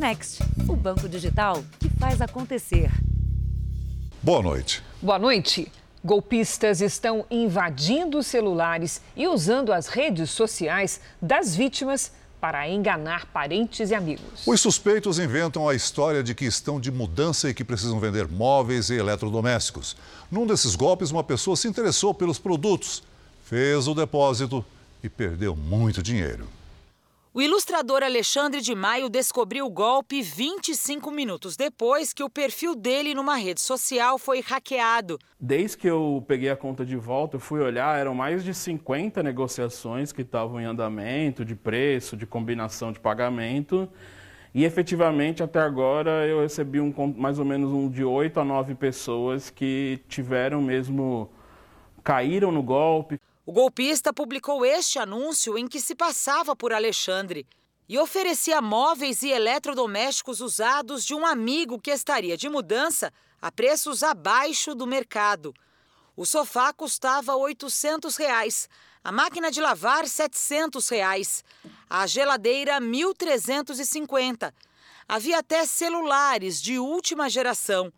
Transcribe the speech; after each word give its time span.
Next, 0.00 0.42
o 0.66 0.74
banco 0.74 1.06
digital 1.06 1.62
que 1.78 1.90
faz 1.90 2.22
acontecer. 2.22 2.90
Boa 4.22 4.40
noite. 4.40 4.82
Boa 5.02 5.18
noite. 5.18 5.70
Golpistas 6.02 6.80
estão 6.80 7.26
invadindo 7.30 8.22
celulares 8.22 9.02
e 9.14 9.28
usando 9.28 9.74
as 9.74 9.88
redes 9.88 10.30
sociais 10.30 11.02
das 11.20 11.54
vítimas 11.54 12.12
para 12.40 12.66
enganar 12.66 13.26
parentes 13.26 13.90
e 13.90 13.94
amigos. 13.94 14.46
Os 14.46 14.62
suspeitos 14.62 15.18
inventam 15.18 15.68
a 15.68 15.74
história 15.74 16.22
de 16.22 16.34
que 16.34 16.46
estão 16.46 16.80
de 16.80 16.90
mudança 16.90 17.50
e 17.50 17.52
que 17.52 17.62
precisam 17.62 18.00
vender 18.00 18.26
móveis 18.26 18.88
e 18.88 18.94
eletrodomésticos. 18.94 19.94
Num 20.30 20.46
desses 20.46 20.74
golpes, 20.74 21.10
uma 21.10 21.22
pessoa 21.22 21.58
se 21.58 21.68
interessou 21.68 22.14
pelos 22.14 22.38
produtos, 22.38 23.02
fez 23.44 23.86
o 23.86 23.94
depósito 23.94 24.64
e 25.04 25.10
perdeu 25.10 25.54
muito 25.54 26.02
dinheiro. 26.02 26.48
O 27.32 27.40
ilustrador 27.40 28.02
Alexandre 28.02 28.60
de 28.60 28.74
Maio 28.74 29.08
descobriu 29.08 29.64
o 29.64 29.70
golpe 29.70 30.20
25 30.20 31.12
minutos 31.12 31.56
depois 31.56 32.12
que 32.12 32.24
o 32.24 32.28
perfil 32.28 32.74
dele 32.74 33.14
numa 33.14 33.36
rede 33.36 33.60
social 33.60 34.18
foi 34.18 34.40
hackeado. 34.40 35.16
Desde 35.38 35.78
que 35.78 35.86
eu 35.86 36.24
peguei 36.26 36.50
a 36.50 36.56
conta 36.56 36.84
de 36.84 36.96
volta, 36.96 37.36
eu 37.36 37.40
fui 37.40 37.60
olhar, 37.60 37.96
eram 37.96 38.16
mais 38.16 38.42
de 38.42 38.52
50 38.52 39.22
negociações 39.22 40.10
que 40.10 40.22
estavam 40.22 40.60
em 40.60 40.64
andamento, 40.64 41.44
de 41.44 41.54
preço, 41.54 42.16
de 42.16 42.26
combinação 42.26 42.90
de 42.90 42.98
pagamento. 42.98 43.88
E 44.52 44.64
efetivamente, 44.64 45.40
até 45.40 45.60
agora, 45.60 46.26
eu 46.26 46.40
recebi 46.40 46.80
um, 46.80 46.92
mais 47.16 47.38
ou 47.38 47.44
menos 47.44 47.70
um 47.72 47.88
de 47.88 48.02
8 48.02 48.40
a 48.40 48.44
9 48.44 48.74
pessoas 48.74 49.50
que 49.50 50.00
tiveram 50.08 50.60
mesmo, 50.60 51.30
caíram 52.02 52.50
no 52.50 52.60
golpe. 52.60 53.20
O 53.50 53.52
golpista 53.52 54.12
publicou 54.12 54.64
este 54.64 55.00
anúncio 55.00 55.58
em 55.58 55.66
que 55.66 55.80
se 55.80 55.92
passava 55.92 56.54
por 56.54 56.72
Alexandre 56.72 57.44
e 57.88 57.98
oferecia 57.98 58.62
móveis 58.62 59.24
e 59.24 59.30
eletrodomésticos 59.30 60.40
usados 60.40 61.04
de 61.04 61.16
um 61.16 61.26
amigo 61.26 61.80
que 61.80 61.90
estaria 61.90 62.36
de 62.36 62.48
mudança 62.48 63.12
a 63.42 63.50
preços 63.50 64.04
abaixo 64.04 64.72
do 64.72 64.86
mercado. 64.86 65.52
O 66.16 66.24
sofá 66.24 66.72
custava 66.72 67.34
800 67.34 68.16
reais, 68.16 68.68
a 69.02 69.10
máquina 69.10 69.50
de 69.50 69.60
lavar 69.60 70.06
700 70.06 70.88
reais, 70.88 71.42
a 71.88 72.06
geladeira 72.06 72.74
R$ 72.74 72.86
1.350. 72.86 74.54
Havia 75.08 75.40
até 75.40 75.66
celulares 75.66 76.62
de 76.62 76.78
última 76.78 77.28
geração. 77.28 77.92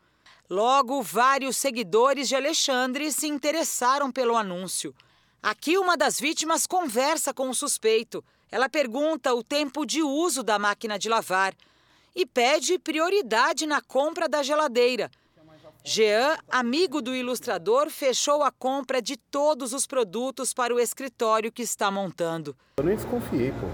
Logo, 0.49 1.03
vários 1.03 1.59
seguidores 1.59 2.27
de 2.27 2.37
Alexandre 2.37 3.13
se 3.13 3.27
interessaram 3.27 4.11
pelo 4.11 4.35
anúncio. 4.35 4.95
Aqui, 5.43 5.77
uma 5.77 5.97
das 5.97 6.21
vítimas 6.21 6.69
conversa 6.69 7.35
com 7.35 7.51
o 7.51 7.55
suspeito. 7.55 8.25
Ela 8.49 8.69
pergunta 8.69 9.35
o 9.35 9.43
tempo 9.43 9.85
de 9.85 10.01
uso 10.01 10.45
da 10.45 10.57
máquina 10.57 10.97
de 10.97 11.09
lavar 11.09 11.53
e 12.15 12.25
pede 12.25 12.79
prioridade 12.79 13.67
na 13.67 13.83
compra 13.83 14.29
da 14.29 14.41
geladeira. 14.45 15.11
Jean, 15.85 16.39
amigo 16.49 17.03
do 17.03 17.13
ilustrador, 17.13 17.91
fechou 17.91 18.45
a 18.45 18.53
compra 18.53 19.03
de 19.03 19.17
todos 19.17 19.73
os 19.73 19.85
produtos 19.85 20.55
para 20.55 20.73
o 20.73 20.79
escritório 20.79 21.51
que 21.51 21.63
está 21.63 21.91
montando. 21.91 22.55
Eu 22.77 22.85
nem 22.85 22.95
desconfiei, 22.95 23.51
pô. 23.51 23.67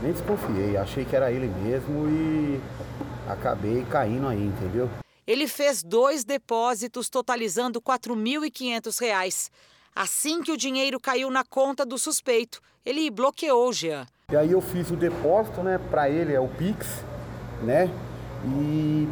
Nem 0.00 0.12
desconfiei. 0.12 0.76
Achei 0.76 1.04
que 1.04 1.16
era 1.16 1.32
ele 1.32 1.48
mesmo 1.48 2.08
e 2.08 2.60
acabei 3.28 3.84
caindo 3.86 4.28
aí, 4.28 4.44
entendeu? 4.44 4.88
Ele 5.26 5.48
fez 5.48 5.82
dois 5.82 6.22
depósitos 6.22 7.08
totalizando 7.08 7.82
R$ 7.84 7.98
4.500. 7.98 9.50
Assim 10.00 10.40
que 10.42 10.52
o 10.52 10.56
dinheiro 10.56 11.00
caiu 11.00 11.28
na 11.28 11.42
conta 11.42 11.84
do 11.84 11.98
suspeito, 11.98 12.62
ele 12.86 13.10
bloqueou 13.10 13.68
o 13.68 13.72
Jean. 13.72 14.06
E 14.30 14.36
aí 14.36 14.52
eu 14.52 14.60
fiz 14.60 14.92
o 14.92 14.94
depósito, 14.94 15.60
né, 15.60 15.76
para 15.90 16.08
ele, 16.08 16.32
é 16.32 16.38
o 16.38 16.46
Pix, 16.46 17.02
né? 17.64 17.90
E 18.46 19.08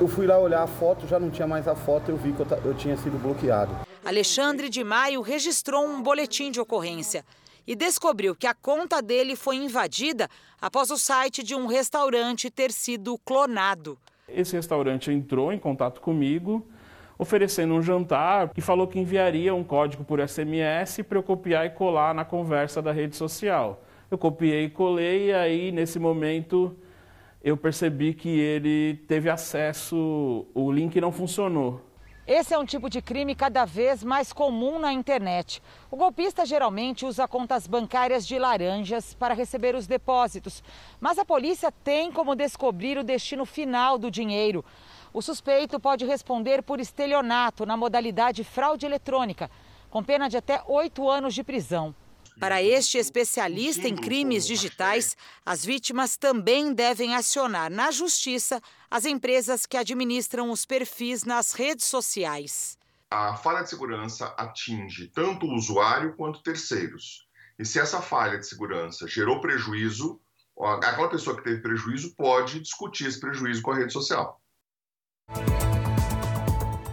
eu 0.00 0.08
fui 0.08 0.26
lá 0.26 0.40
olhar 0.40 0.64
a 0.64 0.66
foto, 0.66 1.06
já 1.06 1.20
não 1.20 1.30
tinha 1.30 1.46
mais 1.46 1.68
a 1.68 1.76
foto, 1.76 2.10
eu 2.10 2.16
vi 2.16 2.32
que 2.32 2.40
eu, 2.40 2.46
eu 2.64 2.74
tinha 2.74 2.96
sido 2.96 3.16
bloqueado. 3.22 3.72
Alexandre 4.04 4.68
de 4.68 4.82
Maio 4.82 5.20
registrou 5.20 5.86
um 5.86 6.02
boletim 6.02 6.50
de 6.50 6.60
ocorrência 6.60 7.24
e 7.64 7.76
descobriu 7.76 8.34
que 8.34 8.48
a 8.48 8.54
conta 8.54 9.00
dele 9.00 9.36
foi 9.36 9.54
invadida 9.54 10.28
após 10.60 10.90
o 10.90 10.98
site 10.98 11.44
de 11.44 11.54
um 11.54 11.66
restaurante 11.66 12.50
ter 12.50 12.72
sido 12.72 13.16
clonado. 13.24 13.96
Esse 14.28 14.56
restaurante 14.56 15.12
entrou 15.12 15.52
em 15.52 15.60
contato 15.60 16.00
comigo 16.00 16.66
oferecendo 17.22 17.74
um 17.74 17.82
jantar 17.82 18.50
e 18.56 18.60
falou 18.60 18.86
que 18.86 18.98
enviaria 18.98 19.54
um 19.54 19.64
código 19.64 20.04
por 20.04 20.20
SMS 20.20 21.02
para 21.02 21.18
eu 21.18 21.22
copiar 21.22 21.64
e 21.64 21.70
colar 21.70 22.14
na 22.14 22.24
conversa 22.24 22.82
da 22.82 22.92
rede 22.92 23.16
social. 23.16 23.82
Eu 24.10 24.18
copiei 24.18 24.64
e 24.64 24.70
colei 24.70 25.28
e 25.28 25.32
aí 25.32 25.72
nesse 25.72 25.98
momento 25.98 26.76
eu 27.42 27.56
percebi 27.56 28.12
que 28.12 28.28
ele 28.28 29.00
teve 29.08 29.30
acesso, 29.30 30.46
o 30.54 30.70
link 30.70 31.00
não 31.00 31.10
funcionou. 31.10 31.80
Esse 32.24 32.54
é 32.54 32.58
um 32.58 32.64
tipo 32.64 32.88
de 32.88 33.02
crime 33.02 33.34
cada 33.34 33.64
vez 33.64 34.04
mais 34.04 34.32
comum 34.32 34.78
na 34.78 34.92
internet. 34.92 35.60
O 35.90 35.96
golpista 35.96 36.46
geralmente 36.46 37.04
usa 37.04 37.26
contas 37.26 37.66
bancárias 37.66 38.24
de 38.24 38.38
laranjas 38.38 39.12
para 39.12 39.34
receber 39.34 39.74
os 39.74 39.88
depósitos, 39.88 40.62
mas 41.00 41.18
a 41.18 41.24
polícia 41.24 41.72
tem 41.82 42.12
como 42.12 42.36
descobrir 42.36 42.96
o 42.96 43.02
destino 43.02 43.44
final 43.44 43.98
do 43.98 44.08
dinheiro. 44.08 44.64
O 45.14 45.20
suspeito 45.20 45.78
pode 45.78 46.06
responder 46.06 46.62
por 46.62 46.80
estelionato 46.80 47.66
na 47.66 47.76
modalidade 47.76 48.42
fraude 48.42 48.86
eletrônica, 48.86 49.50
com 49.90 50.02
pena 50.02 50.26
de 50.26 50.38
até 50.38 50.62
oito 50.66 51.08
anos 51.08 51.34
de 51.34 51.44
prisão. 51.44 51.94
Para 52.40 52.62
este 52.62 52.96
especialista 52.96 53.86
em 53.86 53.94
crimes 53.94 54.46
digitais, 54.46 55.14
as 55.44 55.62
vítimas 55.62 56.16
também 56.16 56.72
devem 56.72 57.14
acionar 57.14 57.70
na 57.70 57.90
justiça 57.90 58.58
as 58.90 59.04
empresas 59.04 59.66
que 59.66 59.76
administram 59.76 60.50
os 60.50 60.64
perfis 60.64 61.24
nas 61.24 61.52
redes 61.52 61.84
sociais. 61.84 62.78
A 63.10 63.36
falha 63.36 63.62
de 63.62 63.68
segurança 63.68 64.34
atinge 64.38 65.08
tanto 65.08 65.44
o 65.44 65.54
usuário 65.54 66.16
quanto 66.16 66.42
terceiros. 66.42 67.28
E 67.58 67.66
se 67.66 67.78
essa 67.78 68.00
falha 68.00 68.38
de 68.38 68.46
segurança 68.46 69.06
gerou 69.06 69.42
prejuízo, 69.42 70.18
aquela 70.82 71.10
pessoa 71.10 71.36
que 71.36 71.44
teve 71.44 71.60
prejuízo 71.60 72.14
pode 72.16 72.60
discutir 72.60 73.08
esse 73.08 73.20
prejuízo 73.20 73.60
com 73.60 73.72
a 73.72 73.76
rede 73.76 73.92
social. 73.92 74.40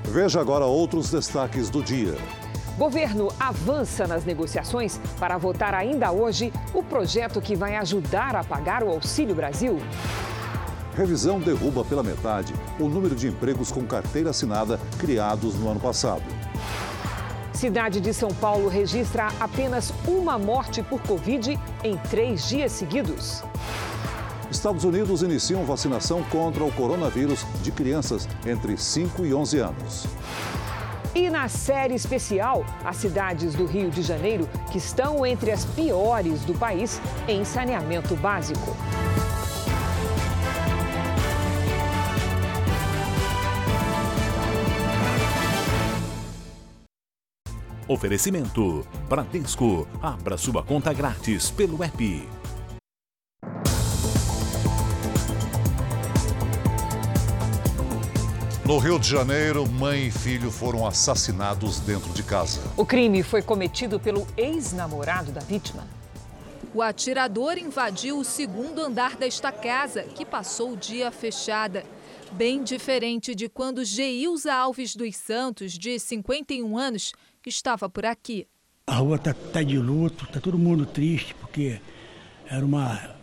Veja 0.04 0.42
agora 0.42 0.66
outros 0.66 1.12
destaques 1.12 1.70
do 1.70 1.84
dia. 1.84 2.16
Governo 2.78 3.28
avança 3.40 4.08
nas 4.08 4.24
negociações 4.24 5.00
para 5.20 5.38
votar 5.38 5.74
ainda 5.74 6.12
hoje 6.12 6.52
o 6.74 6.82
projeto 6.82 7.42
que 7.42 7.56
vai 7.56 7.76
ajudar 7.76 8.36
a 8.36 8.44
pagar 8.44 8.84
o 8.84 8.90
Auxílio 8.90 9.36
Brasil. 9.36 9.78
Revisão 10.96 11.40
derruba 11.40 11.84
pela 11.86 12.02
metade 12.02 12.54
o 12.80 12.88
número 12.88 13.16
de 13.16 13.28
empregos 13.28 13.72
com 13.72 13.86
carteira 13.86 14.32
assinada 14.32 14.80
criados 14.98 15.56
no 15.56 15.70
ano 15.70 15.80
passado. 15.80 16.24
Cidade 17.54 18.00
de 18.00 18.14
São 18.14 18.30
Paulo 18.30 18.70
registra 18.70 19.28
apenas 19.40 19.94
uma 20.08 20.40
morte 20.40 20.82
por 20.82 21.02
Covid 21.02 21.60
em 21.84 21.98
três 22.10 22.48
dias 22.48 22.72
seguidos. 22.72 23.44
Estados 24.52 24.84
Unidos 24.84 25.22
iniciam 25.22 25.64
vacinação 25.64 26.24
contra 26.24 26.64
o 26.64 26.72
coronavírus 26.72 27.46
de 27.62 27.72
crianças 27.72 28.28
entre 28.46 28.78
5 28.78 29.26
e 29.26 29.34
11 29.34 29.60
anos. 29.60 30.08
E 31.14 31.30
na 31.30 31.48
série 31.48 31.96
especial, 31.96 32.66
as 32.84 32.98
cidades 32.98 33.54
do 33.54 33.66
Rio 33.66 33.90
de 33.90 34.02
Janeiro 34.02 34.48
que 34.72 34.78
estão 34.78 35.26
entre 35.26 35.52
as 35.52 35.66
piores 35.66 36.42
do 36.42 36.54
país 36.54 37.02
em 37.28 37.44
saneamento 37.44 38.16
básico. 38.16 38.76
Oferecimento: 47.88 48.86
Bradesco. 49.10 49.88
Abra 50.00 50.38
sua 50.38 50.62
conta 50.62 50.94
grátis 50.94 51.50
pelo 51.50 51.84
app. 51.84 52.39
No 58.70 58.78
Rio 58.78 59.00
de 59.00 59.10
Janeiro, 59.10 59.68
mãe 59.68 60.10
e 60.10 60.12
filho 60.12 60.52
foram 60.52 60.86
assassinados 60.86 61.80
dentro 61.80 62.14
de 62.14 62.22
casa. 62.22 62.62
O 62.78 62.86
crime 62.86 63.24
foi 63.24 63.42
cometido 63.42 64.00
pelo 64.00 64.28
ex-namorado 64.38 65.32
da 65.32 65.42
vítima. 65.42 65.88
O 66.72 66.84
atirador 66.84 67.58
invadiu 67.58 68.20
o 68.20 68.24
segundo 68.24 68.80
andar 68.80 69.16
desta 69.16 69.52
casa, 69.52 70.04
que 70.04 70.24
passou 70.24 70.74
o 70.74 70.78
dia 70.78 71.10
fechada. 71.10 71.84
Bem 72.34 72.64
diferente 72.64 73.34
de 73.34 73.50
quando 73.50 73.84
Geilza 73.84 74.54
Alves 74.54 74.96
dos 74.96 75.16
Santos, 75.16 75.74
de 75.74 75.98
51 75.98 76.78
anos, 76.78 77.14
estava 77.48 77.90
por 77.90 78.06
aqui. 78.06 78.48
A 78.86 78.98
rua 78.98 79.16
está 79.16 79.34
tá 79.34 79.64
de 79.64 79.80
luto, 79.80 80.26
está 80.26 80.40
todo 80.40 80.60
mundo 80.60 80.86
triste, 80.86 81.34
porque 81.34 81.82
era 82.46 82.64
uma 82.64 83.16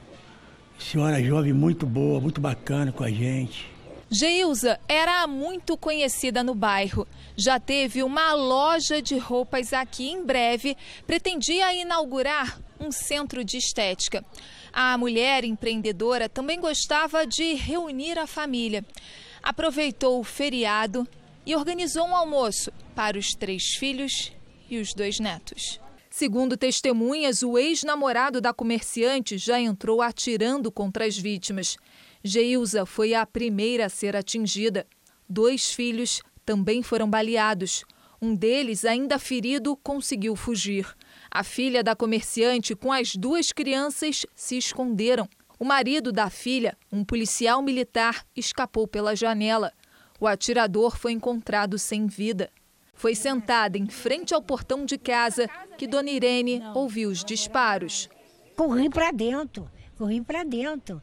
senhora 0.76 1.22
jovem 1.22 1.52
muito 1.52 1.87
boa, 1.87 2.20
muito 2.20 2.40
bacana 2.40 2.90
com 2.90 3.04
a 3.04 3.10
gente 3.10 3.75
Geilza 4.08 4.79
era 4.88 5.26
muito 5.26 5.76
conhecida 5.76 6.44
no 6.44 6.55
bairro. 6.55 7.08
Já 7.37 7.58
teve 7.58 8.05
uma 8.05 8.35
loja 8.35 9.03
de 9.03 9.19
roupas 9.19 9.73
aqui 9.73 10.08
em 10.08 10.25
breve. 10.25 10.76
Pretendia 11.06 11.75
inaugurar 11.75 12.61
um 12.79 12.93
centro 12.93 13.44
de 13.44 13.56
estética. 13.56 14.25
A 14.73 14.97
mulher 14.97 15.43
empreendedora 15.43 16.29
também 16.29 16.61
gostava 16.61 17.26
de 17.26 17.55
reunir 17.55 18.17
a 18.17 18.29
família. 18.29 18.85
Aproveitou 19.43 20.20
o 20.20 20.25
feriado 20.25 21.06
e 21.44 21.56
organizou 21.56 22.06
um 22.06 22.14
almoço 22.14 22.70
para 22.94 23.19
os 23.19 23.35
três 23.35 23.75
filhos 23.76 24.32
e 24.70 24.79
os 24.79 24.94
dois 24.94 25.19
netos. 25.19 25.81
Segundo 26.08 26.56
testemunhas, 26.56 27.43
o 27.43 27.58
ex-namorado 27.58 28.41
da 28.41 28.53
comerciante 28.55 29.37
já 29.37 29.61
entrou 29.61 30.00
atirando 30.00 30.70
contra 30.70 31.05
as 31.05 31.19
vítimas. 31.19 31.76
Geilza 32.26 32.84
foi 32.84 33.14
a 33.14 33.25
primeira 33.25 33.87
a 33.87 33.88
ser 33.88 34.17
atingida. 34.17 34.87
Dois 35.28 35.73
filhos 35.73 36.20
também 36.44 36.82
foram 36.82 37.08
baleados. 37.08 37.84
Um 38.20 38.34
deles, 38.34 38.84
ainda 38.84 39.19
ferido, 39.19 39.76
conseguiu 39.76 40.34
fugir. 40.34 40.87
A 41.31 41.44
filha 41.44 41.82
da 41.82 41.94
comerciante 41.94 42.75
com 42.75 42.93
as 42.93 43.14
duas 43.14 43.52
crianças 43.52 44.26
se 44.34 44.56
esconderam. 44.56 45.28
O 45.58 45.64
marido 45.64 46.12
da 46.12 46.28
filha, 46.28 46.76
um 46.93 47.05
policial 47.05 47.62
militar, 47.62 48.26
escapou 48.34 48.87
pela 48.87 49.14
janela. 49.14 49.72
O 50.19 50.26
atirador 50.26 50.96
foi 50.96 51.12
encontrado 51.12 51.79
sem 51.79 52.06
vida. 52.06 52.50
Foi 52.94 53.14
sentada 53.14 53.76
em 53.76 53.87
frente 53.87 54.32
ao 54.32 54.43
portão 54.43 54.84
de 54.84 54.96
casa 54.96 55.49
que 55.76 55.87
Dona 55.87 56.11
Irene 56.11 56.62
ouviu 56.75 57.11
os 57.11 57.22
disparos. 57.22 58.08
Corri 58.56 58.88
para 58.88 59.12
dentro, 59.12 59.70
corri 59.99 60.22
para 60.22 60.43
dentro. 60.43 61.02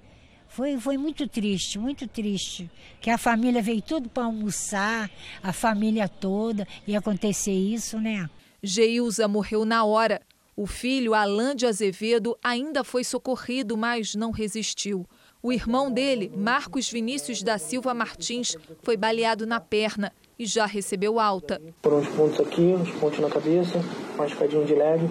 Foi, 0.53 0.77
foi 0.77 0.97
muito 0.99 1.27
triste, 1.27 1.79
muito 1.79 2.07
triste. 2.07 2.69
Que 3.01 3.09
a 3.09 3.17
família 3.17 3.59
veio 3.59 3.81
tudo 3.81 4.07
para 4.07 4.25
almoçar, 4.25 5.09
a 5.41 5.51
família 5.51 6.07
toda, 6.07 6.67
e 6.85 6.95
acontecer 6.95 7.51
isso, 7.51 7.99
né? 7.99 8.29
Geilza 8.61 9.27
morreu 9.27 9.65
na 9.65 9.83
hora. 9.83 10.21
O 10.55 10.67
filho, 10.67 11.15
Alain 11.15 11.55
de 11.55 11.65
Azevedo, 11.65 12.37
ainda 12.43 12.83
foi 12.83 13.03
socorrido, 13.03 13.75
mas 13.75 14.13
não 14.13 14.29
resistiu. 14.29 15.07
O 15.41 15.51
irmão 15.51 15.91
dele, 15.91 16.31
Marcos 16.37 16.87
Vinícius 16.87 17.41
da 17.41 17.57
Silva 17.57 17.91
Martins, 17.95 18.55
foi 18.83 18.95
baleado 18.95 19.47
na 19.47 19.59
perna 19.59 20.13
e 20.37 20.45
já 20.45 20.67
recebeu 20.67 21.19
alta. 21.19 21.59
Foram 21.81 21.97
uns 21.97 22.09
pontos 22.09 22.39
aqui, 22.39 22.61
uns 22.61 22.91
pontos 22.99 23.17
na 23.17 23.29
cabeça, 23.29 23.83
machucadinho 24.15 24.65
de 24.65 24.75
leve, 24.75 25.09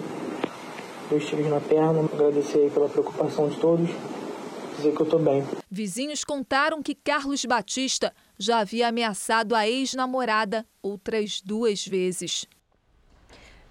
dois 1.10 1.26
tiros 1.26 1.48
na 1.48 1.60
perna. 1.60 2.08
Agradecer 2.12 2.70
pela 2.70 2.88
preocupação 2.88 3.48
de 3.48 3.56
todos, 3.56 3.90
dizer 4.82 4.96
que 4.96 5.02
eu 5.02 5.04
estou 5.04 5.18
bem. 5.18 5.44
Vizinhos 5.70 6.24
contaram 6.24 6.82
que 6.82 6.94
Carlos 6.94 7.44
Batista 7.44 8.12
já 8.38 8.58
havia 8.58 8.88
ameaçado 8.88 9.54
a 9.54 9.68
ex-namorada 9.68 10.66
outras 10.82 11.40
duas 11.40 11.86
vezes. 11.86 12.46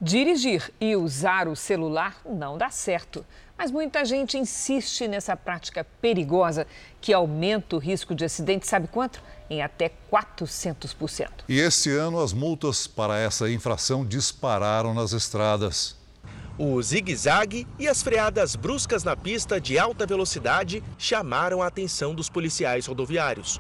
Dirigir 0.04 0.74
e 0.82 0.96
usar 0.96 1.48
o 1.48 1.56
celular 1.56 2.20
não 2.26 2.58
dá 2.58 2.72
certo. 2.72 3.24
Mas 3.56 3.70
muita 3.70 4.04
gente 4.04 4.36
insiste 4.36 5.08
nessa 5.08 5.38
prática 5.38 5.84
perigosa 6.02 6.66
que 7.00 7.14
aumenta 7.14 7.76
o 7.76 7.80
risco 7.80 8.16
de 8.16 8.26
acidente, 8.26 8.68
sabe 8.68 8.88
quanto? 8.88 9.22
Em 9.48 9.62
até 9.62 9.92
400%. 10.12 11.30
E 11.48 11.60
este 11.60 11.92
ano 11.92 12.20
as 12.20 12.34
multas 12.34 12.88
para 12.88 13.20
essa 13.20 13.48
infração 13.52 14.04
dispararam 14.04 14.96
nas 14.96 15.12
estradas. 15.12 16.01
O 16.64 16.80
zigue-zague 16.80 17.68
e 17.80 17.88
as 17.88 18.04
freadas 18.04 18.56
bruscas 18.56 19.04
na 19.04 19.16
pista 19.16 19.60
de 19.60 19.80
alta 19.80 20.06
velocidade 20.06 20.84
chamaram 20.96 21.60
a 21.60 21.66
atenção 21.66 22.14
dos 22.14 22.30
policiais 22.30 22.86
rodoviários. 22.86 23.60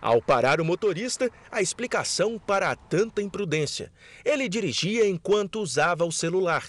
Ao 0.00 0.22
parar 0.22 0.62
o 0.62 0.64
motorista, 0.64 1.30
a 1.52 1.60
explicação 1.60 2.38
para 2.38 2.74
tanta 2.74 3.20
imprudência. 3.20 3.92
Ele 4.24 4.48
dirigia 4.48 5.06
enquanto 5.06 5.60
usava 5.60 6.06
o 6.06 6.12
celular. 6.12 6.64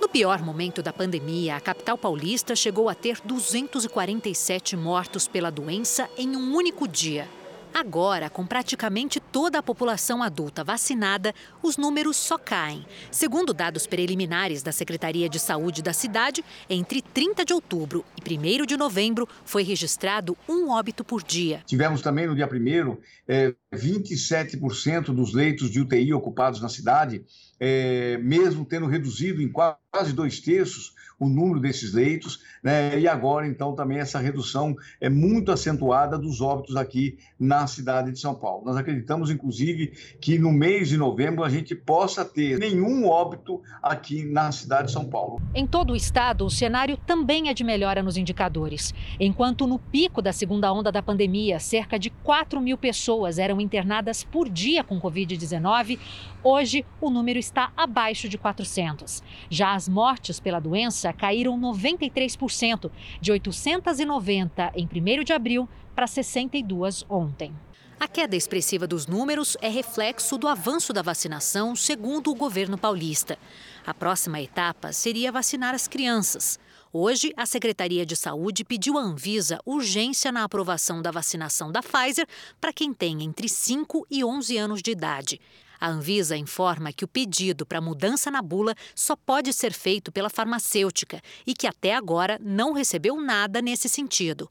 No 0.00 0.08
pior 0.08 0.42
momento 0.42 0.82
da 0.82 0.92
pandemia, 0.92 1.56
a 1.56 1.60
capital 1.60 1.96
paulista 1.96 2.56
chegou 2.56 2.88
a 2.88 2.94
ter 2.94 3.20
247 3.24 4.76
mortos 4.76 5.28
pela 5.28 5.50
doença 5.50 6.08
em 6.16 6.34
um 6.34 6.56
único 6.56 6.88
dia. 6.88 7.28
Agora, 7.78 8.28
com 8.28 8.44
praticamente 8.44 9.20
toda 9.20 9.60
a 9.60 9.62
população 9.62 10.20
adulta 10.20 10.64
vacinada, 10.64 11.32
os 11.62 11.76
números 11.76 12.16
só 12.16 12.36
caem. 12.36 12.84
Segundo 13.08 13.54
dados 13.54 13.86
preliminares 13.86 14.64
da 14.64 14.72
Secretaria 14.72 15.28
de 15.28 15.38
Saúde 15.38 15.80
da 15.80 15.92
cidade, 15.92 16.44
entre 16.68 17.00
30 17.00 17.44
de 17.44 17.54
outubro 17.54 18.04
e 18.16 18.36
1 18.36 18.66
de 18.66 18.76
novembro 18.76 19.28
foi 19.44 19.62
registrado 19.62 20.36
um 20.48 20.70
óbito 20.70 21.04
por 21.04 21.22
dia. 21.22 21.62
Tivemos 21.66 22.02
também 22.02 22.26
no 22.26 22.34
dia 22.34 22.48
1 22.52 22.96
é, 23.28 23.54
27% 23.72 25.14
dos 25.14 25.32
leitos 25.32 25.70
de 25.70 25.80
UTI 25.80 26.12
ocupados 26.12 26.60
na 26.60 26.68
cidade, 26.68 27.24
é, 27.60 28.18
mesmo 28.18 28.64
tendo 28.64 28.86
reduzido 28.86 29.40
em 29.40 29.48
quase 29.48 30.12
dois 30.12 30.40
terços 30.40 30.97
o 31.18 31.28
número 31.28 31.60
desses 31.60 31.92
leitos, 31.92 32.40
né? 32.62 32.98
e 32.98 33.08
agora, 33.08 33.46
então, 33.46 33.74
também 33.74 33.98
essa 33.98 34.18
redução 34.18 34.76
é 35.00 35.08
muito 35.08 35.50
acentuada 35.50 36.16
dos 36.16 36.40
óbitos 36.40 36.76
aqui 36.76 37.18
na 37.38 37.66
cidade 37.66 38.12
de 38.12 38.20
São 38.20 38.34
Paulo. 38.34 38.64
Nós 38.64 38.76
acreditamos, 38.76 39.30
inclusive, 39.30 39.92
que 40.20 40.38
no 40.38 40.52
mês 40.52 40.88
de 40.88 40.96
novembro 40.96 41.42
a 41.42 41.48
gente 41.48 41.74
possa 41.74 42.24
ter 42.24 42.58
nenhum 42.58 43.06
óbito 43.06 43.60
aqui 43.82 44.24
na 44.24 44.52
cidade 44.52 44.88
de 44.88 44.92
São 44.92 45.04
Paulo. 45.06 45.40
Em 45.54 45.66
todo 45.66 45.92
o 45.92 45.96
estado, 45.96 46.44
o 46.44 46.50
cenário 46.50 46.96
também 46.96 47.48
é 47.48 47.54
de 47.54 47.64
melhora 47.64 48.02
nos 48.02 48.16
indicadores. 48.16 48.94
Enquanto 49.18 49.66
no 49.66 49.78
pico 49.78 50.22
da 50.22 50.32
segunda 50.32 50.72
onda 50.72 50.92
da 50.92 51.02
pandemia, 51.02 51.58
cerca 51.58 51.98
de 51.98 52.10
4 52.10 52.60
mil 52.60 52.78
pessoas 52.78 53.38
eram 53.38 53.60
internadas 53.60 54.22
por 54.22 54.48
dia 54.48 54.84
com 54.84 55.00
Covid-19, 55.00 55.98
hoje 56.42 56.84
o 57.00 57.10
número 57.10 57.38
está 57.38 57.72
abaixo 57.76 58.28
de 58.28 58.38
400. 58.38 59.22
Já 59.50 59.74
as 59.74 59.88
mortes 59.88 60.38
pela 60.38 60.60
doença 60.60 61.07
caíram 61.12 61.58
93%, 61.58 62.90
de 63.20 63.32
890 63.32 64.72
em 64.74 64.86
1 64.86 65.24
de 65.24 65.32
abril 65.32 65.68
para 65.94 66.06
62 66.06 67.04
ontem. 67.08 67.52
A 68.00 68.06
queda 68.06 68.36
expressiva 68.36 68.86
dos 68.86 69.08
números 69.08 69.56
é 69.60 69.68
reflexo 69.68 70.38
do 70.38 70.46
avanço 70.46 70.92
da 70.92 71.02
vacinação, 71.02 71.74
segundo 71.74 72.30
o 72.30 72.34
governo 72.34 72.78
paulista. 72.78 73.36
A 73.84 73.92
próxima 73.92 74.40
etapa 74.40 74.92
seria 74.92 75.32
vacinar 75.32 75.74
as 75.74 75.88
crianças. 75.88 76.60
Hoje, 76.92 77.32
a 77.36 77.44
Secretaria 77.44 78.06
de 78.06 78.14
Saúde 78.14 78.64
pediu 78.64 78.96
à 78.96 79.02
Anvisa 79.02 79.58
urgência 79.66 80.30
na 80.30 80.44
aprovação 80.44 81.02
da 81.02 81.10
vacinação 81.10 81.72
da 81.72 81.82
Pfizer 81.82 82.26
para 82.60 82.72
quem 82.72 82.94
tem 82.94 83.24
entre 83.24 83.48
5 83.48 84.06
e 84.08 84.24
11 84.24 84.56
anos 84.56 84.80
de 84.80 84.92
idade. 84.92 85.40
A 85.80 85.88
Anvisa 85.88 86.36
informa 86.36 86.92
que 86.92 87.04
o 87.04 87.08
pedido 87.08 87.64
para 87.64 87.80
mudança 87.80 88.30
na 88.30 88.42
bula 88.42 88.74
só 88.94 89.14
pode 89.14 89.52
ser 89.52 89.72
feito 89.72 90.10
pela 90.10 90.28
farmacêutica 90.28 91.20
e 91.46 91.54
que 91.54 91.66
até 91.66 91.94
agora 91.94 92.38
não 92.42 92.72
recebeu 92.72 93.20
nada 93.20 93.62
nesse 93.62 93.88
sentido. 93.88 94.50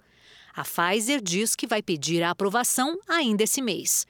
A 0.56 0.64
Pfizer 0.64 1.22
diz 1.22 1.56
que 1.56 1.68
vai 1.68 1.84
pedir 1.84 2.24
a 2.24 2.32
aprovação 2.32 2.98
ainda 3.08 3.44
esse 3.44 3.62
mês. 3.62 4.08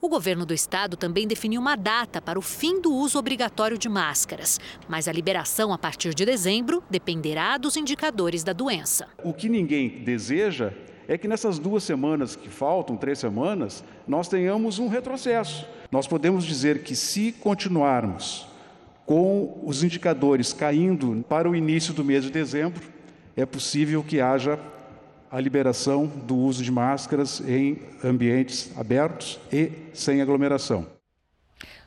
O 0.00 0.08
governo 0.08 0.44
do 0.44 0.52
estado 0.52 0.96
também 0.96 1.26
definiu 1.26 1.60
uma 1.60 1.74
data 1.74 2.20
para 2.20 2.38
o 2.38 2.42
fim 2.42 2.80
do 2.80 2.92
uso 2.92 3.18
obrigatório 3.18 3.78
de 3.78 3.88
máscaras, 3.88 4.60
mas 4.88 5.08
a 5.08 5.12
liberação 5.12 5.72
a 5.72 5.78
partir 5.78 6.14
de 6.14 6.24
dezembro 6.24 6.82
dependerá 6.90 7.56
dos 7.56 7.76
indicadores 7.76 8.44
da 8.44 8.52
doença. 8.52 9.08
O 9.24 9.32
que 9.32 9.48
ninguém 9.48 10.04
deseja 10.04 10.72
é 11.08 11.16
que 11.16 11.28
nessas 11.28 11.58
duas 11.58 11.84
semanas 11.84 12.34
que 12.34 12.48
faltam, 12.48 12.96
três 12.96 13.18
semanas, 13.18 13.84
nós 14.06 14.28
tenhamos 14.28 14.78
um 14.78 14.88
retrocesso. 14.88 15.66
Nós 15.90 16.06
podemos 16.06 16.44
dizer 16.44 16.82
que 16.82 16.96
se 16.96 17.32
continuarmos 17.32 18.46
com 19.04 19.60
os 19.64 19.84
indicadores 19.84 20.52
caindo 20.52 21.24
para 21.28 21.48
o 21.48 21.54
início 21.54 21.94
do 21.94 22.04
mês 22.04 22.24
de 22.24 22.30
dezembro, 22.30 22.82
é 23.36 23.46
possível 23.46 24.02
que 24.02 24.20
haja 24.20 24.58
a 25.30 25.40
liberação 25.40 26.06
do 26.06 26.36
uso 26.36 26.62
de 26.62 26.72
máscaras 26.72 27.40
em 27.46 27.78
ambientes 28.02 28.70
abertos 28.76 29.38
e 29.52 29.70
sem 29.92 30.20
aglomeração. 30.20 30.95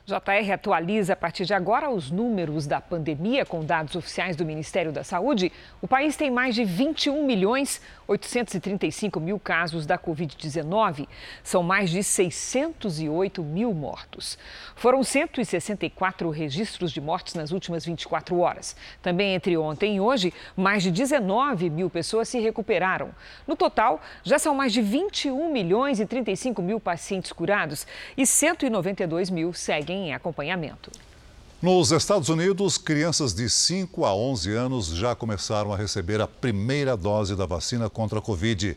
JR 0.06 0.52
atualiza 0.52 1.12
a 1.12 1.16
partir 1.16 1.44
de 1.44 1.54
agora 1.54 1.90
os 1.90 2.10
números 2.10 2.66
da 2.66 2.80
pandemia 2.80 3.44
com 3.44 3.64
dados 3.64 3.94
oficiais 3.94 4.34
do 4.34 4.44
Ministério 4.44 4.90
da 4.90 5.04
Saúde. 5.04 5.52
O 5.80 5.86
país 5.86 6.16
tem 6.16 6.30
mais 6.30 6.54
de 6.54 6.64
21 6.64 7.24
milhões 7.24 7.80
835 8.08 9.20
mil 9.20 9.38
casos 9.38 9.86
da 9.86 9.96
Covid-19. 9.96 11.06
São 11.44 11.62
mais 11.62 11.90
de 11.90 12.02
608 12.02 13.42
mil 13.42 13.72
mortos. 13.72 14.36
Foram 14.74 15.04
164 15.04 16.28
registros 16.30 16.90
de 16.90 17.00
mortes 17.00 17.34
nas 17.34 17.52
últimas 17.52 17.84
24 17.84 18.38
horas. 18.40 18.76
Também 19.00 19.34
entre 19.34 19.56
ontem 19.56 19.96
e 19.96 20.00
hoje, 20.00 20.34
mais 20.56 20.82
de 20.82 20.90
19 20.90 21.70
mil 21.70 21.88
pessoas 21.88 22.28
se 22.28 22.40
recuperaram. 22.40 23.10
No 23.46 23.54
total, 23.54 24.00
já 24.24 24.38
são 24.38 24.54
mais 24.54 24.72
de 24.72 24.82
21 24.82 25.52
milhões 25.52 26.00
e 26.00 26.06
35 26.06 26.60
mil 26.60 26.80
pacientes 26.80 27.32
curados 27.32 27.86
e 28.16 28.26
192 28.26 29.30
mil 29.30 29.52
seguem 29.52 29.99
em 30.08 30.14
acompanhamento. 30.14 30.90
Nos 31.62 31.92
Estados 31.92 32.30
Unidos, 32.30 32.78
crianças 32.78 33.34
de 33.34 33.48
5 33.50 34.06
a 34.06 34.14
11 34.14 34.54
anos 34.54 34.86
já 34.86 35.14
começaram 35.14 35.72
a 35.72 35.76
receber 35.76 36.20
a 36.20 36.26
primeira 36.26 36.96
dose 36.96 37.36
da 37.36 37.44
vacina 37.44 37.90
contra 37.90 38.18
a 38.18 38.22
Covid. 38.22 38.76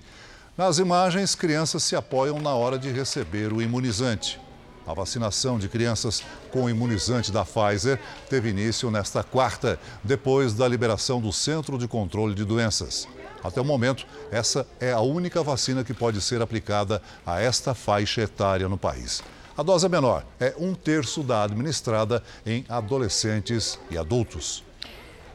Nas 0.57 0.79
imagens, 0.79 1.33
crianças 1.33 1.81
se 1.83 1.95
apoiam 1.95 2.39
na 2.39 2.53
hora 2.53 2.77
de 2.77 2.91
receber 2.91 3.53
o 3.53 3.61
imunizante. 3.61 4.37
A 4.85 4.93
vacinação 4.93 5.57
de 5.57 5.69
crianças 5.69 6.21
com 6.51 6.65
o 6.65 6.69
imunizante 6.69 7.31
da 7.31 7.45
Pfizer 7.45 7.97
teve 8.29 8.49
início 8.49 8.91
nesta 8.91 9.23
quarta, 9.23 9.79
depois 10.03 10.53
da 10.53 10.67
liberação 10.67 11.21
do 11.21 11.31
Centro 11.31 11.77
de 11.77 11.87
Controle 11.87 12.35
de 12.35 12.43
Doenças. 12.43 13.07
Até 13.41 13.61
o 13.61 13.65
momento, 13.65 14.05
essa 14.29 14.67
é 14.79 14.91
a 14.91 14.99
única 14.99 15.41
vacina 15.41 15.85
que 15.85 15.93
pode 15.93 16.21
ser 16.21 16.41
aplicada 16.41 17.01
a 17.25 17.39
esta 17.41 17.73
faixa 17.73 18.21
etária 18.21 18.67
no 18.67 18.77
país. 18.77 19.23
A 19.55 19.61
dose 19.61 19.85
é 19.85 19.89
menor, 19.89 20.25
é 20.39 20.55
um 20.57 20.73
terço 20.73 21.21
da 21.21 21.43
administrada 21.43 22.23
em 22.43 22.65
adolescentes 22.67 23.79
e 23.91 23.95
adultos. 23.95 24.63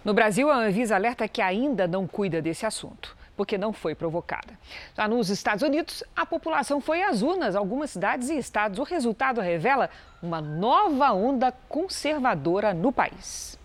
No 0.05 0.13
Brasil, 0.13 0.51
a 0.51 0.57
Anvisa 0.57 0.97
alerta 0.97 1.29
que 1.29 1.41
ainda 1.41 1.87
não 1.87 2.05
cuida 2.05 2.43
desse 2.43 2.67
assunto, 2.67 3.17
porque 3.37 3.57
não 3.57 3.73
foi 3.73 3.95
provocada. 3.95 4.59
Já 4.97 5.07
nos 5.07 5.31
Estados 5.31 5.63
Unidos, 5.63 6.03
a 6.17 6.27
população 6.27 6.81
foi 6.81 7.03
às 7.03 7.23
urnas, 7.23 7.55
algumas 7.55 7.91
cidades 7.91 8.29
e 8.29 8.37
estados. 8.37 8.81
O 8.81 8.83
resultado 8.83 9.41
revela 9.41 9.89
uma 10.21 10.41
nova 10.41 11.13
onda 11.13 11.53
conservadora 11.69 12.75
no 12.75 12.91
país. 12.91 13.58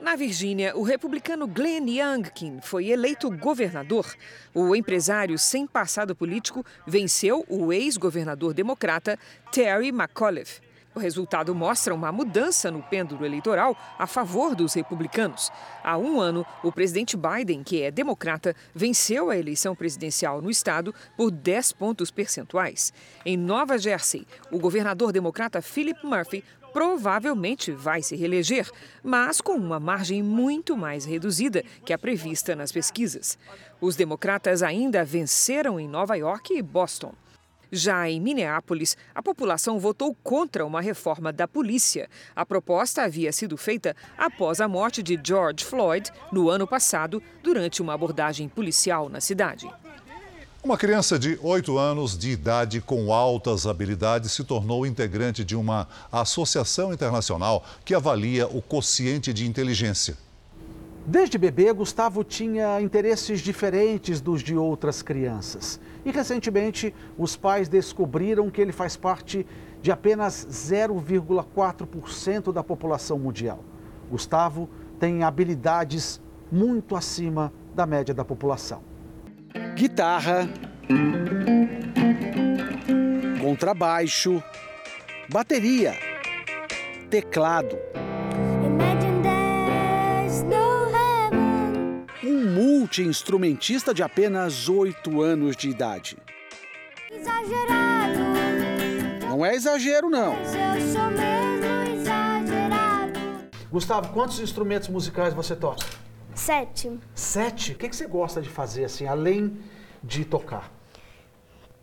Na 0.00 0.14
Virgínia, 0.14 0.76
o 0.76 0.82
republicano 0.82 1.46
Glenn 1.46 1.88
Youngkin 1.88 2.60
foi 2.60 2.90
eleito 2.90 3.30
governador. 3.30 4.14
O 4.54 4.76
empresário 4.76 5.38
sem 5.38 5.66
passado 5.66 6.14
político 6.14 6.64
venceu 6.86 7.46
o 7.48 7.72
ex-governador 7.72 8.52
democrata 8.52 9.18
Terry 9.50 9.88
McAuliffe. 9.88 10.60
O 10.94 10.98
resultado 10.98 11.54
mostra 11.54 11.94
uma 11.94 12.12
mudança 12.12 12.70
no 12.70 12.82
pêndulo 12.82 13.24
eleitoral 13.24 13.76
a 13.98 14.06
favor 14.06 14.54
dos 14.54 14.74
republicanos. 14.74 15.50
Há 15.82 15.96
um 15.96 16.20
ano, 16.20 16.44
o 16.62 16.70
presidente 16.70 17.16
Biden, 17.16 17.62
que 17.62 17.82
é 17.82 17.90
democrata, 17.90 18.54
venceu 18.74 19.30
a 19.30 19.36
eleição 19.36 19.74
presidencial 19.74 20.40
no 20.40 20.50
estado 20.50 20.94
por 21.16 21.30
10 21.30 21.72
pontos 21.72 22.10
percentuais. 22.10 22.92
Em 23.24 23.36
Nova 23.36 23.76
Jersey, 23.78 24.26
o 24.50 24.58
governador 24.58 25.12
democrata 25.12 25.60
Philip 25.60 26.04
Murphy 26.04 26.42
provavelmente 26.76 27.72
vai 27.72 28.02
se 28.02 28.14
reeleger, 28.14 28.70
mas 29.02 29.40
com 29.40 29.54
uma 29.54 29.80
margem 29.80 30.22
muito 30.22 30.76
mais 30.76 31.06
reduzida 31.06 31.64
que 31.86 31.90
a 31.90 31.96
prevista 31.96 32.54
nas 32.54 32.70
pesquisas. 32.70 33.38
Os 33.80 33.96
democratas 33.96 34.62
ainda 34.62 35.02
venceram 35.02 35.80
em 35.80 35.88
Nova 35.88 36.16
York 36.16 36.52
e 36.52 36.60
Boston. 36.60 37.14
Já 37.72 38.10
em 38.10 38.20
Minneapolis, 38.20 38.94
a 39.14 39.22
população 39.22 39.78
votou 39.78 40.14
contra 40.22 40.66
uma 40.66 40.82
reforma 40.82 41.32
da 41.32 41.48
polícia. 41.48 42.10
A 42.34 42.44
proposta 42.44 43.04
havia 43.04 43.32
sido 43.32 43.56
feita 43.56 43.96
após 44.18 44.60
a 44.60 44.68
morte 44.68 45.02
de 45.02 45.18
George 45.24 45.64
Floyd 45.64 46.10
no 46.30 46.50
ano 46.50 46.66
passado, 46.66 47.22
durante 47.42 47.80
uma 47.80 47.94
abordagem 47.94 48.50
policial 48.50 49.08
na 49.08 49.22
cidade. 49.22 49.66
Uma 50.66 50.76
criança 50.76 51.16
de 51.16 51.38
8 51.40 51.78
anos 51.78 52.18
de 52.18 52.32
idade 52.32 52.80
com 52.80 53.12
altas 53.12 53.68
habilidades 53.68 54.32
se 54.32 54.42
tornou 54.42 54.84
integrante 54.84 55.44
de 55.44 55.54
uma 55.54 55.86
associação 56.10 56.92
internacional 56.92 57.64
que 57.84 57.94
avalia 57.94 58.48
o 58.48 58.60
quociente 58.60 59.32
de 59.32 59.46
inteligência. 59.46 60.16
Desde 61.06 61.38
bebê, 61.38 61.72
Gustavo 61.72 62.24
tinha 62.24 62.80
interesses 62.80 63.42
diferentes 63.42 64.20
dos 64.20 64.42
de 64.42 64.56
outras 64.56 65.02
crianças. 65.02 65.78
E 66.04 66.10
recentemente, 66.10 66.92
os 67.16 67.36
pais 67.36 67.68
descobriram 67.68 68.50
que 68.50 68.60
ele 68.60 68.72
faz 68.72 68.96
parte 68.96 69.46
de 69.80 69.92
apenas 69.92 70.48
0,4% 70.50 72.52
da 72.52 72.64
população 72.64 73.20
mundial. 73.20 73.62
Gustavo 74.10 74.68
tem 74.98 75.22
habilidades 75.22 76.20
muito 76.50 76.96
acima 76.96 77.52
da 77.72 77.86
média 77.86 78.12
da 78.12 78.24
população 78.24 78.82
guitarra, 79.74 80.48
contrabaixo, 83.40 84.42
bateria, 85.28 85.94
teclado. 87.10 87.78
Um 92.24 92.44
multi-instrumentista 92.52 93.94
de 93.94 94.02
apenas 94.02 94.68
8 94.68 95.20
anos 95.20 95.56
de 95.56 95.68
idade. 95.68 96.16
Exagerado. 97.10 98.18
Não 99.28 99.44
é 99.44 99.54
exagero, 99.54 100.08
não. 100.08 100.34
Mas 100.34 100.54
eu 100.54 100.92
sou 100.92 101.10
mesmo 101.10 102.00
exagerado. 102.00 103.20
Gustavo, 103.70 104.12
quantos 104.12 104.40
instrumentos 104.40 104.88
musicais 104.88 105.34
você 105.34 105.54
toca? 105.54 106.05
Sete. 106.36 107.00
Sete? 107.14 107.72
O 107.72 107.74
que 107.76 107.88
você 107.88 108.06
gosta 108.06 108.42
de 108.42 108.48
fazer, 108.48 108.84
assim, 108.84 109.06
além 109.06 109.58
de 110.02 110.24
tocar? 110.24 110.70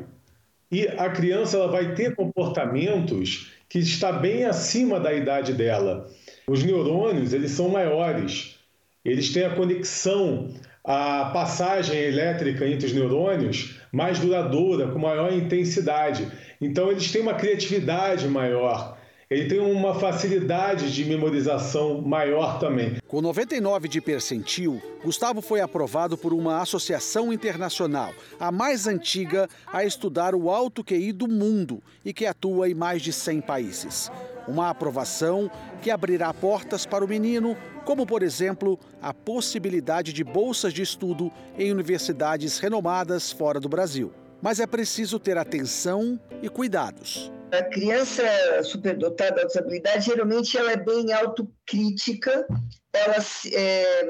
E 0.70 0.88
a 0.88 1.08
criança 1.08 1.56
ela 1.56 1.68
vai 1.68 1.94
ter 1.94 2.14
comportamentos 2.14 3.52
que 3.68 3.78
está 3.78 4.12
bem 4.12 4.44
acima 4.44 4.98
da 4.98 5.12
idade 5.12 5.52
dela. 5.52 6.10
Os 6.46 6.62
neurônios, 6.62 7.32
eles 7.32 7.52
são 7.52 7.68
maiores. 7.68 8.58
Eles 9.04 9.32
têm 9.32 9.44
a 9.44 9.54
conexão, 9.54 10.50
a 10.82 11.26
passagem 11.26 11.98
elétrica 11.98 12.66
entre 12.66 12.86
os 12.86 12.92
neurônios 12.92 13.80
mais 13.92 14.18
duradoura, 14.18 14.88
com 14.88 14.98
maior 14.98 15.32
intensidade. 15.32 16.26
Então, 16.60 16.90
eles 16.90 17.10
têm 17.12 17.22
uma 17.22 17.34
criatividade 17.34 18.26
maior. 18.28 18.98
Ele 19.30 19.48
tem 19.48 19.58
uma 19.58 19.94
facilidade 19.94 20.92
de 20.92 21.04
memorização 21.04 22.02
maior 22.02 22.58
também. 22.58 22.96
Com 23.08 23.22
99 23.22 23.88
de 23.88 24.00
percentil, 24.00 24.82
Gustavo 25.02 25.40
foi 25.40 25.60
aprovado 25.60 26.16
por 26.16 26.34
uma 26.34 26.60
associação 26.60 27.32
internacional, 27.32 28.12
a 28.38 28.52
mais 28.52 28.86
antiga 28.86 29.48
a 29.72 29.84
estudar 29.84 30.34
o 30.34 30.50
alto 30.50 30.84
QI 30.84 31.12
do 31.12 31.26
mundo 31.26 31.82
e 32.04 32.12
que 32.12 32.26
atua 32.26 32.68
em 32.68 32.74
mais 32.74 33.00
de 33.00 33.12
100 33.12 33.40
países. 33.40 34.10
Uma 34.46 34.68
aprovação 34.68 35.50
que 35.80 35.90
abrirá 35.90 36.32
portas 36.34 36.84
para 36.84 37.04
o 37.04 37.08
menino, 37.08 37.56
como, 37.86 38.04
por 38.04 38.22
exemplo, 38.22 38.78
a 39.00 39.14
possibilidade 39.14 40.12
de 40.12 40.22
bolsas 40.22 40.72
de 40.74 40.82
estudo 40.82 41.32
em 41.58 41.72
universidades 41.72 42.58
renomadas 42.58 43.32
fora 43.32 43.58
do 43.58 43.70
Brasil. 43.70 44.12
Mas 44.44 44.60
é 44.60 44.66
preciso 44.66 45.18
ter 45.18 45.38
atenção 45.38 46.20
e 46.42 46.50
cuidados. 46.50 47.32
A 47.50 47.62
criança 47.62 48.22
superdotada 48.62 49.36
da 49.36 49.44
disabilidade, 49.44 50.04
geralmente, 50.04 50.58
ela 50.58 50.72
é 50.72 50.76
bem 50.76 51.14
autocrítica, 51.14 52.46
ela 52.92 53.16
é, 53.54 54.04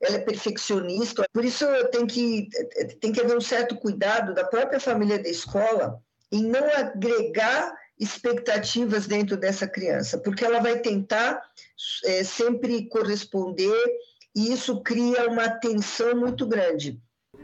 ela 0.00 0.16
é 0.16 0.18
perfeccionista, 0.20 1.24
por 1.32 1.44
isso 1.44 1.66
tem 1.90 2.06
que, 2.06 2.48
tem 3.00 3.10
que 3.10 3.20
haver 3.20 3.36
um 3.36 3.40
certo 3.40 3.74
cuidado 3.74 4.32
da 4.32 4.44
própria 4.44 4.78
família 4.78 5.18
da 5.18 5.28
escola 5.28 6.00
em 6.30 6.44
não 6.44 6.72
agregar 6.72 7.74
expectativas 7.98 9.08
dentro 9.08 9.36
dessa 9.36 9.66
criança, 9.66 10.18
porque 10.18 10.44
ela 10.44 10.60
vai 10.60 10.78
tentar 10.78 11.42
é, 12.04 12.22
sempre 12.22 12.88
corresponder 12.88 13.76
e 14.36 14.52
isso 14.52 14.80
cria 14.82 15.28
uma 15.28 15.48
tensão 15.48 16.14
muito 16.14 16.46
grande. 16.46 16.96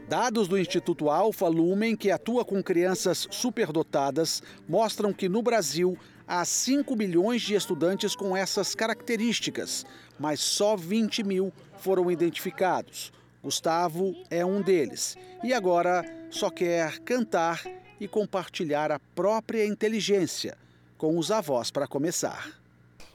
Dados 0.07 0.47
do 0.47 0.57
Instituto 0.57 1.09
Alfa 1.09 1.49
Lumen, 1.49 1.93
que 1.93 2.09
atua 2.09 2.45
com 2.45 2.63
crianças 2.63 3.27
superdotadas, 3.29 4.41
mostram 4.65 5.11
que 5.11 5.27
no 5.27 5.41
Brasil 5.41 5.97
há 6.25 6.45
5 6.45 6.95
milhões 6.95 7.41
de 7.41 7.55
estudantes 7.55 8.15
com 8.15 8.35
essas 8.35 8.73
características, 8.73 9.85
mas 10.17 10.39
só 10.39 10.77
20 10.77 11.23
mil 11.25 11.51
foram 11.79 12.09
identificados. 12.09 13.11
Gustavo 13.43 14.15
é 14.29 14.45
um 14.45 14.61
deles 14.61 15.17
e 15.43 15.53
agora 15.53 16.05
só 16.29 16.49
quer 16.49 16.99
cantar 16.99 17.61
e 17.99 18.07
compartilhar 18.07 18.93
a 18.93 18.99
própria 19.13 19.65
inteligência 19.65 20.57
com 20.97 21.17
os 21.17 21.31
avós 21.31 21.69
para 21.69 21.85
começar. 21.85 22.49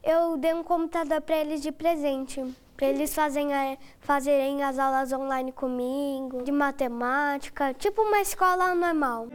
Eu 0.04 0.36
dei 0.36 0.52
um 0.52 0.62
computador 0.62 1.22
para 1.22 1.38
eles 1.38 1.62
de 1.62 1.72
presente, 1.72 2.44
para 2.82 2.88
eles 2.88 3.14
fazerem, 3.14 3.54
é, 3.54 3.78
fazerem 4.00 4.64
as 4.64 4.76
aulas 4.76 5.12
online 5.12 5.52
comigo, 5.52 6.42
de 6.42 6.50
matemática, 6.50 7.72
tipo 7.72 8.02
uma 8.02 8.18
escola 8.18 8.74
normal. 8.74 9.28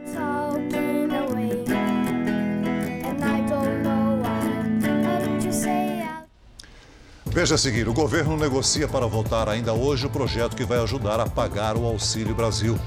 Veja 7.24 7.54
a 7.54 7.58
seguir: 7.58 7.88
o 7.88 7.94
governo 7.94 8.36
negocia 8.36 8.86
para 8.86 9.06
votar 9.06 9.48
ainda 9.48 9.72
hoje 9.72 10.04
o 10.04 10.10
projeto 10.10 10.54
que 10.54 10.64
vai 10.64 10.78
ajudar 10.82 11.18
a 11.18 11.26
pagar 11.26 11.74
o 11.74 11.86
Auxílio 11.86 12.34
Brasil. 12.34 12.78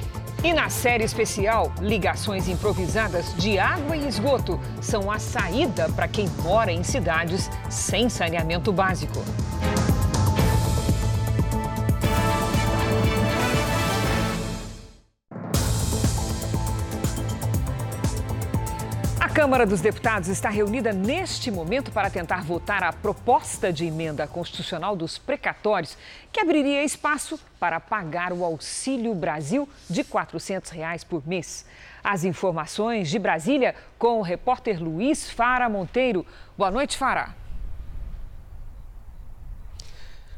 E 0.43 0.53
na 0.53 0.69
série 0.69 1.03
especial, 1.03 1.73
ligações 1.81 2.47
improvisadas 2.47 3.33
de 3.35 3.57
água 3.57 3.97
e 3.97 4.07
esgoto 4.07 4.59
são 4.79 5.09
a 5.09 5.17
saída 5.17 5.89
para 5.89 6.07
quem 6.07 6.29
mora 6.43 6.71
em 6.71 6.83
cidades 6.83 7.49
sem 7.67 8.09
saneamento 8.09 8.71
básico. 8.71 9.23
Câmara 19.41 19.65
dos 19.65 19.81
Deputados 19.81 20.29
está 20.29 20.49
reunida 20.49 20.93
neste 20.93 21.49
momento 21.49 21.91
para 21.91 22.11
tentar 22.11 22.43
votar 22.43 22.83
a 22.83 22.93
proposta 22.93 23.73
de 23.73 23.87
emenda 23.87 24.27
constitucional 24.27 24.95
dos 24.95 25.17
precatórios, 25.17 25.97
que 26.31 26.39
abriria 26.39 26.83
espaço 26.83 27.39
para 27.59 27.79
pagar 27.79 28.31
o 28.33 28.45
Auxílio 28.45 29.15
Brasil 29.15 29.67
de 29.89 30.03
400 30.03 30.69
reais 30.69 31.03
por 31.03 31.27
mês. 31.27 31.65
As 32.03 32.23
informações 32.23 33.09
de 33.09 33.17
Brasília 33.17 33.73
com 33.97 34.19
o 34.19 34.21
repórter 34.21 34.79
Luiz 34.79 35.31
Fara 35.31 35.67
Monteiro. 35.67 36.23
Boa 36.55 36.69
noite, 36.69 36.95
Fara. 36.95 37.35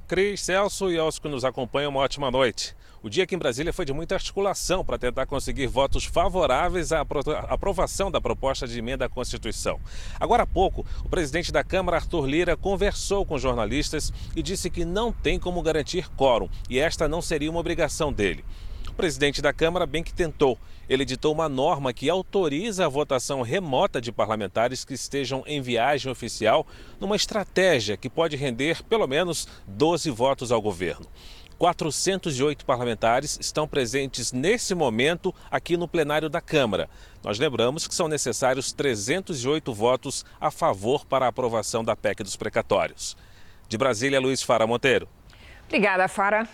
Cris, 0.07 0.39
Celso 0.39 0.89
e 0.89 0.97
aos 0.97 1.19
que 1.19 1.27
nos 1.27 1.43
acompanham, 1.43 1.91
uma 1.91 1.99
ótima 1.99 2.31
noite. 2.31 2.73
O 3.03 3.09
dia 3.09 3.25
aqui 3.25 3.35
em 3.35 3.37
Brasília 3.37 3.73
foi 3.73 3.83
de 3.83 3.91
muita 3.91 4.15
articulação 4.15 4.85
para 4.85 4.97
tentar 4.97 5.25
conseguir 5.25 5.67
votos 5.67 6.05
favoráveis 6.05 6.93
à 6.93 7.01
aprovação 7.49 8.09
da 8.09 8.21
proposta 8.21 8.65
de 8.65 8.79
emenda 8.79 9.03
à 9.03 9.09
Constituição. 9.09 9.77
Agora 10.17 10.43
há 10.43 10.47
pouco, 10.47 10.85
o 11.03 11.09
presidente 11.09 11.51
da 11.51 11.65
Câmara, 11.65 11.97
Arthur 11.97 12.25
Lira, 12.25 12.55
conversou 12.55 13.25
com 13.25 13.37
jornalistas 13.37 14.13
e 14.33 14.41
disse 14.41 14.69
que 14.69 14.85
não 14.85 15.11
tem 15.11 15.37
como 15.37 15.61
garantir 15.61 16.09
quórum 16.15 16.47
e 16.69 16.79
esta 16.79 17.05
não 17.05 17.21
seria 17.21 17.51
uma 17.51 17.59
obrigação 17.59 18.13
dele. 18.13 18.45
O 18.87 18.93
presidente 18.93 19.41
da 19.41 19.51
Câmara 19.51 19.85
bem 19.85 20.01
que 20.01 20.13
tentou. 20.13 20.57
Ele 20.87 21.03
editou 21.03 21.33
uma 21.33 21.49
norma 21.49 21.91
que 21.91 22.09
autoriza 22.09 22.85
a 22.85 22.89
votação 22.89 23.41
remota 23.41 23.99
de 23.99 24.11
parlamentares 24.11 24.85
que 24.85 24.93
estejam 24.93 25.43
em 25.45 25.61
viagem 25.61 26.09
oficial, 26.09 26.65
numa 27.01 27.15
estratégia 27.15 27.97
que 27.97 28.09
pode 28.09 28.37
render 28.37 28.83
pelo 28.83 29.07
menos 29.07 29.47
12 29.67 30.09
votos 30.09 30.51
ao 30.51 30.61
governo. 30.61 31.07
408 31.63 32.65
parlamentares 32.65 33.37
estão 33.39 33.65
presentes 33.65 34.33
nesse 34.33 34.75
momento 34.75 35.33
aqui 35.49 35.77
no 35.77 35.87
plenário 35.87 36.29
da 36.29 36.41
Câmara. 36.41 36.89
Nós 37.23 37.39
lembramos 37.39 37.87
que 37.87 37.95
são 37.95 38.09
necessários 38.09 38.73
308 38.73 39.73
votos 39.73 40.25
a 40.41 40.51
favor 40.51 41.05
para 41.05 41.25
a 41.25 41.29
aprovação 41.29 41.81
da 41.81 41.95
PEC 41.95 42.21
dos 42.21 42.35
precatórios. 42.35 43.15
De 43.69 43.77
Brasília, 43.77 44.19
Luiz 44.19 44.43
Fara 44.43 44.67
Monteiro. 44.67 45.07
Obrigada, 45.65 46.05
Fara. 46.09 46.45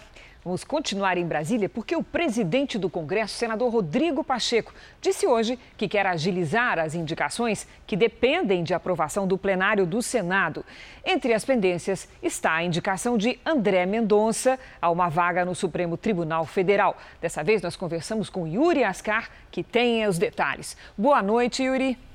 Vamos 0.42 0.64
continuar 0.64 1.18
em 1.18 1.28
Brasília 1.28 1.68
porque 1.68 1.94
o 1.94 2.04
presidente 2.04 2.78
do 2.78 2.90
Congresso, 2.90 3.36
senador 3.36 3.74
Rodrigo 3.74 4.24
Pacheco, 4.24 4.74
disse 5.02 5.28
hoje 5.28 5.60
que 5.76 5.86
quer 5.86 6.06
agilizar 6.06 6.80
as 6.80 6.96
indicações 6.96 7.68
que 7.86 7.98
dependem 7.98 8.64
de 8.64 8.74
aprovação 8.74 9.28
do 9.28 9.38
plenário 9.38 9.86
do 9.86 10.02
Senado. 10.02 10.64
Entre 11.06 11.34
as 11.34 11.44
pendências 11.44 12.08
está 12.24 12.54
a 12.54 12.64
indicação 12.64 13.18
de 13.18 13.38
André 13.46 13.86
Mendonça 13.86 14.58
a 14.82 14.90
uma 14.90 15.10
vaga 15.10 15.44
no 15.44 15.54
Supremo 15.54 15.98
Tribunal 15.98 16.46
Federal. 16.46 16.98
Dessa 17.20 17.44
vez 17.44 17.62
nós 17.62 17.76
conversamos 17.76 18.30
com 18.30 18.48
Yuri 18.48 18.86
Ascar, 18.86 19.30
que 19.52 19.62
tem 19.62 20.08
os 20.08 20.18
detalhes. 20.18 20.78
Boa 20.98 21.22
noite, 21.22 21.64
Yuri. 21.64 22.09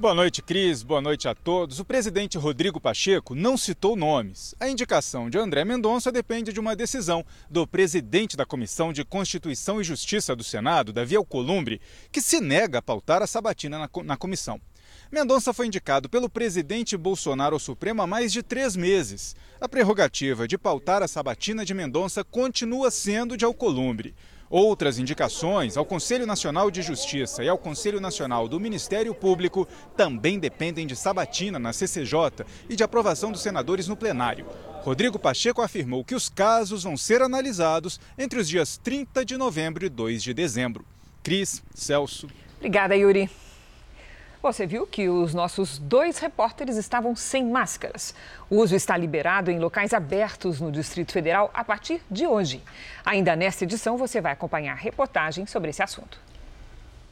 Boa 0.00 0.14
noite, 0.14 0.40
Cris. 0.40 0.82
Boa 0.82 1.02
noite 1.02 1.28
a 1.28 1.34
todos. 1.34 1.78
O 1.78 1.84
presidente 1.84 2.38
Rodrigo 2.38 2.80
Pacheco 2.80 3.34
não 3.34 3.54
citou 3.54 3.94
nomes. 3.94 4.54
A 4.58 4.66
indicação 4.66 5.28
de 5.28 5.36
André 5.36 5.62
Mendonça 5.62 6.10
depende 6.10 6.54
de 6.54 6.58
uma 6.58 6.74
decisão 6.74 7.22
do 7.50 7.66
presidente 7.66 8.34
da 8.34 8.46
Comissão 8.46 8.94
de 8.94 9.04
Constituição 9.04 9.78
e 9.78 9.84
Justiça 9.84 10.34
do 10.34 10.42
Senado, 10.42 10.90
Davi 10.90 11.16
Alcolumbre, 11.16 11.82
que 12.10 12.22
se 12.22 12.40
nega 12.40 12.78
a 12.78 12.82
pautar 12.82 13.20
a 13.20 13.26
sabatina 13.26 13.90
na, 14.02 14.16
comissão. 14.16 14.58
Mendonça 15.12 15.52
foi 15.52 15.66
indicado 15.66 16.08
pelo 16.08 16.30
presidente 16.30 16.96
Bolsonaro 16.96 17.56
ao 17.56 17.60
Supremo 17.60 18.00
há 18.00 18.06
mais 18.06 18.32
de 18.32 18.42
três 18.42 18.74
meses. 18.74 19.36
A 19.60 19.68
prerrogativa 19.68 20.48
de 20.48 20.56
pautar 20.56 21.02
a 21.02 21.08
sabatina 21.08 21.62
de 21.62 21.74
Mendonça 21.74 22.24
continua 22.24 22.90
sendo 22.90 23.36
de 23.36 23.44
Alcolumbre. 23.44 24.14
Outras 24.50 24.98
indicações 24.98 25.76
ao 25.76 25.84
Conselho 25.84 26.26
Nacional 26.26 26.72
de 26.72 26.82
Justiça 26.82 27.44
e 27.44 27.48
ao 27.48 27.56
Conselho 27.56 28.00
Nacional 28.00 28.48
do 28.48 28.58
Ministério 28.58 29.14
Público 29.14 29.68
também 29.96 30.40
dependem 30.40 30.88
de 30.88 30.96
sabatina 30.96 31.56
na 31.56 31.72
CCJ 31.72 32.44
e 32.68 32.74
de 32.74 32.82
aprovação 32.82 33.30
dos 33.30 33.42
senadores 33.42 33.86
no 33.86 33.96
plenário. 33.96 34.44
Rodrigo 34.82 35.20
Pacheco 35.20 35.62
afirmou 35.62 36.04
que 36.04 36.16
os 36.16 36.28
casos 36.28 36.82
vão 36.82 36.96
ser 36.96 37.22
analisados 37.22 38.00
entre 38.18 38.40
os 38.40 38.48
dias 38.48 38.76
30 38.76 39.24
de 39.24 39.36
novembro 39.36 39.86
e 39.86 39.88
2 39.88 40.20
de 40.20 40.34
dezembro. 40.34 40.84
Cris, 41.22 41.62
Celso. 41.72 42.28
Obrigada, 42.58 42.96
Yuri. 42.96 43.30
Você 44.42 44.66
viu 44.66 44.86
que 44.86 45.06
os 45.06 45.34
nossos 45.34 45.78
dois 45.78 46.18
repórteres 46.18 46.78
estavam 46.78 47.14
sem 47.14 47.44
máscaras. 47.44 48.14
O 48.48 48.56
uso 48.56 48.74
está 48.74 48.96
liberado 48.96 49.50
em 49.50 49.58
locais 49.58 49.92
abertos 49.92 50.62
no 50.62 50.72
Distrito 50.72 51.12
Federal 51.12 51.50
a 51.52 51.62
partir 51.62 52.00
de 52.10 52.26
hoje. 52.26 52.62
Ainda 53.04 53.36
nesta 53.36 53.64
edição, 53.64 53.98
você 53.98 54.18
vai 54.18 54.32
acompanhar 54.32 54.74
reportagem 54.76 55.46
sobre 55.46 55.68
esse 55.68 55.82
assunto. 55.82 56.18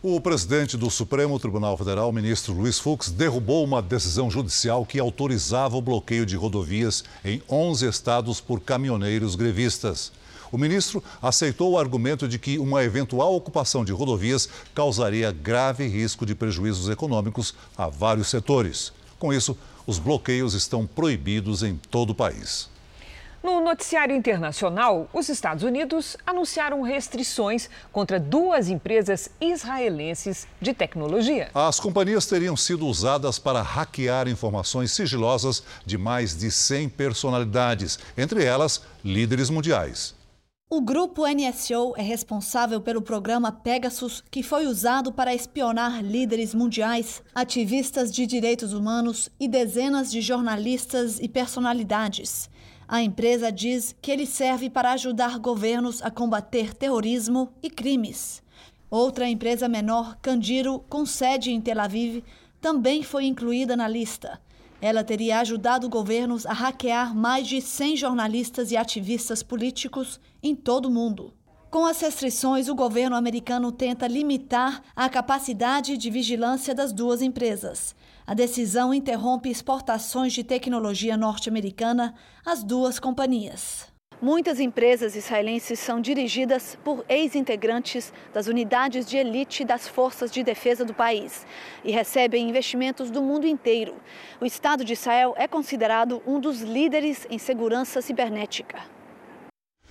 O 0.02 0.18
presidente 0.22 0.76
do 0.76 0.88
Supremo 0.88 1.38
Tribunal 1.38 1.76
Federal, 1.76 2.10
ministro 2.12 2.54
Luiz 2.54 2.78
Fux, 2.78 3.10
derrubou 3.10 3.62
uma 3.62 3.82
decisão 3.82 4.30
judicial 4.30 4.86
que 4.86 4.98
autorizava 4.98 5.76
o 5.76 5.82
bloqueio 5.82 6.24
de 6.24 6.34
rodovias 6.34 7.04
em 7.22 7.42
11 7.50 7.88
estados 7.88 8.40
por 8.40 8.60
caminhoneiros 8.60 9.34
grevistas. 9.34 10.12
O 10.50 10.58
ministro 10.58 11.02
aceitou 11.20 11.72
o 11.72 11.78
argumento 11.78 12.26
de 12.26 12.38
que 12.38 12.58
uma 12.58 12.82
eventual 12.82 13.34
ocupação 13.34 13.84
de 13.84 13.92
rodovias 13.92 14.48
causaria 14.74 15.30
grave 15.30 15.87
risco 15.87 16.24
de 16.24 16.34
prejuízos 16.34 16.88
econômicos 16.88 17.54
a 17.76 17.88
vários 17.88 18.28
setores. 18.28 18.92
Com 19.18 19.32
isso, 19.32 19.56
os 19.87 19.98
bloqueios 19.98 20.54
estão 20.54 20.87
proibidos 20.87 21.62
em 21.62 21.76
todo 21.90 22.11
o 22.11 22.14
país. 22.14 22.68
No 23.42 23.61
noticiário 23.61 24.16
internacional, 24.16 25.08
os 25.12 25.28
Estados 25.28 25.62
Unidos 25.62 26.16
anunciaram 26.26 26.82
restrições 26.82 27.70
contra 27.92 28.18
duas 28.18 28.68
empresas 28.68 29.30
israelenses 29.40 30.46
de 30.61 30.74
tecnologia. 30.74 31.48
As 31.54 31.78
companhias 31.78 32.26
teriam 32.26 32.56
sido 32.56 32.87
usadas 32.87 33.38
para 33.38 33.62
hackear 33.62 34.26
informações 34.26 34.90
sigilosas 34.90 35.62
de 35.87 35.96
mais 35.96 36.37
de 36.37 36.50
100 36.50 36.88
personalidades, 36.88 37.98
entre 38.16 38.44
elas 38.44 38.82
líderes 39.04 39.50
mundiais. 39.50 40.17
O 40.70 40.83
grupo 40.83 41.26
NSO 41.26 41.94
é 41.96 42.02
responsável 42.02 42.78
pelo 42.78 43.00
programa 43.00 43.50
Pegasus, 43.50 44.22
que 44.31 44.42
foi 44.42 44.66
usado 44.66 45.11
para 45.11 45.35
espionar 45.35 46.04
líderes 46.04 46.54
mundiais, 46.54 47.22
ativistas 47.35 48.12
de 48.12 48.26
direitos 48.26 48.74
humanos 48.74 49.31
e 49.40 49.48
dezenas 49.48 50.11
de 50.11 50.20
jornalistas 50.20 51.18
e 51.20 51.26
personalidades. 51.26 52.50
A 52.87 53.00
empresa 53.02 53.50
diz 53.50 53.96
que 54.02 54.12
ele 54.12 54.26
serve 54.26 54.68
para 54.68 54.92
ajudar 54.92 55.38
governos 55.38 56.02
a 56.02 56.11
combater 56.11 56.74
terrorismo 56.74 57.50
e 57.62 57.70
crimes. 57.70 58.42
Outra 58.90 59.26
empresa 59.26 59.70
menor, 59.70 60.18
Candiro, 60.20 60.85
com 60.87 61.07
sede 61.07 61.50
em 61.50 61.62
Tel 61.62 61.81
Aviv, 61.81 62.22
também 62.61 63.02
foi 63.02 63.24
incluída 63.24 63.74
na 63.74 63.88
lista. 63.88 64.38
Ela 64.80 65.02
teria 65.02 65.40
ajudado 65.40 65.88
governos 65.88 66.46
a 66.46 66.52
hackear 66.52 67.14
mais 67.14 67.46
de 67.48 67.60
100 67.60 67.96
jornalistas 67.96 68.70
e 68.70 68.76
ativistas 68.76 69.42
políticos 69.42 70.20
em 70.42 70.54
todo 70.54 70.86
o 70.86 70.90
mundo. 70.90 71.34
Com 71.70 71.84
as 71.84 72.00
restrições, 72.00 72.68
o 72.68 72.74
governo 72.74 73.14
americano 73.14 73.70
tenta 73.70 74.06
limitar 74.06 74.82
a 74.96 75.08
capacidade 75.08 75.98
de 75.98 76.10
vigilância 76.10 76.74
das 76.74 76.92
duas 76.92 77.20
empresas. 77.20 77.94
A 78.26 78.32
decisão 78.32 78.94
interrompe 78.94 79.50
exportações 79.50 80.32
de 80.32 80.42
tecnologia 80.42 81.16
norte-americana 81.16 82.14
às 82.44 82.62
duas 82.62 82.98
companhias. 82.98 83.97
Muitas 84.20 84.59
empresas 84.59 85.14
israelenses 85.14 85.78
são 85.78 86.00
dirigidas 86.00 86.76
por 86.83 87.04
ex-integrantes 87.09 88.12
das 88.35 88.48
unidades 88.48 89.07
de 89.07 89.16
elite 89.16 89.64
das 89.64 89.87
forças 89.87 90.33
de 90.33 90.42
defesa 90.42 90.85
do 90.85 90.92
país 90.92 91.46
e 91.85 91.92
recebem 91.92 92.48
investimentos 92.48 93.12
do 93.12 93.22
mundo 93.22 93.46
inteiro. 93.46 93.94
O 94.40 94.44
Estado 94.44 94.85
de 94.85 94.94
Israel 94.94 95.35
é 95.38 95.46
considerado 95.46 96.20
um 96.26 96.40
dos 96.40 96.62
líderes 96.62 97.28
em 97.31 97.38
segurança 97.38 98.02
cibernética. 98.02 98.81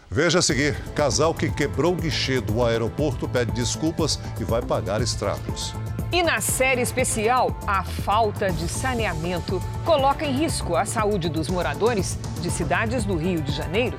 Veja 0.10 0.40
a 0.40 0.42
seguir: 0.42 0.76
casal 0.94 1.34
que 1.34 1.50
quebrou 1.50 1.94
o 1.94 1.96
guichê 1.96 2.42
do 2.42 2.66
aeroporto 2.66 3.30
pede 3.30 3.54
desculpas 3.54 4.20
e 4.42 4.44
vai 4.44 4.62
pagar 4.62 5.02
estragos. 5.02 5.74
E 6.12 6.24
na 6.24 6.40
série 6.40 6.82
especial, 6.82 7.58
a 7.68 7.84
falta 7.84 8.50
de 8.50 8.68
saneamento 8.68 9.62
coloca 9.86 10.26
em 10.26 10.32
risco 10.32 10.76
a 10.76 10.86
saúde 10.86 11.30
dos 11.30 11.50
moradores 11.50 12.18
de 12.42 12.50
cidades 12.50 13.04
do 13.04 13.16
Rio 13.16 13.42
de 13.42 13.52
Janeiro. 13.52 13.98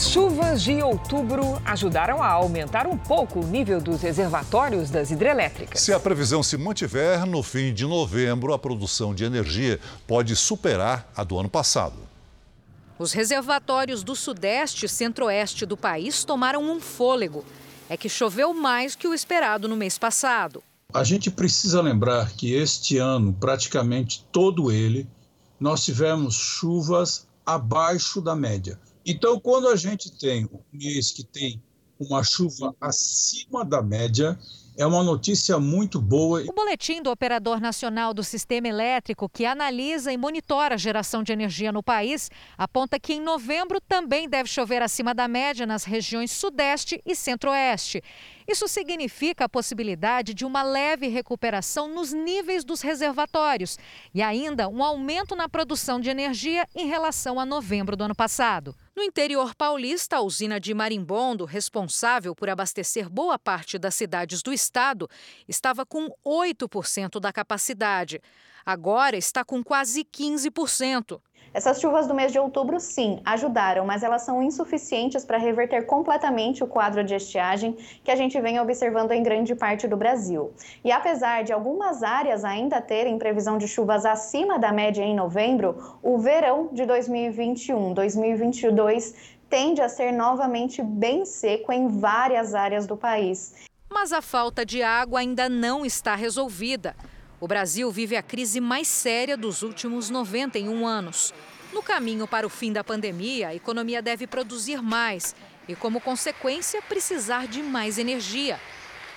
As 0.00 0.08
chuvas 0.08 0.62
de 0.62 0.82
outubro 0.82 1.60
ajudaram 1.62 2.22
a 2.22 2.28
aumentar 2.28 2.86
um 2.86 2.96
pouco 2.96 3.40
o 3.40 3.46
nível 3.46 3.82
dos 3.82 4.00
reservatórios 4.00 4.88
das 4.88 5.10
hidrelétricas. 5.10 5.78
Se 5.78 5.92
a 5.92 6.00
previsão 6.00 6.42
se 6.42 6.56
mantiver, 6.56 7.26
no 7.26 7.42
fim 7.42 7.74
de 7.74 7.84
novembro, 7.84 8.54
a 8.54 8.58
produção 8.58 9.14
de 9.14 9.24
energia 9.24 9.78
pode 10.06 10.34
superar 10.34 11.06
a 11.14 11.22
do 11.22 11.38
ano 11.38 11.50
passado. 11.50 11.96
Os 12.98 13.12
reservatórios 13.12 14.02
do 14.02 14.16
Sudeste 14.16 14.86
e 14.86 14.88
Centro-Oeste 14.88 15.66
do 15.66 15.76
país 15.76 16.24
tomaram 16.24 16.62
um 16.62 16.80
fôlego. 16.80 17.44
É 17.90 17.96
que 17.96 18.08
choveu 18.08 18.54
mais 18.54 18.94
que 18.94 19.08
o 19.08 19.12
esperado 19.12 19.66
no 19.66 19.76
mês 19.76 19.98
passado. 19.98 20.62
A 20.94 21.02
gente 21.02 21.28
precisa 21.28 21.82
lembrar 21.82 22.30
que 22.30 22.52
este 22.54 22.98
ano, 22.98 23.32
praticamente 23.32 24.24
todo 24.30 24.70
ele, 24.70 25.08
nós 25.58 25.84
tivemos 25.84 26.36
chuvas 26.36 27.26
abaixo 27.44 28.20
da 28.20 28.36
média. 28.36 28.78
Então, 29.04 29.40
quando 29.40 29.66
a 29.66 29.74
gente 29.74 30.08
tem 30.08 30.44
um 30.44 30.60
mês 30.72 31.10
que 31.10 31.24
tem 31.24 31.60
uma 31.98 32.22
chuva 32.22 32.72
acima 32.80 33.64
da 33.64 33.82
média, 33.82 34.38
é 34.76 34.86
uma 34.86 35.02
notícia 35.02 35.58
muito 35.58 36.00
boa. 36.00 36.42
O 36.48 36.52
boletim 36.52 37.02
do 37.02 37.10
Operador 37.10 37.60
Nacional 37.60 38.14
do 38.14 38.22
Sistema 38.22 38.68
Elétrico, 38.68 39.28
que 39.28 39.44
analisa 39.44 40.12
e 40.12 40.16
monitora 40.16 40.74
a 40.74 40.78
geração 40.78 41.22
de 41.22 41.32
energia 41.32 41.72
no 41.72 41.82
país, 41.82 42.30
aponta 42.56 42.98
que 42.98 43.12
em 43.12 43.20
novembro 43.20 43.80
também 43.80 44.28
deve 44.28 44.48
chover 44.48 44.82
acima 44.82 45.14
da 45.14 45.28
média 45.28 45.66
nas 45.66 45.84
regiões 45.84 46.30
Sudeste 46.30 47.00
e 47.04 47.14
Centro-Oeste. 47.14 48.02
Isso 48.50 48.66
significa 48.66 49.44
a 49.44 49.48
possibilidade 49.48 50.34
de 50.34 50.44
uma 50.44 50.60
leve 50.64 51.06
recuperação 51.06 51.86
nos 51.86 52.12
níveis 52.12 52.64
dos 52.64 52.80
reservatórios 52.80 53.78
e 54.12 54.20
ainda 54.20 54.68
um 54.68 54.82
aumento 54.82 55.36
na 55.36 55.48
produção 55.48 56.00
de 56.00 56.10
energia 56.10 56.66
em 56.74 56.88
relação 56.88 57.38
a 57.38 57.46
novembro 57.46 57.96
do 57.96 58.02
ano 58.02 58.14
passado. 58.14 58.74
No 58.96 59.04
interior 59.04 59.54
paulista, 59.54 60.16
a 60.16 60.20
usina 60.20 60.58
de 60.58 60.74
Marimbondo, 60.74 61.44
responsável 61.44 62.34
por 62.34 62.50
abastecer 62.50 63.08
boa 63.08 63.38
parte 63.38 63.78
das 63.78 63.94
cidades 63.94 64.42
do 64.42 64.52
estado, 64.52 65.08
estava 65.46 65.86
com 65.86 66.08
8% 66.26 67.20
da 67.20 67.32
capacidade. 67.32 68.20
Agora 68.64 69.16
está 69.16 69.44
com 69.44 69.62
quase 69.62 70.04
15%. 70.04 71.20
Essas 71.52 71.80
chuvas 71.80 72.06
do 72.06 72.14
mês 72.14 72.30
de 72.30 72.38
outubro, 72.38 72.78
sim, 72.78 73.20
ajudaram, 73.24 73.84
mas 73.84 74.04
elas 74.04 74.22
são 74.22 74.40
insuficientes 74.40 75.24
para 75.24 75.36
reverter 75.36 75.84
completamente 75.84 76.62
o 76.62 76.66
quadro 76.66 77.02
de 77.02 77.12
estiagem 77.12 77.76
que 78.04 78.10
a 78.12 78.14
gente 78.14 78.40
vem 78.40 78.60
observando 78.60 79.10
em 79.10 79.20
grande 79.20 79.56
parte 79.56 79.88
do 79.88 79.96
Brasil. 79.96 80.52
E 80.84 80.92
apesar 80.92 81.42
de 81.42 81.52
algumas 81.52 82.04
áreas 82.04 82.44
ainda 82.44 82.80
terem 82.80 83.18
previsão 83.18 83.58
de 83.58 83.66
chuvas 83.66 84.06
acima 84.06 84.60
da 84.60 84.72
média 84.72 85.02
em 85.02 85.16
novembro, 85.16 85.98
o 86.00 86.18
verão 86.18 86.68
de 86.72 86.84
2021-2022 86.84 89.12
tende 89.48 89.82
a 89.82 89.88
ser 89.88 90.12
novamente 90.12 90.80
bem 90.80 91.24
seco 91.24 91.72
em 91.72 91.88
várias 91.88 92.54
áreas 92.54 92.86
do 92.86 92.96
país. 92.96 93.54
Mas 93.90 94.12
a 94.12 94.22
falta 94.22 94.64
de 94.64 94.84
água 94.84 95.18
ainda 95.18 95.48
não 95.48 95.84
está 95.84 96.14
resolvida. 96.14 96.94
O 97.40 97.48
Brasil 97.48 97.90
vive 97.90 98.16
a 98.16 98.22
crise 98.22 98.60
mais 98.60 98.86
séria 98.86 99.34
dos 99.34 99.62
últimos 99.62 100.10
91 100.10 100.86
anos. 100.86 101.32
No 101.72 101.82
caminho 101.82 102.28
para 102.28 102.46
o 102.46 102.50
fim 102.50 102.70
da 102.70 102.84
pandemia, 102.84 103.48
a 103.48 103.54
economia 103.54 104.02
deve 104.02 104.26
produzir 104.26 104.82
mais 104.82 105.34
e, 105.66 105.74
como 105.74 106.02
consequência, 106.02 106.82
precisar 106.82 107.48
de 107.48 107.62
mais 107.62 107.96
energia. 107.96 108.60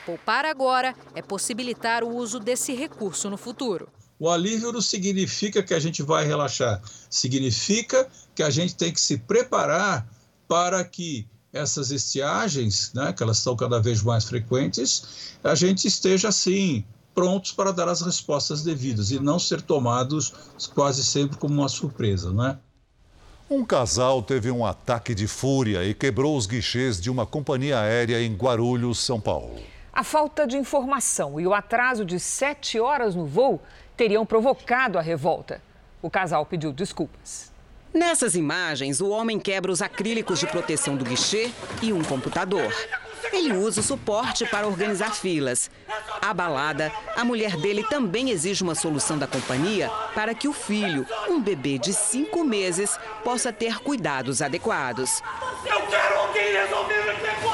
Poupar 0.05 0.45
agora 0.45 0.95
é 1.13 1.21
possibilitar 1.21 2.01
o 2.01 2.15
uso 2.15 2.39
desse 2.39 2.73
recurso 2.73 3.29
no 3.29 3.35
futuro. 3.35 3.89
O 4.17 4.29
alívio 4.29 4.71
não 4.71 4.81
significa 4.81 5.61
que 5.61 5.73
a 5.73 5.79
gente 5.79 6.01
vai 6.01 6.25
relaxar, 6.25 6.81
significa 7.09 8.09
que 8.33 8.41
a 8.41 8.49
gente 8.49 8.73
tem 8.73 8.93
que 8.93 9.01
se 9.01 9.17
preparar 9.17 10.07
para 10.47 10.81
que 10.85 11.27
essas 11.51 11.91
estiagens, 11.91 12.93
né, 12.93 13.11
que 13.11 13.21
elas 13.21 13.39
estão 13.39 13.55
cada 13.55 13.81
vez 13.81 14.01
mais 14.01 14.23
frequentes, 14.23 15.35
a 15.43 15.55
gente 15.55 15.87
esteja 15.87 16.29
assim 16.29 16.85
prontos 17.13 17.51
para 17.51 17.71
dar 17.71 17.87
as 17.87 18.01
respostas 18.01 18.63
devidas 18.63 19.11
e 19.11 19.19
não 19.19 19.37
ser 19.39 19.61
tomados 19.61 20.33
quase 20.73 21.03
sempre 21.03 21.37
como 21.37 21.53
uma 21.53 21.69
surpresa, 21.69 22.31
não 22.31 22.47
é? 22.47 22.57
Um 23.49 23.63
casal 23.63 24.23
teve 24.23 24.49
um 24.49 24.65
ataque 24.65 25.13
de 25.13 25.27
fúria 25.27 25.83
e 25.83 25.93
quebrou 25.93 26.35
os 26.35 26.47
guichês 26.47 26.99
de 26.99 27.11
uma 27.11 27.25
companhia 27.25 27.79
aérea 27.79 28.21
em 28.21 28.33
Guarulhos, 28.33 28.99
São 28.99 29.19
Paulo. 29.19 29.59
A 29.91 30.03
falta 30.03 30.47
de 30.47 30.57
informação 30.57 31.39
e 31.39 31.45
o 31.45 31.53
atraso 31.53 32.03
de 32.03 32.19
sete 32.19 32.79
horas 32.79 33.13
no 33.13 33.27
voo 33.27 33.61
teriam 33.95 34.25
provocado 34.25 34.97
a 34.97 35.01
revolta. 35.01 35.61
O 36.01 36.09
casal 36.09 36.45
pediu 36.45 36.73
desculpas. 36.73 37.51
Nessas 37.93 38.33
imagens, 38.33 38.99
o 38.99 39.09
homem 39.09 39.39
quebra 39.39 39.71
os 39.71 39.83
acrílicos 39.83 40.39
de 40.39 40.47
proteção 40.47 40.97
do 40.97 41.05
guichê 41.05 41.51
e 41.79 41.93
um 41.93 42.03
computador. 42.03 42.73
Ele 43.33 43.57
usa 43.57 43.81
o 43.81 43.83
suporte 43.83 44.45
para 44.45 44.67
organizar 44.67 45.15
filas. 45.15 45.69
Abalada, 46.21 46.91
a 47.15 47.25
mulher 47.25 47.57
dele 47.57 47.83
também 47.83 48.29
exige 48.29 48.63
uma 48.63 48.75
solução 48.75 49.17
da 49.17 49.25
companhia 49.25 49.89
para 50.13 50.35
que 50.35 50.47
o 50.47 50.53
filho, 50.53 51.05
um 51.27 51.41
bebê 51.41 51.79
de 51.79 51.91
cinco 51.93 52.43
meses, 52.43 52.97
possa 53.23 53.51
ter 53.51 53.79
cuidados 53.79 54.39
adequados. 54.39 55.21
Eu 55.65 55.81
quero 55.87 56.19
alguém 56.19 56.57
aqui 56.57 57.27
agora! 57.27 57.52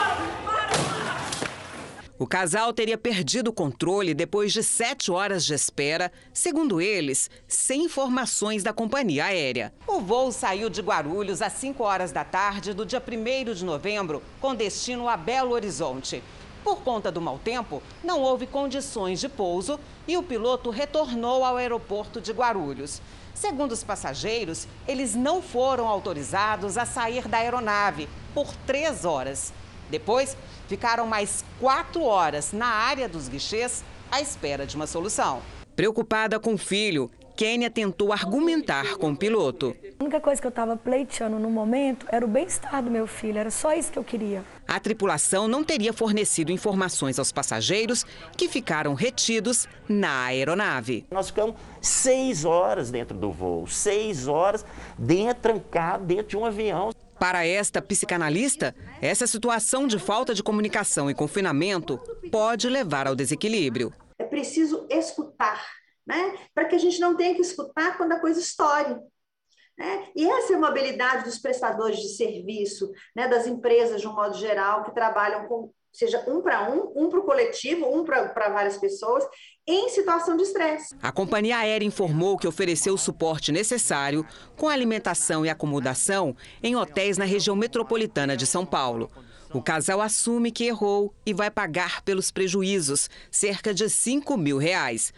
O 2.19 2.27
casal 2.27 2.73
teria 2.73 2.97
perdido 2.97 3.47
o 3.47 3.53
controle 3.53 4.13
depois 4.13 4.51
de 4.51 4.61
sete 4.61 5.09
horas 5.09 5.45
de 5.45 5.53
espera, 5.53 6.11
segundo 6.33 6.81
eles, 6.81 7.29
sem 7.47 7.85
informações 7.85 8.61
da 8.61 8.73
companhia 8.73 9.23
aérea. 9.23 9.73
O 9.87 10.01
voo 10.01 10.29
saiu 10.29 10.69
de 10.69 10.81
Guarulhos 10.81 11.41
às 11.41 11.53
5 11.53 11.81
horas 11.81 12.11
da 12.11 12.25
tarde 12.25 12.73
do 12.73 12.85
dia 12.85 13.01
1 13.01 13.53
de 13.53 13.63
novembro, 13.63 14.21
com 14.41 14.53
destino 14.53 15.07
a 15.07 15.15
Belo 15.15 15.51
Horizonte. 15.51 16.21
Por 16.61 16.81
conta 16.81 17.09
do 17.09 17.21
mau 17.21 17.39
tempo, 17.39 17.81
não 18.03 18.19
houve 18.21 18.45
condições 18.45 19.21
de 19.21 19.29
pouso 19.29 19.79
e 20.05 20.17
o 20.17 20.23
piloto 20.23 20.69
retornou 20.71 21.45
ao 21.45 21.55
aeroporto 21.55 22.19
de 22.19 22.33
Guarulhos. 22.33 23.01
Segundo 23.33 23.71
os 23.71 23.81
passageiros, 23.81 24.67
eles 24.85 25.15
não 25.15 25.41
foram 25.41 25.87
autorizados 25.87 26.77
a 26.77 26.85
sair 26.85 27.29
da 27.29 27.37
aeronave 27.37 28.09
por 28.33 28.53
três 28.67 29.05
horas. 29.05 29.53
Depois, 29.89 30.37
ficaram 30.67 31.05
mais 31.05 31.43
quatro 31.59 32.03
horas 32.03 32.53
na 32.53 32.67
área 32.67 33.09
dos 33.09 33.27
guichês 33.27 33.83
à 34.11 34.21
espera 34.21 34.65
de 34.65 34.75
uma 34.75 34.87
solução. 34.87 35.41
Preocupada 35.75 36.39
com 36.39 36.55
o 36.55 36.57
filho, 36.57 37.09
Kênia 37.39 37.69
tentou 37.69 38.11
argumentar 38.11 38.97
com 38.97 39.11
o 39.11 39.15
piloto. 39.15 39.73
A 39.97 40.03
única 40.03 40.19
coisa 40.19 40.41
que 40.41 40.45
eu 40.45 40.49
estava 40.49 40.75
pleiteando 40.75 41.39
no 41.39 41.49
momento 41.49 42.05
era 42.11 42.25
o 42.25 42.27
bem-estar 42.27 42.83
do 42.83 42.91
meu 42.91 43.07
filho, 43.07 43.37
era 43.37 43.49
só 43.49 43.73
isso 43.73 43.93
que 43.93 43.97
eu 43.97 44.03
queria. 44.03 44.43
A 44.67 44.77
tripulação 44.77 45.47
não 45.47 45.63
teria 45.63 45.93
fornecido 45.93 46.51
informações 46.51 47.17
aos 47.17 47.31
passageiros 47.31 48.05
que 48.35 48.49
ficaram 48.49 48.93
retidos 48.93 49.69
na 49.87 50.25
aeronave. 50.25 51.05
Nós 51.09 51.27
ficamos 51.27 51.55
seis 51.81 52.43
horas 52.43 52.91
dentro 52.91 53.17
do 53.17 53.31
voo, 53.31 53.65
seis 53.67 54.27
horas 54.27 54.65
dentro, 54.97 55.41
trancado 55.41 56.03
dentro 56.03 56.27
de 56.27 56.37
um 56.37 56.43
avião. 56.43 56.91
Para 57.19 57.45
esta 57.45 57.81
psicanalista, 57.81 58.73
essa 59.01 59.27
situação 59.27 59.87
de 59.87 59.99
falta 59.99 60.33
de 60.33 60.41
comunicação 60.41 61.09
e 61.09 61.13
confinamento 61.13 61.99
pode 62.31 62.69
levar 62.69 63.07
ao 63.07 63.15
desequilíbrio. 63.15 63.93
É 64.17 64.23
preciso 64.23 64.87
escutar 64.89 65.61
né? 66.09 66.35
para 66.55 66.65
que 66.65 66.75
a 66.75 66.79
gente 66.79 66.99
não 66.99 67.15
tenha 67.15 67.35
que 67.35 67.41
escutar 67.41 67.95
quando 67.95 68.13
a 68.13 68.19
coisa 68.19 68.39
estoure. 68.39 68.99
Né? 69.77 70.07
E 70.15 70.27
essa 70.27 70.53
é 70.53 70.57
uma 70.57 70.69
habilidade 70.69 71.23
dos 71.23 71.37
prestadores 71.37 71.99
de 71.99 72.09
serviço, 72.09 72.91
né? 73.15 73.27
das 73.27 73.45
empresas 73.45 74.01
de 74.01 74.07
um 74.07 74.15
modo 74.15 74.35
geral, 74.35 74.83
que 74.83 74.91
trabalham 74.91 75.47
com, 75.47 75.71
seja 75.99 76.23
um 76.25 76.41
para 76.41 76.71
um, 76.71 76.93
um 76.95 77.09
para 77.09 77.19
o 77.19 77.23
coletivo, 77.23 77.85
um 77.85 78.05
para 78.05 78.49
várias 78.49 78.77
pessoas, 78.77 79.25
em 79.67 79.89
situação 79.89 80.37
de 80.37 80.43
estresse. 80.43 80.95
A 81.03 81.11
companhia 81.11 81.57
aérea 81.57 81.85
informou 81.85 82.37
que 82.37 82.47
ofereceu 82.47 82.93
o 82.93 82.97
suporte 82.97 83.51
necessário 83.51 84.25
com 84.55 84.69
alimentação 84.69 85.45
e 85.45 85.49
acomodação 85.49 86.33
em 86.63 86.73
hotéis 86.73 87.17
na 87.17 87.25
região 87.25 87.53
metropolitana 87.53 88.37
de 88.37 88.45
São 88.45 88.65
Paulo. 88.65 89.11
O 89.53 89.61
casal 89.61 89.99
assume 89.99 90.51
que 90.51 90.63
errou 90.63 91.13
e 91.25 91.33
vai 91.33 91.51
pagar 91.51 92.01
pelos 92.03 92.31
prejuízos, 92.31 93.09
cerca 93.29 93.73
de 93.73 93.89
5 93.89 94.37
mil 94.37 94.57
reais. 94.57 95.13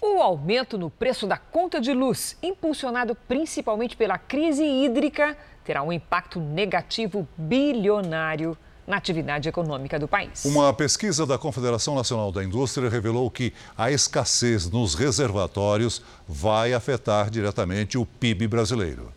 O 0.00 0.20
aumento 0.20 0.76
no 0.76 0.90
preço 0.90 1.28
da 1.28 1.36
conta 1.36 1.80
de 1.80 1.92
luz, 1.92 2.36
impulsionado 2.42 3.14
principalmente 3.14 3.96
pela 3.96 4.18
crise 4.18 4.64
hídrica, 4.64 5.36
terá 5.64 5.82
um 5.82 5.92
impacto 5.92 6.40
negativo 6.40 7.28
bilionário 7.36 8.56
na 8.88 8.96
atividade 8.96 9.48
econômica 9.48 9.98
do 9.98 10.08
país. 10.08 10.44
Uma 10.46 10.72
pesquisa 10.72 11.26
da 11.26 11.36
Confederação 11.36 11.94
Nacional 11.94 12.32
da 12.32 12.42
Indústria 12.42 12.88
revelou 12.88 13.30
que 13.30 13.52
a 13.76 13.92
escassez 13.92 14.68
nos 14.68 14.94
reservatórios 14.94 16.02
vai 16.26 16.72
afetar 16.72 17.28
diretamente 17.30 17.98
o 17.98 18.06
PIB 18.06 18.48
brasileiro. 18.48 19.12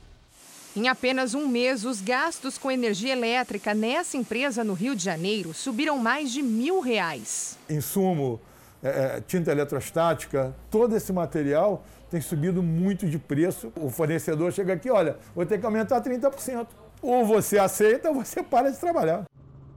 Em 0.75 0.87
apenas 0.87 1.33
um 1.33 1.47
mês, 1.47 1.85
os 1.85 2.01
gastos 2.01 2.57
com 2.57 2.69
energia 2.69 3.13
elétrica 3.13 3.73
nessa 3.73 4.17
empresa 4.17 4.63
no 4.63 4.73
Rio 4.73 4.95
de 4.95 5.03
Janeiro 5.03 5.53
subiram 5.53 5.97
mais 5.97 6.31
de 6.31 6.41
mil 6.41 6.81
reais. 6.81 7.57
Insumo 7.69 8.39
é, 8.83 8.89
é, 8.89 9.21
tinta 9.21 9.51
eletrostática, 9.51 10.55
todo 10.69 10.95
esse 10.95 11.13
material 11.13 11.83
tem 12.09 12.19
subido 12.19 12.61
muito 12.61 13.05
de 13.05 13.17
preço. 13.17 13.71
O 13.75 13.89
fornecedor 13.89 14.51
chega 14.51 14.73
aqui, 14.73 14.89
olha, 14.89 15.17
vou 15.33 15.45
ter 15.45 15.59
que 15.59 15.65
aumentar 15.65 16.01
30%. 16.01 16.67
Ou 17.01 17.25
você 17.25 17.57
aceita 17.57 18.09
ou 18.09 18.15
você 18.15 18.43
para 18.43 18.69
de 18.69 18.77
trabalhar. 18.77 19.23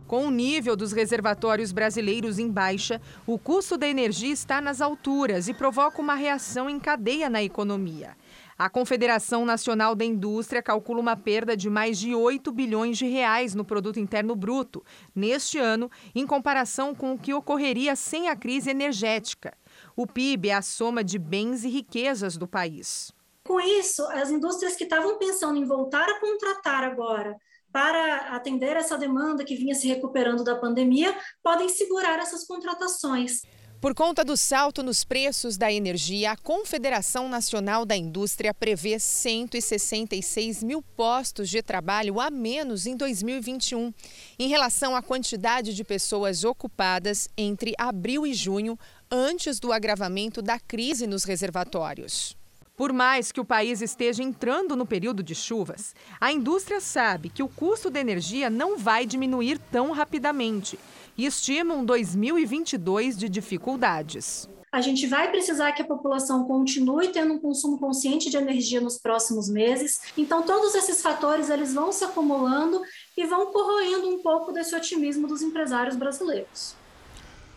Com 0.06 0.26
o 0.26 0.30
nível 0.30 0.76
dos 0.76 0.92
reservatórios 0.92 1.72
brasileiros 1.72 2.38
em 2.38 2.50
baixa, 2.50 3.00
o 3.26 3.38
custo 3.38 3.78
da 3.78 3.88
energia 3.88 4.32
está 4.32 4.60
nas 4.60 4.82
alturas 4.82 5.48
e 5.48 5.54
provoca 5.54 6.02
uma 6.02 6.14
reação 6.14 6.68
em 6.68 6.78
cadeia 6.78 7.30
na 7.30 7.42
economia. 7.42 8.14
A 8.56 8.68
Confederação 8.68 9.46
Nacional 9.46 9.94
da 9.94 10.04
Indústria 10.04 10.62
calcula 10.62 11.00
uma 11.00 11.16
perda 11.16 11.56
de 11.56 11.70
mais 11.70 11.98
de 11.98 12.14
8 12.14 12.52
bilhões 12.52 12.98
de 12.98 13.06
reais 13.06 13.54
no 13.54 13.64
produto 13.64 13.98
interno 13.98 14.36
bruto 14.36 14.84
neste 15.14 15.58
ano, 15.58 15.90
em 16.14 16.26
comparação 16.26 16.94
com 16.94 17.14
o 17.14 17.18
que 17.18 17.32
ocorreria 17.32 17.96
sem 17.96 18.28
a 18.28 18.36
crise 18.36 18.70
energética. 18.70 19.56
O 19.96 20.06
PIB 20.06 20.50
é 20.50 20.54
a 20.54 20.62
soma 20.62 21.02
de 21.02 21.18
bens 21.18 21.64
e 21.64 21.68
riquezas 21.68 22.36
do 22.36 22.46
país. 22.46 23.10
Com 23.42 23.58
isso, 23.58 24.06
as 24.08 24.30
indústrias 24.30 24.76
que 24.76 24.84
estavam 24.84 25.18
pensando 25.18 25.58
em 25.58 25.64
voltar 25.64 26.08
a 26.08 26.20
contratar 26.20 26.84
agora 26.84 27.36
para 27.74 28.37
atender 28.37 28.76
essa 28.76 28.96
demanda 28.96 29.44
que 29.44 29.56
vinha 29.56 29.74
se 29.74 29.88
recuperando 29.88 30.44
da 30.44 30.54
pandemia, 30.54 31.12
podem 31.42 31.68
segurar 31.68 32.20
essas 32.20 32.46
contratações. 32.46 33.42
Por 33.80 33.96
conta 33.96 34.24
do 34.24 34.37
salto 34.37 34.80
nos 34.80 35.02
preços 35.02 35.56
da 35.56 35.72
energia, 35.72 36.30
a 36.30 36.37
Confederação 36.37 37.28
Nacional 37.28 37.84
da 37.84 37.96
Indústria 37.96 38.54
prevê 38.54 39.00
166 39.00 40.62
mil 40.62 40.80
postos 40.80 41.50
de 41.50 41.60
trabalho 41.62 42.20
a 42.20 42.30
menos 42.30 42.87
em 42.87 42.96
2021, 42.96 43.92
em 44.38 44.48
relação 44.48 44.94
à 44.94 45.02
quantidade 45.02 45.74
de 45.74 45.82
pessoas 45.82 46.44
ocupadas 46.44 47.28
entre 47.37 47.74
abril 47.76 48.24
e 48.24 48.32
junho, 48.32 48.78
antes 49.10 49.58
do 49.58 49.72
agravamento 49.72 50.40
da 50.40 50.60
crise 50.60 51.08
nos 51.08 51.24
reservatórios. 51.24 52.37
Por 52.76 52.92
mais 52.92 53.30
que 53.30 53.40
o 53.40 53.44
país 53.44 53.80
esteja 53.80 54.22
entrando 54.22 54.74
no 54.74 54.84
período 54.84 55.22
de 55.22 55.32
chuvas, 55.32 55.94
a 56.20 56.32
indústria 56.32 56.80
sabe 56.80 57.28
que 57.28 57.42
o 57.42 57.48
custo 57.48 57.88
da 57.88 58.00
energia 58.00 58.50
não 58.50 58.76
vai 58.76 59.06
diminuir 59.06 59.58
tão 59.70 59.92
rapidamente 59.92 60.76
e 61.16 61.24
estima 61.24 61.72
um 61.72 61.84
2022 61.84 63.16
de 63.16 63.28
dificuldades. 63.28 64.48
A 64.72 64.80
gente 64.80 65.06
vai 65.06 65.30
precisar 65.30 65.70
que 65.70 65.82
a 65.82 65.87
população 65.87 66.46
continue 66.46 67.12
tendo 67.12 67.34
um 67.34 67.38
consumo 67.38 67.78
consciente 67.78 68.28
de 68.28 68.37
energia 68.37 68.80
nos 68.80 68.98
próximos 68.98 69.48
meses. 69.48 70.00
Então, 70.18 70.42
todos 70.42 70.74
esses 70.74 71.00
fatores 71.00 71.48
eles 71.48 71.72
vão 71.72 71.92
se 71.92 72.02
acumulando 72.02 72.82
e 73.16 73.24
vão 73.24 73.52
corroendo 73.52 74.08
um 74.08 74.20
pouco 74.20 74.50
desse 74.50 74.74
otimismo 74.74 75.28
dos 75.28 75.42
empresários 75.42 75.94
brasileiros. 75.94 76.74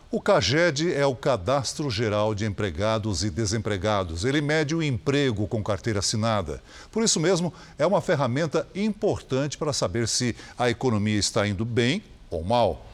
O 0.09 0.21
CAGED 0.21 0.93
é 0.95 1.05
o 1.05 1.13
Cadastro 1.13 1.89
Geral 1.89 2.33
de 2.33 2.45
Empregados 2.45 3.25
e 3.25 3.29
Desempregados. 3.29 4.23
Ele 4.23 4.39
mede 4.39 4.73
o 4.73 4.81
emprego 4.81 5.45
com 5.49 5.61
carteira 5.61 5.99
assinada. 5.99 6.63
Por 6.89 7.03
isso 7.03 7.19
mesmo, 7.19 7.53
é 7.77 7.85
uma 7.85 7.99
ferramenta 7.99 8.65
importante 8.73 9.57
para 9.57 9.73
saber 9.73 10.07
se 10.07 10.33
a 10.57 10.69
economia 10.69 11.19
está 11.19 11.45
indo 11.45 11.65
bem 11.65 12.01
ou 12.29 12.41
mal. 12.41 12.85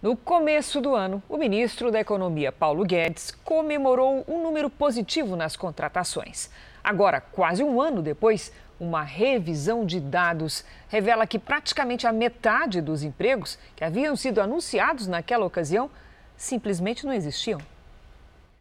No 0.00 0.16
começo 0.16 0.80
do 0.80 0.94
ano, 0.94 1.20
o 1.28 1.36
ministro 1.36 1.90
da 1.90 1.98
Economia, 1.98 2.52
Paulo 2.52 2.84
Guedes, 2.84 3.32
comemorou 3.44 4.24
um 4.28 4.40
número 4.40 4.70
positivo 4.70 5.34
nas 5.34 5.56
contratações. 5.56 6.48
Agora, 6.82 7.20
quase 7.20 7.64
um 7.64 7.80
ano 7.80 8.00
depois, 8.00 8.52
uma 8.78 9.02
revisão 9.02 9.84
de 9.84 9.98
dados 9.98 10.64
revela 10.88 11.26
que 11.26 11.40
praticamente 11.40 12.06
a 12.06 12.12
metade 12.12 12.80
dos 12.80 13.02
empregos 13.02 13.58
que 13.74 13.82
haviam 13.82 14.14
sido 14.14 14.40
anunciados 14.40 15.08
naquela 15.08 15.44
ocasião 15.44 15.90
simplesmente 16.42 17.06
não 17.06 17.12
existiam. 17.12 17.60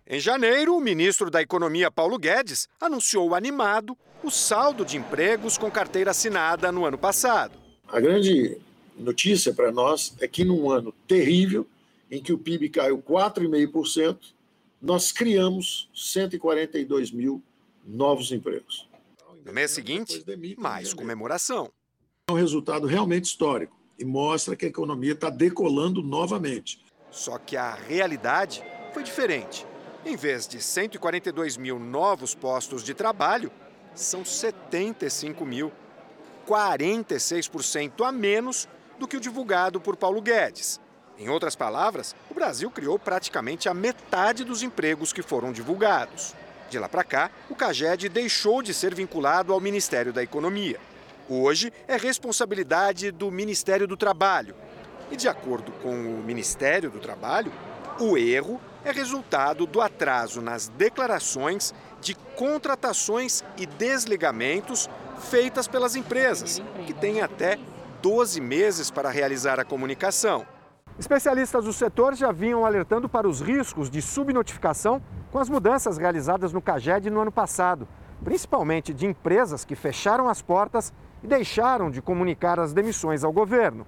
Em 0.06 0.20
janeiro, 0.20 0.76
o 0.76 0.80
ministro 0.80 1.32
da 1.32 1.41
Economia, 1.41 1.89
Paulo 1.89 2.17
Guedes, 2.20 2.70
anunciou 2.80 3.34
animado 3.34 3.98
o 4.24 4.30
saldo 4.30 4.86
de 4.86 4.98
empregos 4.98 5.58
com 5.58 5.72
carteira 5.72 6.12
assinada 6.12 6.72
no 6.72 6.86
ano 6.86 6.98
passado. 6.98 7.58
A 7.88 8.00
grande 8.00 8.58
notícia 8.98 9.52
para 9.52 9.72
nós 9.72 10.13
é 10.20 10.28
que 10.28 10.44
num 10.44 10.70
ano 10.70 10.94
terrível, 11.08 11.65
em 12.10 12.22
que 12.22 12.32
o 12.32 12.38
PIB 12.38 12.70
caiu 12.70 13.02
4,5%, 13.02 14.17
nós 14.80 15.12
criamos 15.12 15.89
142 15.96 17.12
mil 17.12 17.41
novos 17.86 18.32
empregos. 18.32 18.88
No 19.44 19.52
mês 19.52 19.72
seguinte, 19.72 20.24
mais 20.58 20.94
comemoração. 20.94 21.72
É 22.30 22.32
um 22.32 22.36
resultado 22.36 22.86
realmente 22.86 23.26
histórico 23.26 23.76
e 23.98 24.06
mostra 24.06 24.56
que 24.56 24.65
a 24.65 24.70
economia 24.70 25.13
está 25.13 25.32
decolando 25.32 26.04
novamente. 26.04 26.80
Só 27.12 27.38
que 27.38 27.58
a 27.58 27.74
realidade 27.74 28.63
foi 28.93 29.04
diferente. 29.04 29.67
Em 30.06 30.15
vez 30.15 30.47
de 30.47 30.62
142 30.62 31.58
mil 31.58 31.78
novos 31.78 32.34
postos 32.34 32.84
de 32.84 32.93
trabalho, 32.93 33.52
são 33.93 34.26
75 34.26 35.45
mil. 35.45 35.71
46% 36.47 38.04
a 38.04 38.12
menos 38.12 38.67
do 38.97 39.08
que 39.08 39.17
o 39.17 39.19
divulgado 39.19 39.80
por 39.80 39.95
Paulo 39.95 40.21
Guedes. 40.21 40.80
Em 41.19 41.30
outras 41.30 41.56
palavras, 41.56 42.15
o 42.32 42.34
Brasil 42.34 42.71
criou 42.71 42.97
praticamente 42.97 43.69
a 43.69 43.74
metade 43.74 44.43
dos 44.43 44.63
empregos 44.63 45.13
que 45.13 45.21
foram 45.21 45.52
divulgados. 45.52 46.34
De 46.69 46.80
lá 46.80 46.89
para 46.89 47.04
cá, 47.04 47.30
o 47.50 47.56
CAGED 47.56 48.10
deixou 48.10 48.62
de 48.62 48.74
ser 48.74 48.95
vinculado 48.95 49.54
ao 49.54 49.60
Ministério 49.60 50.13
da 50.13 50.24
Economia. 50.24 50.80
Hoje 51.30 51.71
é 51.88 51.97
responsabilidade 51.97 53.12
do 53.12 53.30
Ministério 53.30 53.86
do 53.86 53.97
Trabalho. 53.97 54.56
E, 55.12 55.17
de 55.17 55.28
acordo 55.28 55.71
com 55.84 55.91
o 55.91 56.24
Ministério 56.24 56.89
do 56.89 57.00
Trabalho, 57.00 57.52
o 58.00 58.17
erro 58.17 58.60
é 58.84 58.91
resultado 58.91 59.65
do 59.65 59.82
atraso 59.82 60.41
nas 60.41 60.69
declarações 60.69 61.74
de 62.00 62.15
contratações 62.36 63.43
e 63.58 63.65
desligamentos 63.65 64.89
feitas 65.19 65.67
pelas 65.67 65.95
empresas, 65.95 66.62
que 66.88 66.93
têm 66.93 67.21
até 67.21 67.60
12 68.02 68.41
meses 68.41 68.89
para 68.89 69.12
realizar 69.12 69.60
a 69.60 69.65
comunicação. 69.65 70.45
Especialistas 70.97 71.65
do 71.65 71.74
setor 71.74 72.15
já 72.15 72.32
vinham 72.32 72.65
alertando 72.65 73.08
para 73.08 73.28
os 73.28 73.41
riscos 73.41 73.89
de 73.89 74.02
subnotificação 74.02 75.02
com 75.32 75.39
as 75.39 75.50
mudanças 75.50 75.97
realizadas 75.97 76.52
no 76.52 76.62
CAGED 76.62 77.10
no 77.10 77.21
ano 77.21 77.32
passado, 77.32 77.88
principalmente 78.24 78.93
de 78.93 79.06
empresas 79.06 79.63
que 79.63 79.76
fecharam 79.76 80.28
as 80.28 80.41
portas 80.41 80.93
e 81.24 81.28
deixaram 81.28 81.91
de 81.91 82.02
comunicar 82.02 82.60
as 82.60 82.74
demissões 82.74 83.24
ao 83.24 83.32
governo. 83.32 83.86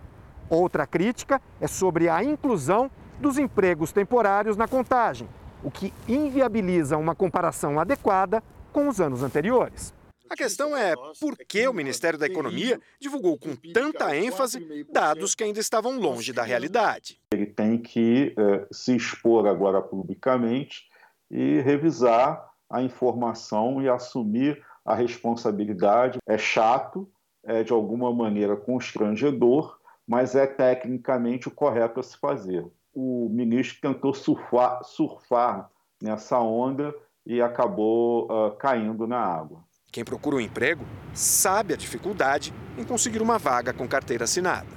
Outra 0.50 0.86
crítica 0.86 1.42
é 1.60 1.68
sobre 1.68 2.10
a 2.10 2.24
inclusão 2.24 2.90
dos 3.20 3.38
empregos 3.38 3.92
temporários 3.92 4.58
na 4.58 4.68
contagem, 4.68 5.28
o 5.64 5.72
que 5.72 5.94
inviabiliza 6.08 6.98
uma 6.98 7.16
comparação 7.16 7.80
adequada 7.80 8.44
com 8.72 8.88
os 8.88 9.00
anos 9.00 9.24
anteriores. 9.24 9.94
A 10.30 10.36
questão 10.36 10.76
é 10.76 10.96
por 11.20 11.38
que 11.48 11.68
o 11.68 11.74
Ministério 11.74 12.18
da 12.18 12.26
Economia 12.26 12.80
divulgou 13.00 13.38
com 13.38 13.56
tanta 13.72 14.16
ênfase 14.18 14.86
dados 14.92 15.36
que 15.36 15.44
ainda 15.44 15.60
estavam 15.60 16.00
longe 16.00 16.34
da 16.34 16.42
realidade. 16.44 17.20
Ele 17.32 17.46
tem 17.46 17.78
que 17.78 18.34
eh, 18.36 18.68
se 18.72 18.96
expor 18.96 19.46
agora 19.46 19.80
publicamente 19.80 20.88
e 21.30 21.62
revisar 21.62 22.50
a 22.68 22.82
informação 22.82 23.82
e 23.82 23.88
assumir 23.88 24.64
a 24.84 24.96
responsabilidade. 24.96 26.18
É 26.26 26.38
chato, 26.38 27.08
é 27.44 27.64
de 27.64 27.72
alguma 27.72 28.12
maneira 28.12 28.56
constrangedor, 28.56 29.78
mas 30.08 30.36
é 30.36 30.46
tecnicamente 30.46 31.48
o 31.48 31.52
correto 31.52 32.00
a 32.00 32.04
se 32.04 32.18
fazer. 32.18 32.66
O 32.94 33.30
ministro 33.30 33.82
tentou 33.82 34.14
surfar, 34.14 34.84
surfar 34.84 35.70
nessa 36.02 36.40
onda 36.40 36.94
e 37.26 37.42
acabou 37.42 38.26
uh, 38.26 38.52
caindo 38.58 39.08
na 39.08 39.20
água. 39.20 39.64
Quem 39.92 40.04
procura 40.04 40.36
um 40.36 40.40
emprego 40.40 40.84
sabe 41.14 41.74
a 41.74 41.78
dificuldade 41.78 42.54
em 42.78 42.84
conseguir 42.84 43.22
uma 43.22 43.38
vaga 43.38 43.72
com 43.72 43.88
carteira 43.88 44.24
assinada. 44.24 44.68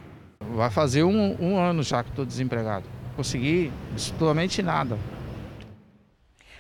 Vai 0.55 0.71
fazer 0.71 1.03
um, 1.03 1.37
um 1.41 1.59
ano 1.59 1.83
já 1.83 2.05
que 2.05 2.11
estou 2.11 2.25
desempregado. 2.25 2.87
Consegui 3.17 3.73
absolutamente 3.93 4.63
nada. 4.63 4.99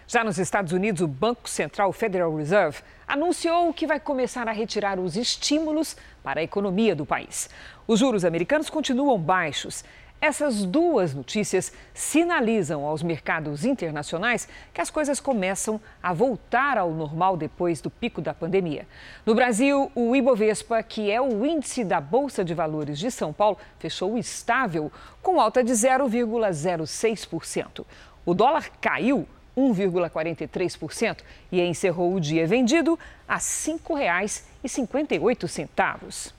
Já 0.08 0.22
nos 0.22 0.38
Estados 0.38 0.72
Unidos, 0.72 1.02
o 1.02 1.08
Banco 1.08 1.48
Central 1.48 1.92
Federal 1.92 2.34
Reserve 2.34 2.78
anunciou 3.06 3.72
que 3.72 3.86
vai 3.86 3.98
começar 3.98 4.48
a 4.48 4.52
retirar 4.52 4.98
os 4.98 5.16
estímulos 5.16 5.96
para 6.22 6.40
a 6.40 6.44
economia 6.44 6.94
do 6.94 7.04
país. 7.04 7.50
Os 7.86 7.98
juros 7.98 8.24
americanos 8.24 8.70
continuam 8.70 9.18
baixos 9.18 9.84
essas 10.20 10.64
duas 10.64 11.14
notícias 11.14 11.72
sinalizam 11.92 12.86
aos 12.86 13.02
mercados 13.02 13.66
internacionais 13.66 14.48
que 14.72 14.80
as 14.80 14.88
coisas 14.88 15.20
começam 15.20 15.78
a 16.02 16.14
voltar 16.14 16.78
ao 16.78 16.90
normal 16.90 17.36
depois 17.36 17.82
do 17.82 17.90
pico 17.90 18.22
da 18.22 18.32
pandemia. 18.32 18.88
No 19.26 19.34
Brasil, 19.34 19.92
o 19.94 20.16
Ibovespa, 20.16 20.82
que 20.82 21.10
é 21.10 21.20
o 21.20 21.44
índice 21.44 21.84
da 21.84 22.00
Bolsa 22.00 22.42
de 22.42 22.54
Valores 22.54 22.98
de 22.98 23.10
São 23.10 23.30
Paulo, 23.30 23.58
fechou 23.78 24.16
estável, 24.16 24.90
com 25.22 25.38
alta 25.38 25.62
de 25.62 25.72
0,06%. 25.72 27.84
O 28.24 28.32
dólar 28.32 28.70
caiu 28.80 29.28
1,43% 29.56 31.18
e 31.50 31.62
encerrou 31.62 32.14
o 32.14 32.20
dia 32.20 32.46
vendido 32.46 32.96
a 33.26 33.34
R$ 33.34 33.40
5,58. 33.40 36.32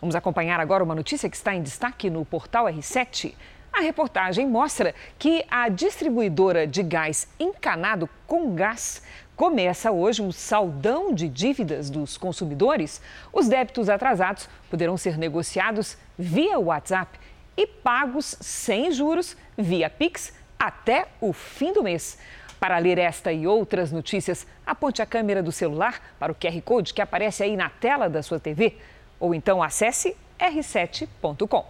Vamos 0.00 0.14
acompanhar 0.14 0.60
agora 0.60 0.84
uma 0.84 0.94
notícia 0.94 1.28
que 1.30 1.36
está 1.36 1.54
em 1.54 1.62
destaque 1.62 2.10
no 2.10 2.22
portal 2.24 2.66
R7. 2.66 3.34
A 3.72 3.80
reportagem 3.80 4.46
mostra 4.46 4.94
que 5.18 5.44
a 5.50 5.68
distribuidora 5.68 6.64
de 6.66 6.82
gás 6.82 7.26
encanado 7.40 8.08
com 8.26 8.54
gás 8.54 9.02
começa 9.34 9.90
hoje 9.90 10.20
um 10.20 10.30
saldão 10.30 11.14
de 11.14 11.26
dívidas 11.28 11.88
dos 11.88 12.18
consumidores. 12.18 13.00
Os 13.32 13.48
débitos 13.48 13.88
atrasados 13.88 14.46
poderão 14.68 14.98
ser 14.98 15.16
negociados 15.16 15.96
via 16.18 16.58
WhatsApp 16.58 17.18
e 17.56 17.66
pagos 17.66 18.36
sem 18.40 18.92
juros 18.92 19.36
via 19.56 19.88
Pix 19.88 20.34
até 20.58 21.06
o 21.20 21.32
fim 21.32 21.72
do 21.72 21.82
mês. 21.82 22.18
Para 22.62 22.78
ler 22.78 22.96
esta 22.96 23.32
e 23.32 23.44
outras 23.44 23.90
notícias, 23.90 24.46
aponte 24.64 25.02
a 25.02 25.06
câmera 25.06 25.42
do 25.42 25.50
celular 25.50 26.00
para 26.16 26.30
o 26.30 26.34
QR 26.36 26.62
Code 26.62 26.94
que 26.94 27.02
aparece 27.02 27.42
aí 27.42 27.56
na 27.56 27.68
tela 27.68 28.08
da 28.08 28.22
sua 28.22 28.38
TV 28.38 28.76
ou 29.18 29.34
então 29.34 29.60
acesse 29.60 30.16
r7.com. 30.38 31.66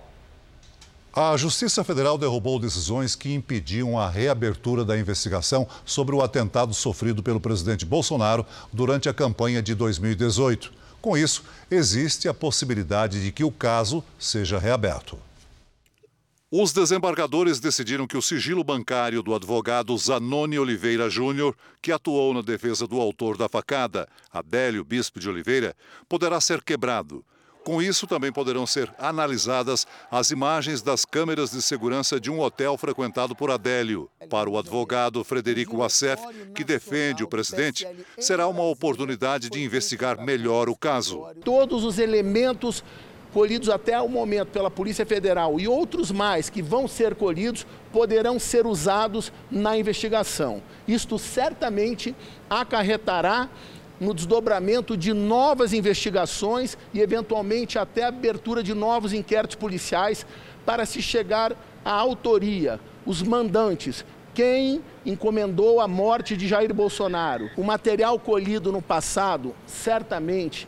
A 1.14 1.34
Justiça 1.38 1.82
Federal 1.82 2.18
derrubou 2.18 2.58
decisões 2.58 3.14
que 3.14 3.32
impediam 3.32 3.98
a 3.98 4.06
reabertura 4.06 4.84
da 4.84 4.98
investigação 4.98 5.66
sobre 5.82 6.14
o 6.14 6.20
atentado 6.20 6.74
sofrido 6.74 7.22
pelo 7.22 7.40
presidente 7.40 7.86
Bolsonaro 7.86 8.44
durante 8.70 9.08
a 9.08 9.14
campanha 9.14 9.62
de 9.62 9.74
2018. 9.74 10.74
Com 11.00 11.16
isso, 11.16 11.42
existe 11.70 12.28
a 12.28 12.34
possibilidade 12.34 13.24
de 13.24 13.32
que 13.32 13.44
o 13.44 13.50
caso 13.50 14.04
seja 14.18 14.58
reaberto. 14.58 15.18
Os 16.54 16.70
desembargadores 16.70 17.58
decidiram 17.58 18.06
que 18.06 18.14
o 18.14 18.20
sigilo 18.20 18.62
bancário 18.62 19.22
do 19.22 19.34
advogado 19.34 19.96
Zanoni 19.96 20.58
Oliveira 20.58 21.08
Júnior, 21.08 21.56
que 21.80 21.90
atuou 21.90 22.34
na 22.34 22.42
defesa 22.42 22.86
do 22.86 23.00
autor 23.00 23.38
da 23.38 23.48
facada, 23.48 24.06
Adélio 24.30 24.84
Bispo 24.84 25.18
de 25.18 25.30
Oliveira, 25.30 25.74
poderá 26.06 26.38
ser 26.42 26.62
quebrado 26.62 27.24
com 27.64 27.80
isso, 27.80 28.06
também 28.06 28.32
poderão 28.32 28.66
ser 28.66 28.92
analisadas 28.98 29.86
as 30.10 30.30
imagens 30.30 30.82
das 30.82 31.04
câmeras 31.04 31.52
de 31.52 31.62
segurança 31.62 32.20
de 32.20 32.30
um 32.30 32.40
hotel 32.40 32.76
frequentado 32.76 33.34
por 33.34 33.50
Adélio. 33.50 34.10
Para 34.28 34.50
o 34.50 34.58
advogado 34.58 35.22
Frederico 35.24 35.78
Wassef, 35.78 36.20
que 36.54 36.64
defende 36.64 37.22
o 37.22 37.28
presidente, 37.28 37.86
será 38.18 38.46
uma 38.48 38.64
oportunidade 38.64 39.48
de 39.48 39.62
investigar 39.62 40.20
melhor 40.22 40.68
o 40.68 40.76
caso. 40.76 41.24
Todos 41.44 41.84
os 41.84 41.98
elementos 41.98 42.82
colhidos 43.32 43.68
até 43.68 44.00
o 44.00 44.08
momento 44.08 44.48
pela 44.48 44.70
Polícia 44.70 45.06
Federal 45.06 45.58
e 45.58 45.66
outros 45.66 46.10
mais 46.10 46.50
que 46.50 46.60
vão 46.60 46.86
ser 46.86 47.14
colhidos 47.14 47.66
poderão 47.92 48.38
ser 48.38 48.66
usados 48.66 49.32
na 49.50 49.76
investigação. 49.76 50.62
Isto 50.86 51.18
certamente 51.18 52.14
acarretará 52.48 53.48
no 53.98 54.12
desdobramento 54.12 54.96
de 54.96 55.12
novas 55.12 55.72
investigações 55.72 56.76
e, 56.92 57.00
eventualmente, 57.00 57.78
até 57.78 58.02
a 58.02 58.08
abertura 58.08 58.62
de 58.62 58.74
novos 58.74 59.12
inquéritos 59.12 59.56
policiais 59.56 60.26
para 60.66 60.84
se 60.84 61.00
chegar 61.00 61.52
à 61.84 61.92
autoria, 61.92 62.80
os 63.06 63.22
mandantes, 63.22 64.04
quem 64.34 64.82
encomendou 65.04 65.80
a 65.80 65.86
morte 65.86 66.36
de 66.36 66.48
Jair 66.48 66.72
Bolsonaro. 66.72 67.50
O 67.56 67.62
material 67.62 68.18
colhido 68.18 68.72
no 68.72 68.80
passado 68.80 69.54
certamente 69.66 70.66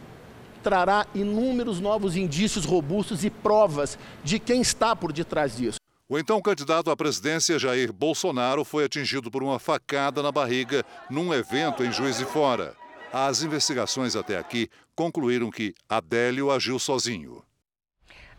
trará 0.65 1.07
inúmeros 1.15 1.79
novos 1.79 2.17
indícios 2.17 2.65
robustos 2.65 3.23
e 3.23 3.29
provas 3.29 3.99
de 4.25 4.39
quem 4.39 4.63
está 4.63 4.97
por 4.97 5.13
detrás 5.13 5.57
disso. 5.57 5.79
O 6.09 6.19
então 6.19 6.41
candidato 6.41 6.91
à 6.91 6.97
presidência 6.97 7.59
Jair 7.59 7.93
Bolsonaro 7.93 8.65
foi 8.65 8.85
atingido 8.85 9.31
por 9.31 9.43
uma 9.43 9.59
facada 9.59 10.23
na 10.23 10.33
barriga 10.33 10.85
num 11.11 11.33
evento 11.33 11.85
em 11.85 11.93
Juiz 11.93 12.17
de 12.17 12.25
Fora. 12.25 12.75
As 13.13 13.43
investigações 13.43 14.17
até 14.17 14.39
aqui 14.39 14.69
concluíram 14.97 15.51
que 15.51 15.75
Adélio 15.89 16.51
agiu 16.51 16.79
sozinho. 16.79 17.43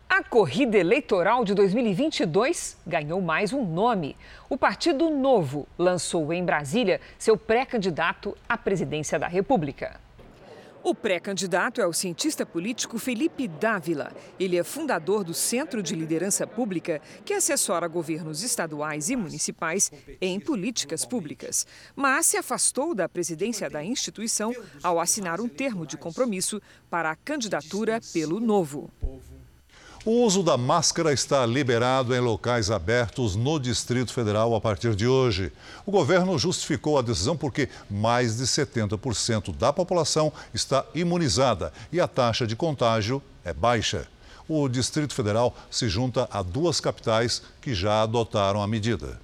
A 0.08 0.22
corrida 0.22 0.78
eleitoral 0.78 1.44
de 1.44 1.54
2022 1.54 2.78
ganhou 2.86 3.20
mais 3.20 3.52
um 3.52 3.64
nome. 3.64 4.16
O 4.48 4.56
Partido 4.56 5.10
Novo 5.10 5.66
lançou 5.76 6.32
em 6.32 6.44
Brasília 6.44 7.00
seu 7.18 7.36
pré-candidato 7.36 8.36
à 8.48 8.56
presidência 8.56 9.18
da 9.18 9.26
República. 9.26 10.05
O 10.86 10.94
pré-candidato 10.94 11.80
é 11.80 11.86
o 11.86 11.92
cientista 11.92 12.46
político 12.46 12.96
Felipe 12.96 13.48
Dávila. 13.48 14.12
Ele 14.38 14.56
é 14.56 14.62
fundador 14.62 15.24
do 15.24 15.34
Centro 15.34 15.82
de 15.82 15.96
Liderança 15.96 16.46
Pública, 16.46 17.02
que 17.24 17.34
assessora 17.34 17.88
governos 17.88 18.44
estaduais 18.44 19.10
e 19.10 19.16
municipais 19.16 19.90
em 20.20 20.38
políticas 20.38 21.04
públicas. 21.04 21.66
Mas 21.96 22.26
se 22.26 22.36
afastou 22.36 22.94
da 22.94 23.08
presidência 23.08 23.68
da 23.68 23.82
instituição 23.82 24.54
ao 24.80 25.00
assinar 25.00 25.40
um 25.40 25.48
termo 25.48 25.84
de 25.84 25.96
compromisso 25.96 26.62
para 26.88 27.10
a 27.10 27.16
candidatura 27.16 28.00
pelo 28.12 28.38
Novo. 28.38 28.88
O 30.06 30.22
uso 30.22 30.40
da 30.40 30.56
máscara 30.56 31.12
está 31.12 31.44
liberado 31.44 32.14
em 32.14 32.20
locais 32.20 32.70
abertos 32.70 33.34
no 33.34 33.58
Distrito 33.58 34.12
Federal 34.12 34.54
a 34.54 34.60
partir 34.60 34.94
de 34.94 35.04
hoje. 35.04 35.52
O 35.84 35.90
governo 35.90 36.38
justificou 36.38 36.96
a 36.96 37.02
decisão 37.02 37.36
porque 37.36 37.68
mais 37.90 38.36
de 38.36 38.44
70% 38.44 39.52
da 39.56 39.72
população 39.72 40.32
está 40.54 40.86
imunizada 40.94 41.72
e 41.90 42.00
a 42.00 42.06
taxa 42.06 42.46
de 42.46 42.54
contágio 42.54 43.20
é 43.44 43.52
baixa. 43.52 44.06
O 44.48 44.68
Distrito 44.68 45.12
Federal 45.12 45.52
se 45.68 45.88
junta 45.88 46.28
a 46.30 46.40
duas 46.40 46.80
capitais 46.80 47.42
que 47.60 47.74
já 47.74 48.02
adotaram 48.02 48.62
a 48.62 48.68
medida. 48.68 49.20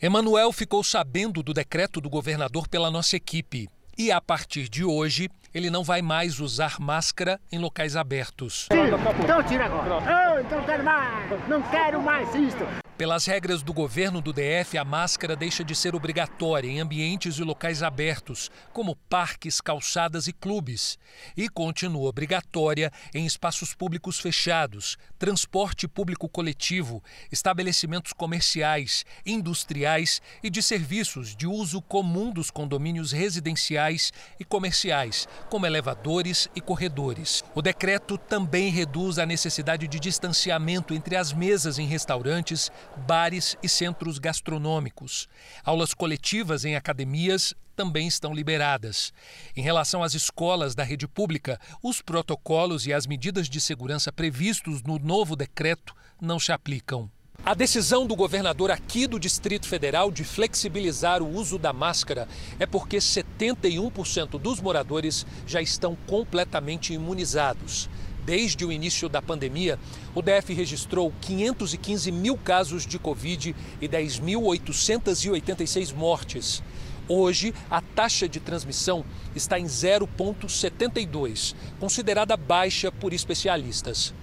Emanuel 0.00 0.52
ficou 0.52 0.82
sabendo 0.82 1.42
do 1.42 1.52
decreto 1.52 2.00
do 2.00 2.08
governador 2.08 2.66
pela 2.66 2.90
nossa 2.90 3.14
equipe. 3.14 3.68
E 3.98 4.10
a 4.10 4.22
partir 4.22 4.70
de 4.70 4.82
hoje, 4.82 5.28
ele 5.54 5.70
não 5.70 5.82
vai 5.82 6.02
mais 6.02 6.40
usar 6.40 6.78
máscara 6.80 7.40
em 7.50 7.58
locais 7.58 7.96
abertos. 7.96 8.66
Tira. 8.70 8.96
Então 9.22 9.42
tira 9.42 9.64
agora. 9.66 9.96
Oh, 9.96 10.40
então 10.40 10.58
não 10.58 10.64
quero 10.66 10.84
mais. 10.84 11.48
Não 11.48 11.62
quero 11.62 12.02
mais 12.02 12.34
isso. 12.34 12.66
Pelas 13.00 13.24
regras 13.24 13.62
do 13.62 13.72
governo 13.72 14.20
do 14.20 14.30
DF, 14.30 14.76
a 14.76 14.84
máscara 14.84 15.34
deixa 15.34 15.64
de 15.64 15.74
ser 15.74 15.94
obrigatória 15.94 16.68
em 16.68 16.80
ambientes 16.80 17.38
e 17.38 17.42
locais 17.42 17.82
abertos, 17.82 18.50
como 18.74 18.94
parques, 18.94 19.58
calçadas 19.58 20.26
e 20.26 20.34
clubes, 20.34 20.98
e 21.34 21.48
continua 21.48 22.10
obrigatória 22.10 22.92
em 23.14 23.24
espaços 23.24 23.72
públicos 23.72 24.20
fechados, 24.20 24.98
transporte 25.18 25.88
público 25.88 26.28
coletivo, 26.28 27.02
estabelecimentos 27.32 28.12
comerciais, 28.12 29.06
industriais 29.24 30.20
e 30.42 30.50
de 30.50 30.62
serviços 30.62 31.34
de 31.34 31.46
uso 31.46 31.80
comum 31.80 32.30
dos 32.30 32.50
condomínios 32.50 33.12
residenciais 33.12 34.12
e 34.38 34.44
comerciais, 34.44 35.26
como 35.48 35.64
elevadores 35.64 36.50
e 36.54 36.60
corredores. 36.60 37.42
O 37.54 37.62
decreto 37.62 38.18
também 38.18 38.70
reduz 38.70 39.18
a 39.18 39.24
necessidade 39.24 39.88
de 39.88 39.98
distanciamento 39.98 40.92
entre 40.92 41.16
as 41.16 41.32
mesas 41.32 41.78
em 41.78 41.86
restaurantes, 41.86 42.70
bares 42.96 43.56
e 43.62 43.68
centros 43.68 44.18
gastronômicos. 44.18 45.28
Aulas 45.64 45.94
coletivas 45.94 46.64
em 46.64 46.76
academias 46.76 47.54
também 47.76 48.06
estão 48.06 48.34
liberadas. 48.34 49.12
Em 49.56 49.62
relação 49.62 50.02
às 50.02 50.14
escolas 50.14 50.74
da 50.74 50.84
rede 50.84 51.08
pública, 51.08 51.58
os 51.82 52.02
protocolos 52.02 52.86
e 52.86 52.92
as 52.92 53.06
medidas 53.06 53.48
de 53.48 53.60
segurança 53.60 54.12
previstos 54.12 54.82
no 54.82 54.98
novo 54.98 55.34
decreto 55.34 55.94
não 56.20 56.38
se 56.38 56.52
aplicam. 56.52 57.10
A 57.42 57.54
decisão 57.54 58.06
do 58.06 58.14
governador 58.14 58.70
aqui 58.70 59.06
do 59.06 59.18
Distrito 59.18 59.66
Federal 59.66 60.12
de 60.12 60.24
flexibilizar 60.24 61.22
o 61.22 61.34
uso 61.34 61.58
da 61.58 61.72
máscara 61.72 62.28
é 62.58 62.66
porque 62.66 62.98
71% 62.98 64.38
dos 64.38 64.60
moradores 64.60 65.26
já 65.46 65.62
estão 65.62 65.96
completamente 66.06 66.92
imunizados. 66.92 67.88
Desde 68.24 68.64
o 68.64 68.72
início 68.72 69.08
da 69.08 69.22
pandemia, 69.22 69.78
o 70.14 70.22
DF 70.22 70.52
registrou 70.52 71.12
515 71.20 72.12
mil 72.12 72.36
casos 72.36 72.86
de 72.86 72.96
Covid 72.98 73.56
e 73.80 73.88
10.886 73.88 75.94
mortes. 75.94 76.62
Hoje, 77.08 77.54
a 77.68 77.80
taxa 77.80 78.28
de 78.28 78.38
transmissão 78.38 79.04
está 79.34 79.58
em 79.58 79.64
0,72, 79.64 81.56
considerada 81.80 82.36
baixa 82.36 82.92
por 82.92 83.12
especialistas. 83.12 84.14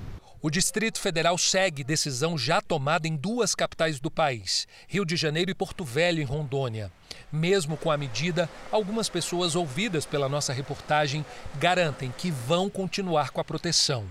O 0.42 0.50
Distrito 0.50 1.00
Federal 1.00 1.38
segue 1.38 1.84
decisão 1.84 2.38
já 2.38 2.62
tomada 2.62 3.06
em 3.08 3.16
duas 3.16 3.56
capitais 3.56 4.00
do 4.00 4.10
país, 4.10 4.66
Rio 4.88 5.04
de 5.04 5.18
Janeiro 5.18 5.52
e 5.52 5.56
Porto 5.56 5.84
Velho, 5.84 6.22
em 6.22 6.26
Rondônia. 6.26 6.90
Mesmo 7.32 7.76
com 7.76 7.92
a 7.92 7.98
medida, 7.98 8.50
algumas 8.72 9.10
pessoas 9.10 9.56
ouvidas 9.56 10.06
pela 10.06 10.30
nossa 10.30 10.54
reportagem 10.54 11.26
garantem 11.56 12.14
que 12.18 12.32
vão 12.32 12.70
continuar 12.70 13.32
com 13.32 13.42
a 13.42 13.44
proteção. 13.44 14.06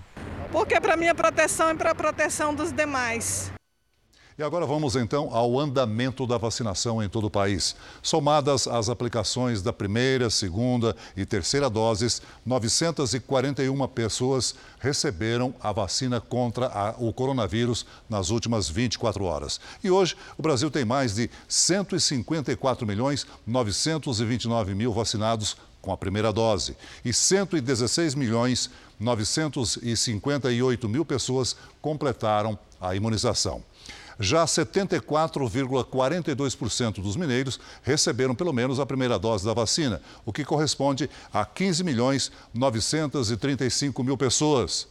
Porque 0.51 0.79
para 0.79 0.95
mim 0.95 1.07
a 1.07 1.15
proteção 1.15 1.69
é 1.69 1.73
para 1.73 1.91
a 1.91 1.95
proteção 1.95 2.53
dos 2.53 2.71
demais. 2.71 3.51
E 4.39 4.43
agora 4.43 4.67
vamos 4.67 4.95
então 4.95 5.29
ao 5.33 5.59
andamento 5.59 6.27
da 6.27 6.37
vacinação 6.37 7.01
em 7.01 7.09
todo 7.09 7.25
o 7.25 7.29
país. 7.29 7.75
Somadas 8.03 8.67
as 8.67 8.87
aplicações 8.87 9.63
da 9.63 9.73
primeira, 9.73 10.29
segunda 10.29 10.95
e 11.15 11.25
terceira 11.25 11.67
doses, 11.67 12.21
941 12.45 13.87
pessoas 13.87 14.53
receberam 14.79 15.55
a 15.59 15.71
vacina 15.71 16.21
contra 16.21 16.67
a, 16.67 16.93
o 16.99 17.11
coronavírus 17.11 17.83
nas 18.07 18.29
últimas 18.29 18.69
24 18.69 19.23
horas. 19.23 19.59
E 19.83 19.89
hoje 19.89 20.15
o 20.37 20.43
Brasil 20.43 20.69
tem 20.69 20.85
mais 20.85 21.15
de 21.15 21.31
154 21.47 22.85
milhões 22.85 23.25
929 23.47 24.75
mil 24.75 24.93
vacinados 24.93 25.57
com 25.81 25.91
a 25.91 25.97
primeira 25.97 26.31
dose 26.31 26.77
e 27.03 27.11
116 27.11 28.13
milhões 28.13 28.69
958 28.99 30.87
mil 30.87 31.03
pessoas 31.03 31.55
completaram 31.81 32.55
a 32.79 32.95
imunização. 32.95 33.63
Já 34.19 34.45
74,42% 34.45 37.01
dos 37.01 37.15
mineiros 37.15 37.59
receberam 37.83 38.33
pelo 38.33 38.51
menos 38.51 38.79
a 38.79 38.85
primeira 38.85 39.19
dose 39.19 39.45
da 39.45 39.53
vacina, 39.53 40.01
o 40.25 40.33
que 40.33 40.43
corresponde 40.43 41.07
a 41.31 41.45
15 41.45 41.83
milhões 41.83 42.31
935 42.53 44.03
mil 44.03 44.17
pessoas. 44.17 44.87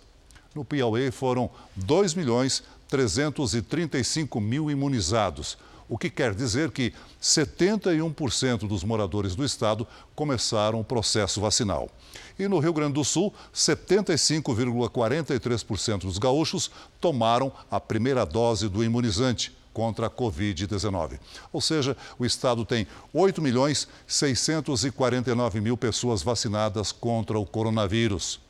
No 0.54 0.64
Piauí 0.64 1.10
foram 1.10 1.50
2 1.74 2.14
milhões 2.14 2.62
335 2.88 4.40
mil 4.40 4.70
imunizados, 4.70 5.58
o 5.88 5.98
que 5.98 6.08
quer 6.08 6.32
dizer 6.34 6.70
que 6.70 6.94
71% 7.20 8.66
dos 8.66 8.84
moradores 8.84 9.34
do 9.34 9.44
estado 9.44 9.86
começaram 10.14 10.80
o 10.80 10.84
processo 10.84 11.40
vacinal. 11.40 11.90
E 12.38 12.48
no 12.48 12.58
Rio 12.58 12.72
Grande 12.72 12.94
do 12.94 13.04
Sul, 13.04 13.34
75,43% 13.54 16.00
dos 16.00 16.18
gaúchos 16.18 16.70
tomaram 17.00 17.52
a 17.70 17.80
primeira 17.80 18.24
dose 18.24 18.68
do 18.68 18.84
imunizante 18.84 19.54
contra 19.76 20.06
a 20.06 20.10
Covid-19. 20.10 21.20
Ou 21.52 21.60
seja, 21.60 21.94
o 22.18 22.24
estado 22.24 22.64
tem 22.64 22.86
8 23.12 23.42
milhões 23.42 23.86
649 24.06 25.60
mil 25.60 25.76
pessoas 25.76 26.22
vacinadas 26.22 26.92
contra 26.92 27.38
o 27.38 27.44
coronavírus. 27.44 28.40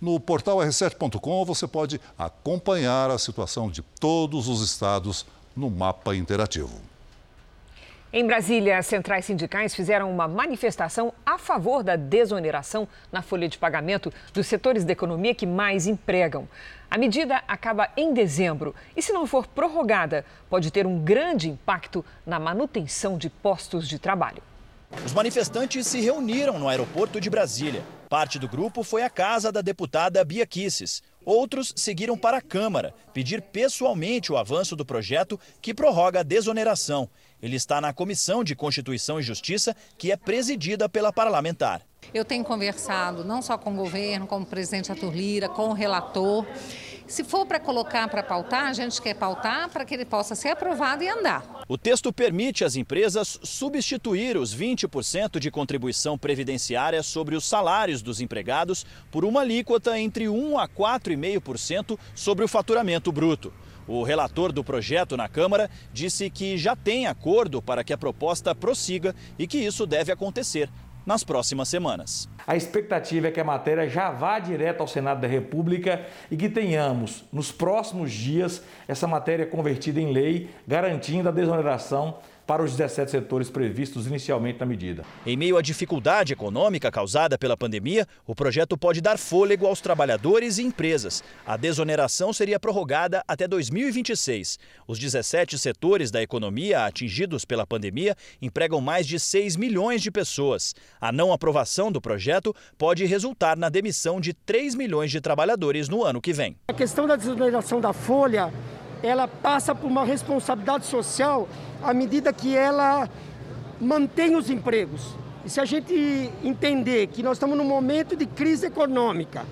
No 0.00 0.18
portal 0.18 0.58
r7.com 0.58 1.44
você 1.44 1.68
pode 1.68 2.00
acompanhar 2.18 3.08
a 3.08 3.18
situação 3.18 3.70
de 3.70 3.82
todos 4.00 4.48
os 4.48 4.60
estados 4.60 5.24
no 5.56 5.70
mapa 5.70 6.16
interativo. 6.16 6.87
Em 8.10 8.26
Brasília, 8.26 8.78
as 8.78 8.86
centrais 8.86 9.26
sindicais 9.26 9.74
fizeram 9.74 10.10
uma 10.10 10.26
manifestação 10.26 11.12
a 11.26 11.36
favor 11.36 11.82
da 11.82 11.94
desoneração 11.94 12.88
na 13.12 13.20
folha 13.20 13.46
de 13.46 13.58
pagamento 13.58 14.10
dos 14.32 14.46
setores 14.46 14.82
da 14.82 14.92
economia 14.92 15.34
que 15.34 15.44
mais 15.44 15.86
empregam. 15.86 16.48
A 16.90 16.96
medida 16.96 17.42
acaba 17.46 17.90
em 17.98 18.14
dezembro 18.14 18.74
e, 18.96 19.02
se 19.02 19.12
não 19.12 19.26
for 19.26 19.46
prorrogada, 19.46 20.24
pode 20.48 20.70
ter 20.70 20.86
um 20.86 20.98
grande 20.98 21.50
impacto 21.50 22.02
na 22.24 22.38
manutenção 22.38 23.18
de 23.18 23.28
postos 23.28 23.86
de 23.86 23.98
trabalho. 23.98 24.42
Os 25.04 25.12
manifestantes 25.12 25.86
se 25.86 26.00
reuniram 26.00 26.58
no 26.58 26.66
aeroporto 26.66 27.20
de 27.20 27.28
Brasília. 27.28 27.84
Parte 28.08 28.38
do 28.38 28.48
grupo 28.48 28.82
foi 28.82 29.02
à 29.02 29.10
casa 29.10 29.52
da 29.52 29.60
deputada 29.60 30.24
Bia 30.24 30.46
Kisses. 30.46 31.02
Outros 31.26 31.74
seguiram 31.76 32.16
para 32.16 32.38
a 32.38 32.42
Câmara, 32.42 32.94
pedir 33.12 33.42
pessoalmente 33.42 34.32
o 34.32 34.38
avanço 34.38 34.74
do 34.74 34.86
projeto 34.86 35.38
que 35.60 35.74
prorroga 35.74 36.20
a 36.20 36.22
desoneração. 36.22 37.06
Ele 37.40 37.56
está 37.56 37.80
na 37.80 37.92
Comissão 37.92 38.42
de 38.42 38.54
Constituição 38.56 39.20
e 39.20 39.22
Justiça, 39.22 39.74
que 39.96 40.10
é 40.10 40.16
presidida 40.16 40.88
pela 40.88 41.12
parlamentar. 41.12 41.82
Eu 42.12 42.24
tenho 42.24 42.44
conversado 42.44 43.24
não 43.24 43.42
só 43.42 43.58
com 43.58 43.72
o 43.72 43.76
governo, 43.76 44.26
como 44.26 44.44
o 44.44 44.48
presidente 44.48 44.90
Arthur 44.90 45.14
Lira, 45.14 45.48
com 45.48 45.68
o 45.68 45.72
relator. 45.72 46.46
Se 47.06 47.24
for 47.24 47.46
para 47.46 47.58
colocar 47.58 48.08
para 48.08 48.22
pautar, 48.22 48.66
a 48.66 48.72
gente 48.72 49.00
quer 49.00 49.14
pautar 49.14 49.68
para 49.70 49.84
que 49.84 49.94
ele 49.94 50.04
possa 50.04 50.34
ser 50.34 50.48
aprovado 50.48 51.02
e 51.02 51.08
andar. 51.08 51.64
O 51.68 51.78
texto 51.78 52.12
permite 52.12 52.64
às 52.64 52.76
empresas 52.76 53.38
substituir 53.42 54.36
os 54.36 54.54
20% 54.54 55.38
de 55.38 55.50
contribuição 55.50 56.18
previdenciária 56.18 57.02
sobre 57.02 57.34
os 57.34 57.46
salários 57.46 58.02
dos 58.02 58.20
empregados 58.20 58.84
por 59.10 59.24
uma 59.24 59.40
alíquota 59.40 59.98
entre 59.98 60.28
1 60.28 60.58
a 60.58 60.68
4,5% 60.68 61.98
sobre 62.14 62.44
o 62.44 62.48
faturamento 62.48 63.10
bruto. 63.12 63.52
O 63.88 64.02
relator 64.02 64.52
do 64.52 64.62
projeto 64.62 65.16
na 65.16 65.30
Câmara 65.30 65.70
disse 65.94 66.28
que 66.28 66.58
já 66.58 66.76
tem 66.76 67.06
acordo 67.06 67.62
para 67.62 67.82
que 67.82 67.94
a 67.94 67.96
proposta 67.96 68.54
prossiga 68.54 69.14
e 69.38 69.46
que 69.46 69.56
isso 69.56 69.86
deve 69.86 70.12
acontecer 70.12 70.68
nas 71.06 71.24
próximas 71.24 71.70
semanas. 71.70 72.28
A 72.46 72.54
expectativa 72.54 73.28
é 73.28 73.30
que 73.30 73.40
a 73.40 73.44
matéria 73.44 73.88
já 73.88 74.10
vá 74.10 74.38
direto 74.38 74.82
ao 74.82 74.86
Senado 74.86 75.22
da 75.22 75.26
República 75.26 76.04
e 76.30 76.36
que 76.36 76.50
tenhamos, 76.50 77.24
nos 77.32 77.50
próximos 77.50 78.12
dias, 78.12 78.62
essa 78.86 79.06
matéria 79.06 79.46
convertida 79.46 79.98
em 79.98 80.12
lei, 80.12 80.50
garantindo 80.66 81.30
a 81.30 81.32
desoneração 81.32 82.18
para 82.48 82.64
os 82.64 82.74
17 82.74 83.10
setores 83.10 83.50
previstos 83.50 84.06
inicialmente 84.06 84.58
na 84.58 84.64
medida. 84.64 85.04
Em 85.26 85.36
meio 85.36 85.58
à 85.58 85.60
dificuldade 85.60 86.32
econômica 86.32 86.90
causada 86.90 87.36
pela 87.36 87.58
pandemia, 87.58 88.06
o 88.26 88.34
projeto 88.34 88.78
pode 88.78 89.02
dar 89.02 89.18
fôlego 89.18 89.66
aos 89.66 89.82
trabalhadores 89.82 90.56
e 90.56 90.62
empresas. 90.62 91.22
A 91.46 91.58
desoneração 91.58 92.32
seria 92.32 92.58
prorrogada 92.58 93.22
até 93.28 93.46
2026. 93.46 94.58
Os 94.86 94.98
17 94.98 95.58
setores 95.58 96.10
da 96.10 96.22
economia 96.22 96.86
atingidos 96.86 97.44
pela 97.44 97.66
pandemia 97.66 98.16
empregam 98.40 98.80
mais 98.80 99.06
de 99.06 99.20
6 99.20 99.54
milhões 99.56 100.00
de 100.00 100.10
pessoas. 100.10 100.74
A 100.98 101.12
não 101.12 101.34
aprovação 101.34 101.92
do 101.92 102.00
projeto 102.00 102.54
pode 102.78 103.04
resultar 103.04 103.58
na 103.58 103.68
demissão 103.68 104.18
de 104.18 104.32
3 104.32 104.74
milhões 104.74 105.10
de 105.10 105.20
trabalhadores 105.20 105.86
no 105.86 106.02
ano 106.02 106.18
que 106.18 106.32
vem. 106.32 106.56
A 106.68 106.72
questão 106.72 107.06
da 107.06 107.14
desoneração 107.14 107.78
da 107.78 107.92
folha 107.92 108.50
ela 109.02 109.28
passa 109.28 109.74
por 109.74 109.86
uma 109.86 110.04
responsabilidade 110.04 110.86
social 110.86 111.48
à 111.82 111.92
medida 111.94 112.32
que 112.32 112.56
ela 112.56 113.08
mantém 113.80 114.36
os 114.36 114.50
empregos. 114.50 115.14
E 115.44 115.50
se 115.50 115.60
a 115.60 115.64
gente 115.64 115.94
entender 116.42 117.06
que 117.08 117.22
nós 117.22 117.36
estamos 117.36 117.56
num 117.56 117.64
momento 117.64 118.16
de 118.16 118.26
crise 118.26 118.66
econômica, 118.66 119.44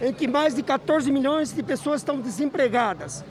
em 0.00 0.12
que 0.12 0.28
mais 0.28 0.54
de 0.54 0.62
14 0.62 1.10
milhões 1.10 1.52
de 1.52 1.62
pessoas 1.62 2.00
estão 2.00 2.20
desempregadas. 2.20 3.24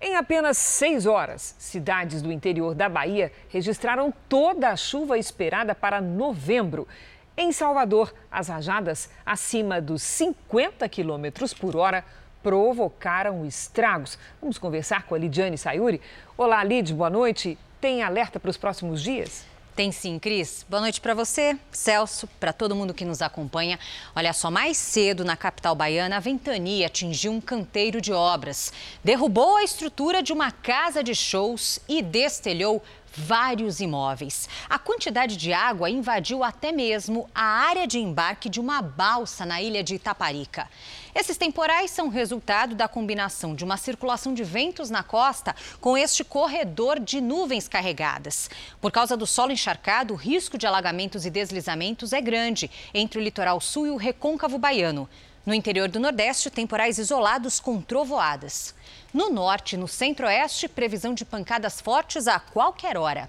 Em 0.00 0.16
apenas 0.16 0.56
seis 0.56 1.04
horas, 1.04 1.54
cidades 1.58 2.22
do 2.22 2.32
interior 2.32 2.74
da 2.74 2.88
Bahia 2.88 3.30
registraram 3.50 4.12
toda 4.28 4.70
a 4.70 4.76
chuva 4.76 5.18
esperada 5.18 5.74
para 5.74 6.00
novembro. 6.00 6.88
Em 7.36 7.52
Salvador, 7.52 8.14
as 8.30 8.48
rajadas 8.48 9.10
acima 9.26 9.80
dos 9.80 10.02
50 10.02 10.88
quilômetros 10.88 11.52
por 11.52 11.76
hora 11.76 12.02
provocaram 12.42 13.44
estragos. 13.46 14.18
Vamos 14.40 14.58
conversar 14.58 15.04
com 15.04 15.14
a 15.14 15.18
Lidiane 15.18 15.58
Sayuri. 15.58 16.00
Olá, 16.36 16.62
Lid, 16.64 16.94
boa 16.94 17.10
noite. 17.10 17.58
Tem 17.80 18.02
alerta 18.02 18.38
para 18.38 18.50
os 18.50 18.56
próximos 18.56 19.02
dias? 19.02 19.44
Tem 19.74 19.92
sim, 19.92 20.18
Cris. 20.18 20.66
Boa 20.68 20.80
noite 20.82 21.00
para 21.00 21.14
você, 21.14 21.56
Celso, 21.70 22.28
para 22.38 22.52
todo 22.52 22.74
mundo 22.74 22.92
que 22.92 23.04
nos 23.04 23.22
acompanha. 23.22 23.78
Olha 24.14 24.32
só, 24.32 24.50
mais 24.50 24.76
cedo 24.76 25.24
na 25.24 25.36
capital 25.36 25.74
baiana, 25.74 26.16
a 26.16 26.20
ventania 26.20 26.86
atingiu 26.86 27.32
um 27.32 27.40
canteiro 27.40 28.00
de 28.00 28.12
obras, 28.12 28.72
derrubou 29.02 29.56
a 29.56 29.64
estrutura 29.64 30.22
de 30.22 30.32
uma 30.32 30.50
casa 30.50 31.02
de 31.02 31.14
shows 31.14 31.78
e 31.88 32.02
destelhou 32.02 32.82
vários 33.14 33.80
imóveis. 33.80 34.48
A 34.68 34.78
quantidade 34.78 35.36
de 35.36 35.52
água 35.52 35.90
invadiu 35.90 36.44
até 36.44 36.72
mesmo 36.72 37.28
a 37.34 37.42
área 37.42 37.86
de 37.86 37.98
embarque 37.98 38.48
de 38.48 38.60
uma 38.60 38.80
balsa 38.80 39.44
na 39.44 39.60
ilha 39.60 39.82
de 39.82 39.94
Itaparica. 39.94 40.68
Esses 41.14 41.36
temporais 41.36 41.90
são 41.90 42.08
resultado 42.08 42.74
da 42.74 42.86
combinação 42.86 43.54
de 43.54 43.64
uma 43.64 43.76
circulação 43.76 44.32
de 44.32 44.44
ventos 44.44 44.90
na 44.90 45.02
costa 45.02 45.56
com 45.80 45.98
este 45.98 46.22
corredor 46.22 47.00
de 47.00 47.20
nuvens 47.20 47.66
carregadas. 47.66 48.48
Por 48.80 48.92
causa 48.92 49.16
do 49.16 49.26
solo 49.26 49.52
encharcado, 49.52 50.14
o 50.14 50.16
risco 50.16 50.56
de 50.56 50.66
alagamentos 50.66 51.26
e 51.26 51.30
deslizamentos 51.30 52.12
é 52.12 52.20
grande 52.20 52.70
entre 52.94 53.18
o 53.18 53.22
litoral 53.22 53.60
sul 53.60 53.86
e 53.86 53.90
o 53.90 53.96
recôncavo 53.96 54.58
baiano. 54.58 55.08
No 55.44 55.54
interior 55.54 55.88
do 55.88 55.98
Nordeste, 55.98 56.50
temporais 56.50 56.98
isolados 56.98 57.58
com 57.58 57.80
trovoadas. 57.80 58.74
No 59.12 59.30
norte 59.30 59.72
e 59.72 59.78
no 59.78 59.88
centro-oeste, 59.88 60.68
previsão 60.68 61.14
de 61.14 61.24
pancadas 61.24 61.80
fortes 61.80 62.28
a 62.28 62.38
qualquer 62.38 62.98
hora. 62.98 63.28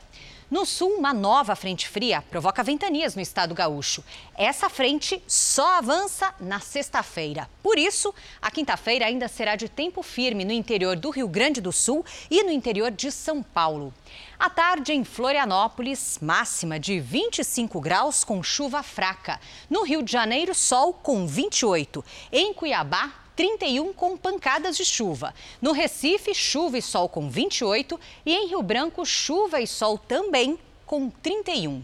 No 0.51 0.65
sul, 0.65 0.95
uma 0.97 1.13
nova 1.13 1.55
frente 1.55 1.87
fria 1.87 2.21
provoca 2.29 2.61
ventanias 2.61 3.15
no 3.15 3.21
estado 3.21 3.55
gaúcho. 3.55 4.03
Essa 4.35 4.67
frente 4.69 5.23
só 5.25 5.77
avança 5.77 6.35
na 6.41 6.59
sexta-feira. 6.59 7.49
Por 7.63 7.79
isso, 7.79 8.13
a 8.41 8.51
quinta-feira 8.51 9.05
ainda 9.05 9.29
será 9.29 9.55
de 9.55 9.69
tempo 9.69 10.03
firme 10.03 10.43
no 10.43 10.51
interior 10.51 10.97
do 10.97 11.09
Rio 11.09 11.29
Grande 11.29 11.61
do 11.61 11.71
Sul 11.71 12.03
e 12.29 12.43
no 12.43 12.51
interior 12.51 12.91
de 12.91 13.13
São 13.13 13.41
Paulo. 13.41 13.93
À 14.37 14.49
tarde, 14.49 14.91
em 14.91 15.05
Florianópolis, 15.05 16.19
máxima 16.21 16.77
de 16.77 16.99
25 16.99 17.79
graus 17.79 18.25
com 18.25 18.43
chuva 18.43 18.83
fraca. 18.83 19.39
No 19.69 19.83
Rio 19.83 20.03
de 20.03 20.11
Janeiro, 20.11 20.53
sol 20.53 20.91
com 20.91 21.25
28. 21.25 22.03
Em 22.29 22.53
Cuiabá, 22.53 23.20
31 23.41 23.91
com 23.93 24.15
pancadas 24.15 24.77
de 24.77 24.85
chuva. 24.85 25.33
No 25.59 25.71
Recife, 25.71 26.31
chuva 26.31 26.77
e 26.77 26.81
sol 26.81 27.09
com 27.09 27.27
28 27.27 27.99
e 28.23 28.35
em 28.35 28.47
Rio 28.47 28.61
Branco, 28.61 29.03
chuva 29.03 29.59
e 29.59 29.65
sol 29.65 29.97
também 29.97 30.59
com 30.85 31.09
31. 31.09 31.83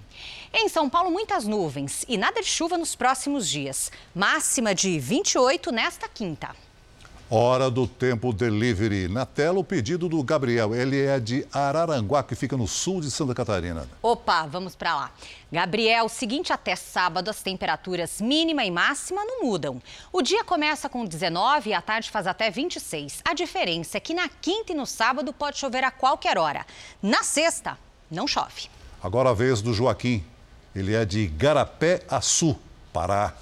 Em 0.53 0.69
São 0.69 0.87
Paulo, 0.87 1.09
muitas 1.09 1.47
nuvens 1.47 2.05
e 2.07 2.15
nada 2.15 2.41
de 2.41 2.47
chuva 2.47 2.77
nos 2.77 2.95
próximos 2.95 3.49
dias. 3.49 3.91
Máxima 4.13 4.75
de 4.75 4.99
28 4.99 5.71
nesta 5.71 6.07
quinta. 6.07 6.55
Hora 7.30 7.69
do 7.69 7.86
Tempo 7.86 8.32
Delivery. 8.32 9.09
Na 9.09 9.25
tela, 9.25 9.59
o 9.59 9.63
pedido 9.63 10.07
do 10.07 10.23
Gabriel. 10.23 10.73
Ele 10.73 11.05
é 11.05 11.19
de 11.19 11.45
Araranguá, 11.51 12.23
que 12.23 12.36
fica 12.36 12.55
no 12.55 12.69
sul 12.69 13.01
de 13.01 13.11
Santa 13.11 13.36
Catarina. 13.36 13.86
Opa, 14.01 14.45
vamos 14.45 14.78
para 14.78 14.95
lá. 14.95 15.11
Gabriel, 15.51 16.07
seguinte 16.07 16.53
até 16.53 16.73
sábado, 16.73 17.30
as 17.30 17.43
temperaturas 17.43 18.21
mínima 18.21 18.63
e 18.63 18.71
máxima 18.71 19.25
não 19.25 19.43
mudam. 19.43 19.82
O 20.09 20.21
dia 20.21 20.41
começa 20.45 20.88
com 20.88 21.03
19 21.03 21.69
e 21.69 21.73
a 21.73 21.82
tarde 21.82 22.09
faz 22.09 22.28
até 22.28 22.49
26. 22.49 23.21
A 23.25 23.34
diferença 23.34 23.97
é 23.97 23.99
que 23.99 24.13
na 24.13 24.30
quinta 24.30 24.71
e 24.71 24.75
no 24.75 24.86
sábado 24.86 25.34
pode 25.34 25.57
chover 25.57 25.84
a 25.84 25.91
qualquer 25.91 26.38
hora. 26.38 26.65
Na 27.03 27.23
sexta, 27.23 27.78
não 28.09 28.25
chove. 28.25 28.69
Agora 29.03 29.32
a 29.32 29.34
vez 29.34 29.61
do 29.61 29.73
Joaquim. 29.73 30.23
Ele 30.73 30.95
é 30.95 31.03
de 31.03 31.28
Garapé 31.28 32.03
Açu, 32.07 32.55
Pará. 32.93 33.34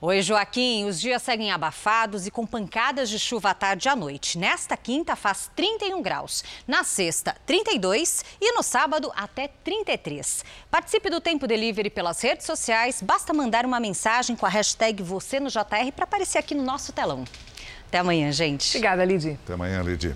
Oi, 0.00 0.22
Joaquim. 0.22 0.84
Os 0.84 1.00
dias 1.00 1.20
seguem 1.20 1.50
abafados 1.50 2.24
e 2.24 2.30
com 2.30 2.46
pancadas 2.46 3.10
de 3.10 3.18
chuva 3.18 3.50
à 3.50 3.54
tarde 3.54 3.88
e 3.88 3.90
à 3.90 3.96
noite. 3.96 4.38
Nesta 4.38 4.76
quinta 4.76 5.16
faz 5.16 5.50
31 5.56 6.00
graus, 6.00 6.44
na 6.68 6.84
sexta 6.84 7.34
32 7.44 8.24
e 8.40 8.52
no 8.52 8.62
sábado 8.62 9.10
até 9.16 9.48
33. 9.48 10.44
Participe 10.70 11.10
do 11.10 11.20
Tempo 11.20 11.48
Delivery 11.48 11.90
pelas 11.90 12.20
redes 12.20 12.46
sociais. 12.46 13.02
Basta 13.02 13.34
mandar 13.34 13.66
uma 13.66 13.80
mensagem 13.80 14.36
com 14.36 14.46
a 14.46 14.48
hashtag 14.48 15.02
você 15.02 15.40
no 15.40 15.50
JR 15.50 15.90
para 15.92 16.04
aparecer 16.04 16.38
aqui 16.38 16.54
no 16.54 16.62
nosso 16.62 16.92
telão. 16.92 17.24
Até 17.88 17.98
amanhã, 17.98 18.30
gente. 18.30 18.76
Obrigada, 18.76 19.04
Lidy. 19.04 19.36
Até 19.42 19.54
amanhã, 19.54 19.82
Lidy. 19.82 20.14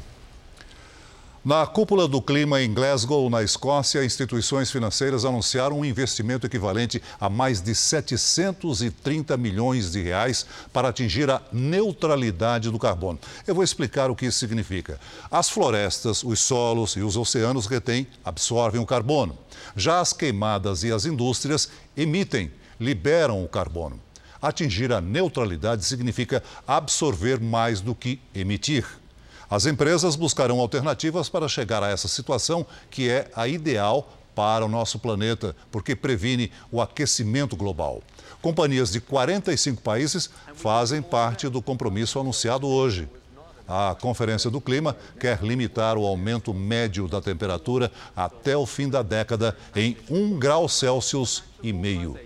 Na 1.45 1.67
cúpula 1.67 2.07
do 2.07 2.23
clima 2.23 2.63
em 2.63 2.73
Glasgow, 2.73 3.29
na 3.29 3.43
Escócia, 3.43 4.05
instituições 4.05 4.71
financeiras 4.71 5.25
anunciaram 5.25 5.81
um 5.81 5.85
investimento 5.85 6.47
equivalente 6.47 7.03
a 7.21 7.29
mais 7.29 7.61
de 7.61 7.75
730 7.75 9.37
milhões 9.37 9.91
de 9.91 10.01
reais 10.01 10.47
para 10.73 10.91
atingir 10.91 11.29
a 11.29 11.43
neutralidade 11.53 12.71
do 12.71 12.79
carbono. 12.79 13.19
Eu 13.45 13.57
vou 13.57 13.65
explicar 13.65 14.09
o 14.09 14.15
que 14.15 14.27
isso 14.27 14.39
significa. 14.39 15.01
As 15.29 15.51
florestas, 15.51 16.23
os 16.23 16.39
solos 16.39 16.93
e 16.93 17.01
os 17.01 17.17
oceanos 17.17 17.67
retêm, 17.67 18.07
absorvem 18.25 18.81
o 18.81 18.87
carbono. 18.87 19.37
Já 19.75 19.99
as 19.99 20.13
queimadas 20.13 20.85
e 20.85 20.93
as 20.93 21.07
indústrias 21.07 21.69
emitem, 21.97 22.53
liberam 22.79 23.43
o 23.43 23.49
carbono. 23.49 23.99
Atingir 24.41 24.93
a 24.93 25.01
neutralidade 25.01 25.85
significa 25.85 26.41
absorver 26.69 27.41
mais 27.41 27.81
do 27.81 27.97
que 27.97 28.21
emitir. 28.33 29.02
As 29.53 29.67
empresas 29.67 30.17
buscarão 30.17 30.61
alternativas 30.61 31.29
para 31.29 31.47
chegar 31.47 31.83
a 31.83 31.91
essa 31.91 32.09
situação 32.09 32.65
que 32.91 33.11
é 33.11 33.31
a 33.37 33.47
ideal 33.47 34.11
para 34.35 34.65
o 34.65 34.69
nosso 34.69 34.99
planeta, 34.99 35.55
porque 35.71 35.95
previne 35.95 36.51
o 36.71 36.81
aquecimento 36.81 37.55
global. 37.55 38.03
Companhias 38.41 38.91
de 38.91 38.99
45 38.99 39.83
países 39.83 40.31
fazem 40.55 41.03
parte 41.03 41.51
do 41.51 41.61
compromisso 41.61 42.19
anunciado 42.19 42.67
hoje. 42.67 43.07
A 43.69 43.95
Conferência 44.01 44.51
do 44.51 44.59
Clima 44.59 44.97
quer 45.21 45.43
limitar 45.43 45.99
o 45.99 46.07
aumento 46.07 46.55
médio 46.55 47.07
da 47.07 47.21
temperatura 47.21 47.93
até 48.17 48.57
o 48.57 48.65
fim 48.65 48.89
da 48.89 49.03
década 49.03 49.55
em 49.77 49.99
1 50.11 50.39
grau 50.39 50.67
Celsius 50.67 51.45
e 51.63 51.75
meio. 51.75 52.19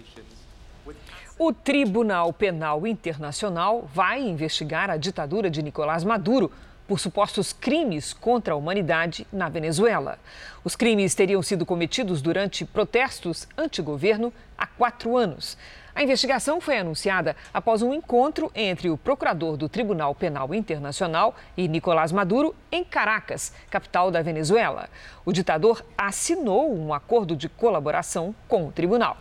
O 1.36 1.52
Tribunal 1.52 2.32
Penal 2.32 2.86
Internacional 2.86 3.90
vai 3.92 4.22
investigar 4.22 4.88
a 4.88 4.96
ditadura 4.96 5.50
de 5.50 5.60
Nicolás 5.60 6.04
Maduro 6.04 6.52
por 6.86 7.00
supostos 7.00 7.52
crimes 7.52 8.12
contra 8.12 8.54
a 8.54 8.56
humanidade 8.56 9.26
na 9.32 9.48
Venezuela. 9.48 10.18
Os 10.64 10.76
crimes 10.76 11.14
teriam 11.14 11.42
sido 11.42 11.66
cometidos 11.66 12.22
durante 12.22 12.64
protestos 12.64 13.46
anti-governo 13.56 14.32
há 14.56 14.66
quatro 14.66 15.16
anos. 15.16 15.56
A 15.94 16.02
investigação 16.02 16.60
foi 16.60 16.76
anunciada 16.76 17.34
após 17.54 17.80
um 17.80 17.94
encontro 17.94 18.52
entre 18.54 18.90
o 18.90 18.98
procurador 18.98 19.56
do 19.56 19.66
Tribunal 19.66 20.14
Penal 20.14 20.54
Internacional 20.54 21.34
e 21.56 21.66
Nicolás 21.66 22.12
Maduro 22.12 22.54
em 22.70 22.84
Caracas, 22.84 23.50
capital 23.70 24.10
da 24.10 24.20
Venezuela. 24.20 24.90
O 25.24 25.32
ditador 25.32 25.82
assinou 25.96 26.76
um 26.76 26.92
acordo 26.92 27.34
de 27.34 27.48
colaboração 27.48 28.34
com 28.46 28.68
o 28.68 28.72
tribunal. 28.72 29.16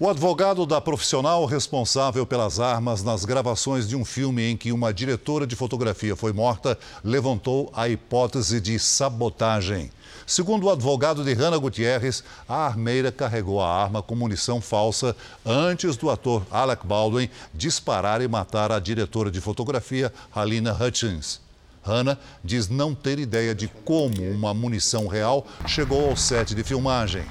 O 0.00 0.08
advogado 0.08 0.66
da 0.66 0.80
profissional 0.80 1.44
responsável 1.44 2.26
pelas 2.26 2.58
armas 2.58 3.04
nas 3.04 3.24
gravações 3.24 3.86
de 3.86 3.94
um 3.94 4.04
filme 4.04 4.42
em 4.42 4.56
que 4.56 4.72
uma 4.72 4.92
diretora 4.92 5.46
de 5.46 5.54
fotografia 5.54 6.16
foi 6.16 6.32
morta 6.32 6.78
levantou 7.04 7.70
a 7.74 7.88
hipótese 7.88 8.60
de 8.60 8.78
sabotagem. 8.78 9.90
Segundo 10.26 10.64
o 10.64 10.70
advogado 10.70 11.22
de 11.22 11.32
Rana 11.34 11.58
Gutierrez, 11.58 12.24
a 12.48 12.66
armeira 12.66 13.12
carregou 13.12 13.60
a 13.60 13.68
arma 13.68 14.02
com 14.02 14.16
munição 14.16 14.60
falsa 14.60 15.14
antes 15.44 15.96
do 15.96 16.10
ator 16.10 16.44
Alec 16.50 16.86
Baldwin 16.86 17.28
disparar 17.54 18.20
e 18.22 18.26
matar 18.26 18.72
a 18.72 18.80
diretora 18.80 19.30
de 19.30 19.40
fotografia, 19.40 20.12
Halina 20.34 20.72
Hutchins. 20.72 21.40
Hannah 21.82 22.18
diz 22.42 22.68
não 22.68 22.94
ter 22.94 23.18
ideia 23.18 23.54
de 23.54 23.68
como 23.84 24.22
uma 24.30 24.54
munição 24.54 25.06
real 25.06 25.46
chegou 25.66 26.08
ao 26.08 26.16
set 26.16 26.54
de 26.54 26.64
filmagem. 26.64 27.24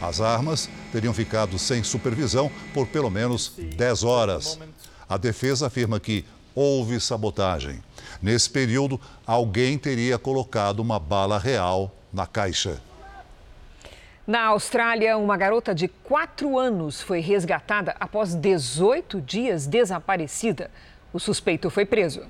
As 0.00 0.20
armas 0.20 0.68
teriam 0.92 1.12
ficado 1.12 1.58
sem 1.58 1.82
supervisão 1.82 2.50
por 2.72 2.86
pelo 2.86 3.10
menos 3.10 3.54
10 3.56 4.04
horas. 4.04 4.58
A 5.08 5.16
defesa 5.16 5.66
afirma 5.66 5.98
que 5.98 6.24
houve 6.54 7.00
sabotagem. 7.00 7.82
Nesse 8.22 8.48
período, 8.50 9.00
alguém 9.26 9.78
teria 9.78 10.18
colocado 10.18 10.80
uma 10.80 10.98
bala 10.98 11.38
real 11.38 11.94
na 12.12 12.26
caixa. 12.26 12.80
Na 14.26 14.46
Austrália, 14.46 15.16
uma 15.16 15.36
garota 15.36 15.74
de 15.74 15.88
4 15.88 16.58
anos 16.58 17.00
foi 17.00 17.20
resgatada 17.20 17.96
após 17.98 18.34
18 18.34 19.20
dias 19.20 19.66
desaparecida. 19.66 20.70
O 21.12 21.18
suspeito 21.18 21.70
foi 21.70 21.86
preso. 21.86 22.22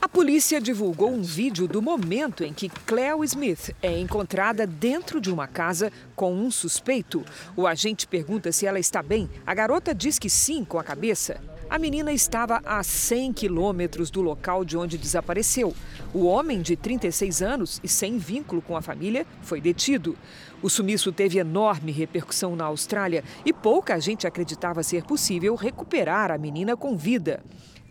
A 0.00 0.08
polícia 0.08 0.60
divulgou 0.60 1.10
um 1.10 1.22
vídeo 1.22 1.66
do 1.66 1.82
momento 1.82 2.44
em 2.44 2.52
que 2.52 2.68
Cleo 2.68 3.24
Smith 3.24 3.74
é 3.82 3.98
encontrada 3.98 4.64
dentro 4.64 5.20
de 5.20 5.28
uma 5.28 5.48
casa 5.48 5.92
com 6.14 6.32
um 6.32 6.52
suspeito. 6.52 7.24
O 7.56 7.66
agente 7.66 8.06
pergunta 8.06 8.52
se 8.52 8.64
ela 8.64 8.78
está 8.78 9.02
bem. 9.02 9.28
A 9.44 9.52
garota 9.52 9.92
diz 9.92 10.16
que 10.16 10.30
sim, 10.30 10.64
com 10.64 10.78
a 10.78 10.84
cabeça. 10.84 11.40
A 11.68 11.78
menina 11.78 12.12
estava 12.12 12.62
a 12.64 12.82
100 12.82 13.32
quilômetros 13.32 14.08
do 14.08 14.22
local 14.22 14.64
de 14.64 14.76
onde 14.76 14.96
desapareceu. 14.96 15.74
O 16.14 16.24
homem, 16.24 16.62
de 16.62 16.76
36 16.76 17.42
anos 17.42 17.80
e 17.82 17.88
sem 17.88 18.18
vínculo 18.18 18.62
com 18.62 18.76
a 18.76 18.80
família, 18.80 19.26
foi 19.42 19.60
detido. 19.60 20.16
O 20.62 20.70
sumiço 20.70 21.12
teve 21.12 21.38
enorme 21.38 21.92
repercussão 21.92 22.54
na 22.54 22.64
Austrália 22.64 23.22
e 23.44 23.52
pouca 23.52 24.00
gente 24.00 24.26
acreditava 24.26 24.82
ser 24.82 25.02
possível 25.02 25.56
recuperar 25.56 26.30
a 26.30 26.38
menina 26.38 26.76
com 26.76 26.96
vida. 26.96 27.42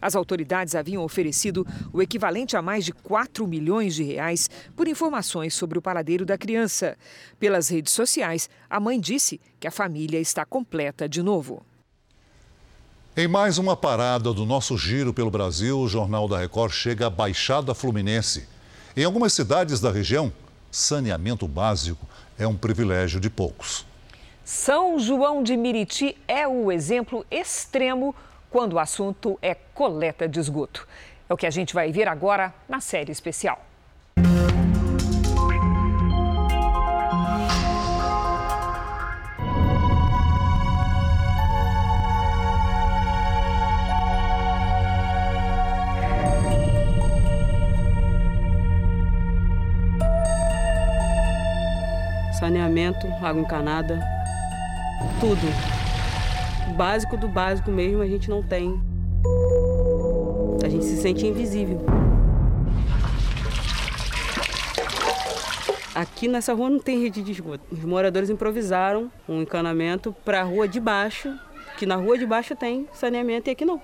As 0.02 0.16
autoridades 0.16 0.76
haviam 0.76 1.04
oferecido 1.04 1.66
o 1.92 2.02
equivalente 2.02 2.56
a 2.56 2.62
mais 2.62 2.86
de 2.86 2.94
4 2.94 3.48
milhões 3.48 3.96
de 3.96 4.04
reais 4.04 4.50
por 4.76 4.88
informações 4.88 5.54
sobre 5.54 5.78
o 5.78 5.82
paradeiro 5.82 6.26
da 6.26 6.38
criança. 6.38 6.98
Pelas 7.40 7.70
redes 7.70 7.94
sociais, 7.94 8.50
a 8.70 8.80
mãe 8.80 9.00
disse 9.00 9.42
que 9.60 9.68
a 9.68 9.72
família 9.72 10.20
está 10.20 10.46
completa 10.46 11.10
de 11.10 11.22
novo. 11.24 11.66
Em 13.16 13.28
mais 13.28 13.58
uma 13.58 13.76
parada 13.76 14.32
do 14.32 14.46
nosso 14.46 14.78
giro 14.78 15.12
pelo 15.12 15.32
Brasil, 15.32 15.80
o 15.80 15.88
Jornal 15.88 16.28
da 16.28 16.38
Record 16.38 16.72
chega 16.72 17.08
à 17.08 17.10
Baixada 17.10 17.74
Fluminense. 17.74 18.48
Em 18.96 19.04
algumas 19.04 19.34
cidades 19.34 19.80
da 19.80 19.92
região, 19.92 20.32
saneamento 20.72 21.48
básico 21.48 22.08
é 22.38 22.46
um 22.46 22.56
privilégio 22.56 23.20
de 23.20 23.30
poucos. 23.30 23.88
São 24.44 25.00
João 25.00 25.42
de 25.42 25.58
Miriti 25.58 26.16
é 26.28 26.48
o 26.48 26.72
exemplo 26.72 27.26
extremo 27.32 28.16
quando 28.50 28.74
o 28.74 28.80
assunto 28.80 29.38
é 29.42 29.54
coleta 29.56 30.28
de 30.28 30.40
esgoto. 30.40 30.88
É 31.30 31.34
o 31.34 31.38
que 31.38 31.46
a 31.46 31.50
gente 31.50 31.74
vai 31.74 31.92
ver 31.92 32.08
agora 32.08 32.54
na 32.68 32.80
série 32.80 33.12
especial. 33.12 33.66
Saneamento, 52.40 53.08
água 53.22 53.42
encanada, 53.42 54.00
tudo 55.20 55.77
básico 56.74 57.18
do 57.18 57.28
básico 57.28 57.72
mesmo 57.72 58.02
a 58.02 58.08
gente 58.08 58.30
não 58.30 58.44
tem. 58.44 58.80
A 60.64 60.70
gente 60.70 60.86
se 60.86 60.98
sente 60.98 61.26
invisível. 61.26 61.80
Aqui 65.94 66.28
nessa 66.28 66.54
rua 66.54 66.70
não 66.70 66.80
tem 66.80 67.02
rede 67.02 67.24
de 67.24 67.32
esgoto. 67.32 67.64
Os 67.72 67.84
moradores 67.84 68.30
improvisaram 68.30 69.12
um 69.28 69.42
encanamento 69.42 70.16
para 70.24 70.42
a 70.42 70.44
rua 70.44 70.68
de 70.68 70.80
baixo, 70.80 71.34
que 71.78 71.86
na 71.88 71.96
rua 71.96 72.18
de 72.18 72.26
baixo 72.26 72.56
tem 72.56 72.88
saneamento 72.94 73.50
e 73.50 73.52
aqui 73.52 73.66
não. 73.66 73.82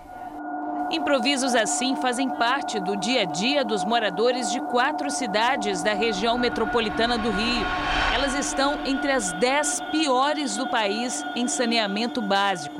Improvisos 0.94 1.56
assim 1.56 1.96
fazem 1.96 2.30
parte 2.30 2.80
do 2.80 2.96
dia 2.96 3.24
a 3.24 3.26
dia 3.26 3.66
dos 3.66 3.84
moradores 3.84 4.52
de 4.52 4.62
quatro 4.62 5.10
cidades 5.10 5.82
da 5.82 5.91
região 5.96 6.38
metropolitana 6.38 7.18
do 7.18 7.32
Rio. 7.32 7.66
Elas 8.14 8.36
estão 8.36 8.78
entre 8.86 9.12
as 9.12 9.34
dez 9.34 9.82
piores 9.89 10.56
do 10.56 10.68
país 10.68 11.26
em 11.36 11.48
saneamento 11.48 12.22
básico. 12.22 12.80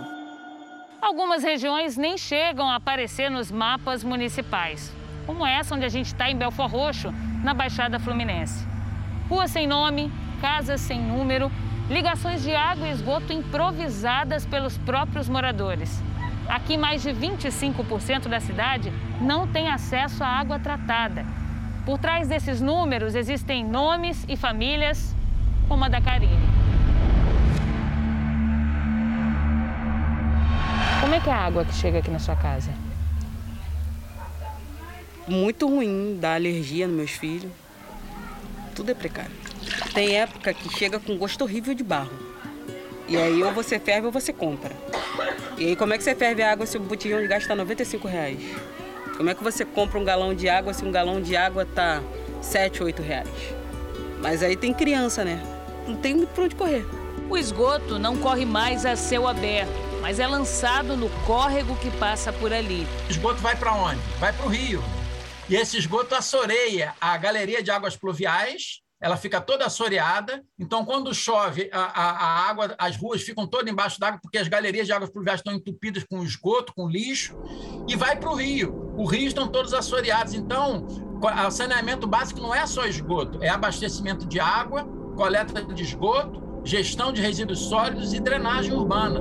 Algumas 1.02 1.42
regiões 1.42 1.98
nem 1.98 2.16
chegam 2.16 2.70
a 2.70 2.76
aparecer 2.76 3.32
nos 3.32 3.52
mapas 3.52 4.04
municipais, 4.04 4.94
como 5.26 5.44
essa 5.44 5.74
onde 5.74 5.86
a 5.86 5.90
gente 5.90 6.06
está 6.06 6.30
em 6.30 6.38
Belfor 6.38 6.70
Roxo, 6.70 7.12
na 7.44 7.56
Baixada 7.56 8.00
Fluminense. 8.00 8.64
Rua 9.28 9.48
sem 9.48 9.66
nome, 9.66 10.12
casas 10.40 10.82
sem 10.82 11.02
número, 11.02 11.52
ligações 11.90 12.44
de 12.44 12.54
água 12.54 12.88
e 12.88 12.92
esgoto 12.92 13.34
improvisadas 13.34 14.46
pelos 14.46 14.78
próprios 14.78 15.28
moradores. 15.28 16.00
Aqui, 16.54 16.78
mais 16.78 17.02
de 17.02 17.10
25% 17.10 18.28
da 18.28 18.40
cidade 18.40 18.94
não 19.20 19.48
tem 19.48 19.70
acesso 19.70 20.24
à 20.24 20.28
água 20.28 20.60
tratada. 20.60 21.26
Por 21.84 21.98
trás 21.98 22.28
desses 22.28 22.62
números 22.62 23.16
existem 23.16 23.66
nomes 23.66 24.24
e 24.30 24.38
famílias, 24.38 25.16
como 25.68 25.84
a 25.84 25.90
da 25.90 26.00
Karine. 26.00 26.48
Como 31.02 31.16
é 31.16 31.20
que 31.20 31.28
é 31.28 31.34
a 31.34 31.38
água 31.38 31.66
que 31.66 31.74
chega 31.74 31.98
aqui 31.98 32.12
na 32.12 32.20
sua 32.20 32.36
casa? 32.36 32.72
Muito 35.28 35.68
ruim, 35.68 36.20
dá 36.22 36.36
alergia 36.36 36.86
nos 36.88 36.96
meus 36.96 37.12
filhos. 37.14 37.52
Tudo 38.76 38.92
é 38.92 38.94
precário. 38.94 39.36
Tem 39.92 40.18
época 40.18 40.54
que 40.54 40.70
chega 40.70 41.00
com 41.00 41.18
gosto 41.18 41.42
horrível 41.46 41.74
de 41.74 41.84
barro. 41.84 42.23
E 43.14 43.16
aí 43.16 43.44
ou 43.44 43.52
você 43.52 43.80
ferve 43.80 44.08
ou 44.08 44.12
você 44.12 44.34
compra. 44.34 44.76
E 45.56 45.68
aí 45.68 45.76
como 45.76 45.94
é 45.94 46.00
que 46.00 46.04
você 46.04 46.16
ferve 46.16 46.42
a 46.42 46.52
água 46.52 46.66
se 46.66 46.78
o 46.78 46.80
botijão 46.80 47.22
de 47.22 47.28
gás 47.28 47.44
está 47.44 47.54
95 47.54 48.08
reais? 48.08 48.40
Como 49.16 49.30
é 49.30 49.36
que 49.36 49.44
você 49.44 49.64
compra 49.64 50.00
um 50.00 50.04
galão 50.04 50.34
de 50.34 50.50
água 50.50 50.74
se 50.74 50.84
um 50.84 50.92
galão 50.92 51.22
de 51.22 51.38
água 51.38 51.64
tá 51.64 52.02
7, 52.42 52.82
8 52.82 53.04
reais? 53.04 53.30
Mas 54.20 54.42
aí 54.42 54.58
tem 54.58 54.74
criança, 54.74 55.24
né? 55.24 55.40
Não 55.88 55.96
tem 55.96 56.16
muito 56.16 56.30
pra 56.30 56.46
onde 56.46 56.56
correr. 56.56 56.84
O 57.30 57.38
esgoto 57.38 58.00
não 58.00 58.18
corre 58.18 58.46
mais 58.46 58.84
a 58.84 58.96
céu 58.96 59.28
aberto, 59.28 59.70
mas 60.02 60.20
é 60.20 60.26
lançado 60.26 60.98
no 60.98 61.08
córrego 61.24 61.76
que 61.76 61.92
passa 61.92 62.34
por 62.34 62.52
ali. 62.52 62.88
O 63.08 63.12
esgoto 63.12 63.40
vai 63.42 63.56
para 63.56 63.76
onde? 63.76 64.02
Vai 64.20 64.34
para 64.34 64.48
o 64.48 64.50
rio. 64.50 64.84
E 65.48 65.56
esse 65.56 65.78
esgoto 65.78 66.16
assoreia 66.16 66.96
a 67.00 67.16
galeria 67.16 67.62
de 67.62 67.70
águas 67.70 67.96
pluviais 67.96 68.82
ela 69.04 69.18
fica 69.18 69.42
toda 69.42 69.66
assoreada. 69.66 70.42
Então, 70.58 70.86
quando 70.86 71.14
chove, 71.14 71.70
a, 71.74 71.82
a, 71.82 72.12
a 72.12 72.50
água, 72.50 72.74
as 72.78 72.96
ruas 72.96 73.22
ficam 73.22 73.46
todas 73.46 73.70
embaixo 73.70 74.00
d'água, 74.00 74.18
porque 74.24 74.38
as 74.38 74.48
galerias 74.48 74.88
de 74.88 74.94
águas 74.94 75.10
pluviais 75.10 75.42
estão 75.42 75.54
entupidas 75.54 76.06
com 76.06 76.24
esgoto, 76.24 76.74
com 76.74 76.88
lixo, 76.88 77.38
e 77.86 77.98
vai 77.98 78.18
para 78.18 78.32
o 78.32 78.36
rio. 78.36 78.94
Os 78.98 79.12
rios 79.12 79.28
estão 79.28 79.50
todos 79.50 79.74
assoreados. 79.74 80.34
Então, 80.34 80.88
o 81.46 81.52
saneamento 81.52 82.08
básico 82.08 82.40
não 82.40 82.56
é 82.56 82.66
só 82.66 82.86
esgoto, 82.86 83.44
é 83.44 83.50
abastecimento 83.50 84.26
de 84.26 84.40
água, 84.40 84.86
coleta 85.18 85.62
de 85.62 85.84
esgoto, 85.84 86.42
gestão 86.64 87.12
de 87.12 87.22
resíduos 87.22 87.60
sólidos 87.60 88.14
e 88.14 88.22
drenagem 88.22 88.72
urbana. 88.72 89.20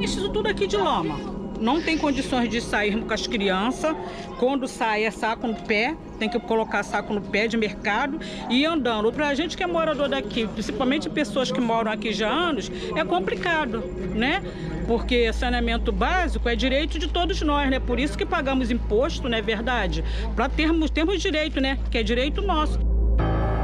Isso 0.00 0.26
tudo 0.30 0.48
aqui 0.48 0.66
de 0.66 0.78
lama 0.78 1.35
não 1.60 1.80
tem 1.80 1.96
condições 1.98 2.48
de 2.48 2.60
sair 2.60 2.98
com 3.00 3.12
as 3.12 3.26
crianças. 3.26 3.94
Quando 4.38 4.66
sai 4.66 5.04
é 5.04 5.10
saco 5.10 5.46
no 5.46 5.54
pé, 5.54 5.96
tem 6.18 6.28
que 6.28 6.38
colocar 6.38 6.82
saco 6.82 7.12
no 7.12 7.20
pé 7.20 7.46
de 7.48 7.56
mercado 7.56 8.20
e 8.50 8.64
andando. 8.64 9.12
Para 9.12 9.28
a 9.28 9.34
gente 9.34 9.56
que 9.56 9.62
é 9.62 9.66
morador 9.66 10.08
daqui, 10.08 10.46
principalmente 10.46 11.08
pessoas 11.08 11.50
que 11.50 11.60
moram 11.60 11.90
aqui 11.90 12.12
já 12.12 12.28
há 12.28 12.32
anos, 12.32 12.70
é 12.94 13.04
complicado, 13.04 13.82
né? 14.14 14.42
Porque 14.86 15.32
saneamento 15.32 15.90
básico 15.90 16.48
é 16.48 16.54
direito 16.54 16.98
de 16.98 17.08
todos 17.08 17.40
nós, 17.42 17.68
né? 17.70 17.80
Por 17.80 17.98
isso 17.98 18.16
que 18.16 18.24
pagamos 18.24 18.70
imposto, 18.70 19.28
não 19.28 19.36
é 19.36 19.42
verdade? 19.42 20.04
Para 20.34 20.48
termos, 20.48 20.90
termos 20.90 21.20
direito, 21.20 21.60
né? 21.60 21.78
Que 21.90 21.98
é 21.98 22.02
direito 22.02 22.40
nosso. 22.40 22.95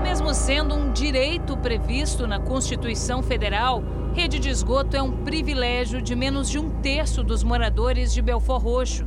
Mesmo 0.03 0.35
sendo 0.35 0.75
um 0.75 0.93
direito 0.93 1.57
previsto 1.57 2.27
na 2.27 2.41
Constituição 2.41 3.23
Federal, 3.23 3.83
rede 4.13 4.39
de 4.39 4.51
esgoto 4.51 4.97
é 4.97 5.03
um 5.03 5.25
privilégio 5.25 6.03
de 6.03 6.17
menos 6.17 6.51
de 6.51 6.59
um 6.59 6.69
terço 6.83 7.23
dos 7.23 7.45
moradores 7.45 8.13
de 8.13 8.21
Belfor 8.21 8.61
Roxo. 8.61 9.07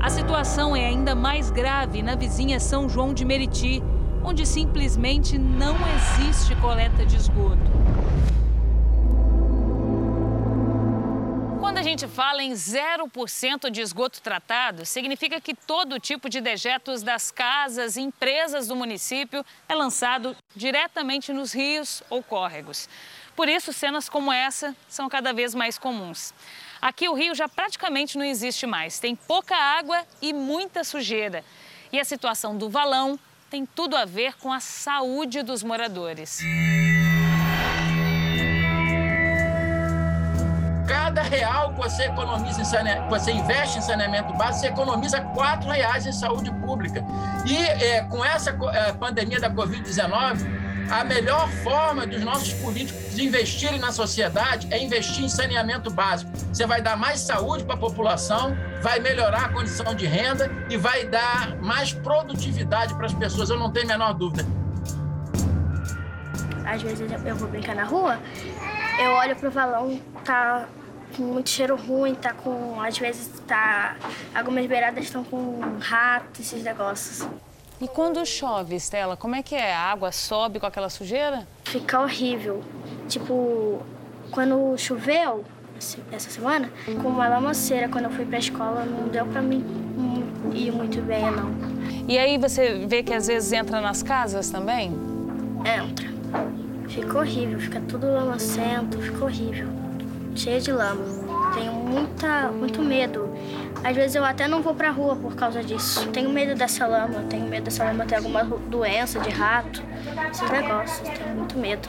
A 0.00 0.08
situação 0.08 0.74
é 0.74 0.86
ainda 0.86 1.14
mais 1.14 1.50
grave 1.50 2.02
na 2.02 2.14
vizinha 2.14 2.58
São 2.58 2.88
João 2.88 3.12
de 3.12 3.24
Meriti, 3.24 3.82
onde 4.24 4.46
simplesmente 4.46 5.36
não 5.36 5.76
existe 5.94 6.56
coleta 6.56 7.04
de 7.04 7.16
esgoto. 7.16 7.70
Gente 11.84 12.08
fala 12.08 12.42
em 12.42 12.52
0% 12.52 13.68
de 13.68 13.82
esgoto 13.82 14.22
tratado, 14.22 14.86
significa 14.86 15.38
que 15.38 15.54
todo 15.54 16.00
tipo 16.00 16.30
de 16.30 16.40
dejetos 16.40 17.02
das 17.02 17.30
casas 17.30 17.96
e 17.96 18.00
empresas 18.00 18.66
do 18.66 18.74
município 18.74 19.44
é 19.68 19.74
lançado 19.74 20.34
diretamente 20.56 21.30
nos 21.30 21.52
rios 21.52 22.02
ou 22.08 22.22
córregos. 22.22 22.88
Por 23.36 23.50
isso, 23.50 23.70
cenas 23.70 24.08
como 24.08 24.32
essa 24.32 24.74
são 24.88 25.10
cada 25.10 25.34
vez 25.34 25.54
mais 25.54 25.76
comuns. 25.76 26.32
Aqui 26.80 27.06
o 27.06 27.12
rio 27.12 27.34
já 27.34 27.50
praticamente 27.50 28.16
não 28.16 28.24
existe 28.24 28.66
mais, 28.66 28.98
tem 28.98 29.14
pouca 29.14 29.54
água 29.54 30.06
e 30.22 30.32
muita 30.32 30.84
sujeira. 30.84 31.44
E 31.92 32.00
a 32.00 32.04
situação 32.04 32.56
do 32.56 32.70
valão 32.70 33.20
tem 33.50 33.66
tudo 33.66 33.94
a 33.94 34.06
ver 34.06 34.38
com 34.38 34.50
a 34.50 34.58
saúde 34.58 35.42
dos 35.42 35.62
moradores. 35.62 36.40
Cada 40.86 41.22
real 41.22 41.72
que 41.72 41.80
você 41.80 42.04
economiza 42.04 42.60
em 42.60 42.64
saneamento, 42.64 43.08
você 43.08 43.32
investe 43.32 43.78
em 43.78 43.82
saneamento 43.82 44.32
básico, 44.34 44.60
você 44.60 44.66
economiza 44.68 45.20
quatro 45.20 45.70
reais 45.70 46.06
em 46.06 46.12
saúde 46.12 46.50
pública. 46.52 47.02
E 47.46 47.56
é, 47.56 48.02
com 48.04 48.24
essa 48.24 48.50
é, 48.50 48.92
pandemia 48.92 49.40
da 49.40 49.50
Covid-19, 49.50 50.64
a 50.90 51.02
melhor 51.02 51.48
forma 51.62 52.06
dos 52.06 52.22
nossos 52.22 52.52
políticos 52.54 53.18
investirem 53.18 53.78
na 53.78 53.90
sociedade 53.90 54.68
é 54.70 54.82
investir 54.82 55.24
em 55.24 55.28
saneamento 55.28 55.90
básico. 55.90 56.30
Você 56.52 56.66
vai 56.66 56.82
dar 56.82 56.96
mais 56.96 57.20
saúde 57.20 57.64
para 57.64 57.74
a 57.74 57.78
população, 57.78 58.56
vai 58.82 59.00
melhorar 59.00 59.46
a 59.46 59.48
condição 59.48 59.94
de 59.94 60.06
renda 60.06 60.50
e 60.68 60.76
vai 60.76 61.06
dar 61.06 61.56
mais 61.56 61.92
produtividade 61.92 62.94
para 62.94 63.06
as 63.06 63.14
pessoas, 63.14 63.48
eu 63.48 63.58
não 63.58 63.70
tenho 63.70 63.86
a 63.86 63.88
menor 63.88 64.12
dúvida. 64.12 64.44
Às 66.66 66.82
vezes 66.82 67.00
eu 67.00 67.36
vou 67.36 67.48
brincar 67.48 67.76
na 67.76 67.84
rua, 67.84 68.18
eu 68.98 69.12
olho 69.12 69.36
pro 69.36 69.50
valão, 69.50 70.00
tá 70.24 70.68
com 71.16 71.22
muito 71.22 71.50
cheiro 71.50 71.76
ruim, 71.76 72.14
tá 72.14 72.32
com. 72.32 72.80
Às 72.80 72.98
vezes 72.98 73.30
tá. 73.46 73.96
Algumas 74.34 74.66
beiradas 74.66 75.04
estão 75.04 75.24
com 75.24 75.60
rato, 75.80 76.40
esses 76.40 76.62
negócios. 76.62 77.28
E 77.80 77.88
quando 77.88 78.24
chove, 78.24 78.76
Estela, 78.76 79.16
como 79.16 79.34
é 79.34 79.42
que 79.42 79.54
é? 79.54 79.74
A 79.74 79.90
água 79.90 80.12
sobe 80.12 80.60
com 80.60 80.66
aquela 80.66 80.88
sujeira? 80.88 81.46
Fica 81.64 82.00
horrível. 82.00 82.62
Tipo, 83.08 83.82
quando 84.30 84.76
choveu, 84.78 85.44
essa 86.12 86.30
semana, 86.30 86.70
com 87.02 87.08
uma 87.08 87.26
lamaceira, 87.28 87.88
quando 87.88 88.04
eu 88.04 88.10
fui 88.10 88.24
pra 88.24 88.38
escola, 88.38 88.84
não 88.84 89.08
deu 89.08 89.26
pra 89.26 89.42
mim 89.42 89.64
ir 90.54 90.70
muito 90.70 91.02
bem, 91.02 91.22
não. 91.32 91.52
E 92.06 92.16
aí 92.16 92.38
você 92.38 92.86
vê 92.86 93.02
que 93.02 93.12
às 93.12 93.26
vezes 93.26 93.52
entra 93.52 93.80
nas 93.80 94.02
casas 94.02 94.50
também? 94.50 94.92
Entra. 95.64 96.13
Fica 96.94 97.18
horrível, 97.18 97.58
fica 97.58 97.80
tudo 97.88 98.06
lamacento, 98.06 98.98
fica 99.00 99.24
horrível. 99.24 99.66
Cheio 100.36 100.60
de 100.60 100.70
lama. 100.70 101.04
Tenho 101.52 101.72
muita, 101.72 102.52
muito 102.52 102.80
medo. 102.82 103.28
Às 103.82 103.96
vezes 103.96 104.14
eu 104.14 104.24
até 104.24 104.46
não 104.46 104.62
vou 104.62 104.76
pra 104.76 104.92
rua 104.92 105.16
por 105.16 105.34
causa 105.34 105.60
disso. 105.60 106.06
Tenho 106.10 106.30
medo 106.30 106.56
dessa 106.56 106.86
lama, 106.86 107.24
tenho 107.28 107.46
medo 107.46 107.64
dessa 107.64 107.82
lama 107.82 108.06
ter 108.06 108.14
alguma 108.14 108.44
doença 108.44 109.18
de 109.18 109.28
rato, 109.28 109.82
esses 110.30 110.48
negócios. 110.48 111.08
Tenho 111.08 111.34
muito 111.34 111.58
medo. 111.58 111.88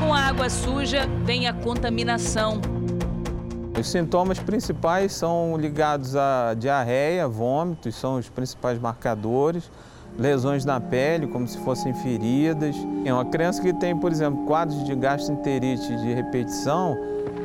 Com 0.00 0.14
a 0.14 0.20
água 0.20 0.48
suja 0.48 1.06
vem 1.26 1.46
a 1.46 1.52
contaminação. 1.52 2.62
Os 3.78 3.90
sintomas 3.90 4.38
principais 4.38 5.12
são 5.12 5.54
ligados 5.58 6.16
a 6.16 6.54
diarreia, 6.54 7.28
vômitos, 7.28 7.94
são 7.94 8.16
os 8.16 8.30
principais 8.30 8.78
marcadores, 8.78 9.70
lesões 10.18 10.64
na 10.64 10.80
pele, 10.80 11.26
como 11.26 11.46
se 11.46 11.58
fossem 11.58 11.92
feridas. 11.94 12.76
Uma 13.06 13.24
criança 13.24 13.62
que 13.62 13.72
tem, 13.72 13.96
por 13.96 14.12
exemplo, 14.12 14.44
quadros 14.46 14.84
de 14.84 14.94
gastroenterite 14.94 15.96
de 15.96 16.12
repetição, 16.12 16.96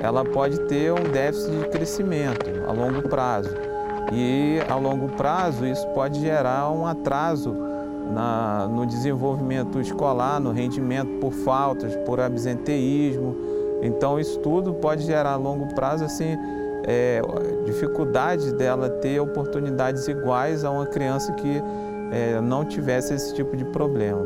ela 0.01 0.23
pode 0.23 0.59
ter 0.67 0.91
um 0.91 1.11
déficit 1.11 1.51
de 1.51 1.69
crescimento 1.69 2.45
a 2.67 2.71
longo 2.71 3.07
prazo. 3.07 3.49
E 4.11 4.59
a 4.69 4.75
longo 4.75 5.09
prazo 5.09 5.65
isso 5.65 5.85
pode 5.87 6.19
gerar 6.19 6.71
um 6.71 6.85
atraso 6.85 7.55
na, 8.13 8.67
no 8.67 8.85
desenvolvimento 8.85 9.79
escolar, 9.81 10.39
no 10.39 10.51
rendimento 10.51 11.19
por 11.19 11.31
faltas, 11.31 11.95
por 11.97 12.19
absenteísmo. 12.19 13.35
Então 13.81 14.19
isso 14.19 14.39
tudo 14.39 14.73
pode 14.73 15.03
gerar 15.03 15.33
a 15.33 15.35
longo 15.35 15.73
prazo 15.75 16.05
assim, 16.05 16.37
é, 16.85 17.21
dificuldade 17.65 18.53
dela 18.53 18.89
ter 18.89 19.19
oportunidades 19.19 20.07
iguais 20.07 20.63
a 20.63 20.71
uma 20.71 20.85
criança 20.85 21.33
que 21.33 21.61
é, 22.11 22.39
não 22.41 22.65
tivesse 22.65 23.13
esse 23.13 23.33
tipo 23.35 23.55
de 23.55 23.65
problema. 23.65 24.25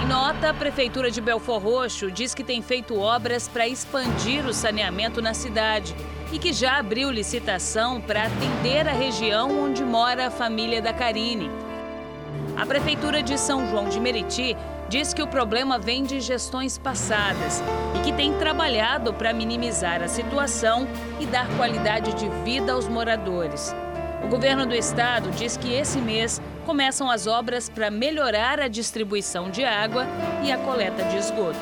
Em 0.00 0.06
nota, 0.06 0.50
a 0.50 0.54
Prefeitura 0.54 1.10
de 1.10 1.20
Belfor 1.20 1.62
Roxo 1.62 2.10
diz 2.10 2.34
que 2.34 2.44
tem 2.44 2.62
feito 2.62 2.98
obras 2.98 3.48
para 3.48 3.68
expandir 3.68 4.46
o 4.46 4.52
saneamento 4.52 5.20
na 5.22 5.34
cidade 5.34 5.94
e 6.32 6.38
que 6.38 6.52
já 6.52 6.78
abriu 6.78 7.10
licitação 7.10 8.00
para 8.00 8.24
atender 8.24 8.88
a 8.88 8.92
região 8.92 9.64
onde 9.64 9.84
mora 9.84 10.26
a 10.26 10.30
família 10.30 10.80
da 10.80 10.92
Karine. 10.92 11.50
A 12.56 12.66
Prefeitura 12.66 13.22
de 13.22 13.38
São 13.38 13.66
João 13.68 13.88
de 13.88 14.00
Meriti 14.00 14.56
diz 14.88 15.14
que 15.14 15.22
o 15.22 15.26
problema 15.26 15.78
vem 15.78 16.02
de 16.02 16.20
gestões 16.20 16.76
passadas 16.76 17.62
e 17.96 18.00
que 18.00 18.12
tem 18.12 18.36
trabalhado 18.38 19.14
para 19.14 19.32
minimizar 19.32 20.02
a 20.02 20.08
situação 20.08 20.86
e 21.20 21.26
dar 21.26 21.46
qualidade 21.56 22.12
de 22.14 22.28
vida 22.44 22.72
aos 22.72 22.88
moradores. 22.88 23.72
O 24.24 24.28
governo 24.28 24.66
do 24.66 24.74
estado 24.74 25.30
diz 25.30 25.56
que 25.56 25.72
esse 25.72 25.98
mês 25.98 26.40
começam 26.66 27.10
as 27.10 27.26
obras 27.26 27.68
para 27.68 27.90
melhorar 27.90 28.60
a 28.60 28.68
distribuição 28.68 29.50
de 29.50 29.64
água 29.64 30.06
e 30.42 30.52
a 30.52 30.58
coleta 30.58 31.02
de 31.04 31.16
esgoto. 31.16 31.58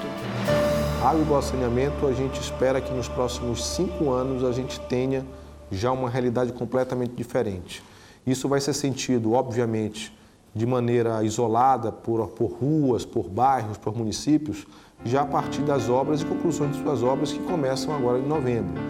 Água 1.03 1.39
e 1.39 1.43
saneamento, 1.43 2.07
a 2.07 2.13
gente 2.13 2.41
espera 2.41 2.81
que 2.81 2.93
nos 2.93 3.09
próximos 3.09 3.65
cinco 3.65 4.11
anos 4.11 4.45
a 4.45 4.53
gente 4.53 4.81
tenha 4.81 5.25
já 5.71 5.93
uma 5.93 6.11
realidade 6.11 6.53
completamente 6.53 7.15
diferente. 7.15 7.83
Isso 8.27 8.49
vai 8.49 8.61
ser 8.61 8.75
sentido, 8.75 9.33
obviamente, 9.33 10.13
de 10.55 10.67
maneira 10.67 11.23
isolada 11.23 11.93
por, 11.93 12.27
por 12.29 12.51
ruas, 12.53 13.05
por 13.05 13.29
bairros, 13.29 13.79
por 13.79 13.97
municípios, 13.97 14.67
já 15.05 15.23
a 15.23 15.27
partir 15.27 15.63
das 15.63 15.89
obras 15.89 16.21
e 16.21 16.25
conclusões 16.25 16.77
de 16.77 16.83
suas 16.83 17.03
obras 17.03 17.33
que 17.33 17.39
começam 17.39 17.95
agora 17.95 18.19
em 18.19 18.27
novembro. 18.27 18.83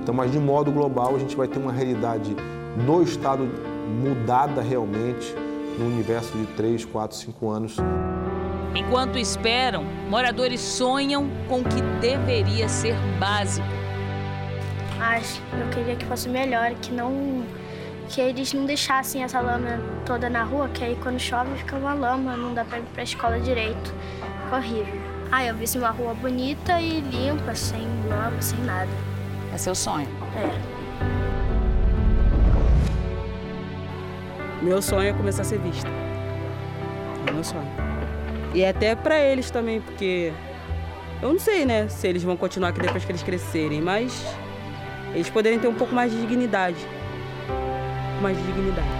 Então, 0.00 0.14
mas 0.14 0.30
de 0.30 0.38
modo 0.38 0.70
global, 0.70 1.16
a 1.16 1.18
gente 1.18 1.36
vai 1.36 1.48
ter 1.48 1.58
uma 1.58 1.72
realidade 1.72 2.36
no 2.76 3.02
estado 3.02 3.48
mudada 3.88 4.60
realmente 4.62 5.34
no 5.78 5.86
universo 5.86 6.36
de 6.36 6.46
3, 6.54 6.84
4, 6.84 7.16
5 7.16 7.48
anos. 7.48 7.76
Enquanto 8.74 9.18
esperam, 9.18 9.84
moradores 10.08 10.60
sonham 10.60 11.28
com 11.48 11.60
o 11.60 11.64
que 11.64 11.80
deveria 12.00 12.68
ser 12.68 12.94
básico. 13.18 13.66
Mas 14.98 15.40
eu 15.58 15.68
queria 15.70 15.96
que 15.96 16.04
fosse 16.04 16.28
melhor, 16.28 16.74
que 16.74 16.92
não 16.92 17.44
que 18.08 18.20
eles 18.22 18.54
não 18.54 18.64
deixassem 18.64 19.22
essa 19.22 19.38
lama 19.38 19.78
toda 20.06 20.30
na 20.30 20.42
rua, 20.42 20.68
que 20.68 20.82
aí 20.82 20.96
quando 21.02 21.20
chove 21.20 21.54
fica 21.58 21.76
uma 21.76 21.92
lama, 21.92 22.36
não 22.36 22.54
dá 22.54 22.64
pra 22.64 22.78
ir 22.78 22.84
pra 22.94 23.02
escola 23.02 23.38
direito. 23.38 23.92
Fica 24.44 24.56
horrível. 24.56 25.00
Ah, 25.30 25.44
eu 25.44 25.54
visse 25.54 25.76
uma 25.76 25.90
rua 25.90 26.14
bonita 26.14 26.80
e 26.80 27.00
limpa, 27.00 27.54
sem 27.54 27.86
lama, 28.08 28.40
sem 28.40 28.58
nada. 28.60 28.90
É 29.52 29.58
seu 29.58 29.74
sonho? 29.74 30.08
É. 30.34 30.77
Meu 34.68 34.82
sonho 34.82 35.08
é 35.08 35.12
começar 35.12 35.42
a 35.42 35.44
ser 35.44 35.58
vista. 35.58 35.88
É 37.26 37.32
meu 37.32 37.42
sonho. 37.42 37.66
E 38.54 38.64
até 38.64 38.94
pra 38.94 39.18
eles 39.18 39.50
também, 39.50 39.80
porque 39.80 40.32
eu 41.22 41.32
não 41.32 41.38
sei, 41.38 41.64
né, 41.64 41.88
se 41.88 42.06
eles 42.06 42.22
vão 42.22 42.36
continuar 42.36 42.68
aqui 42.68 42.80
depois 42.80 43.04
que 43.04 43.10
eles 43.10 43.22
crescerem, 43.22 43.80
mas 43.80 44.24
eles 45.14 45.28
poderem 45.28 45.58
ter 45.58 45.68
um 45.68 45.74
pouco 45.74 45.94
mais 45.94 46.12
de 46.12 46.20
dignidade 46.20 46.86
mais 48.20 48.36
dignidade. 48.46 48.97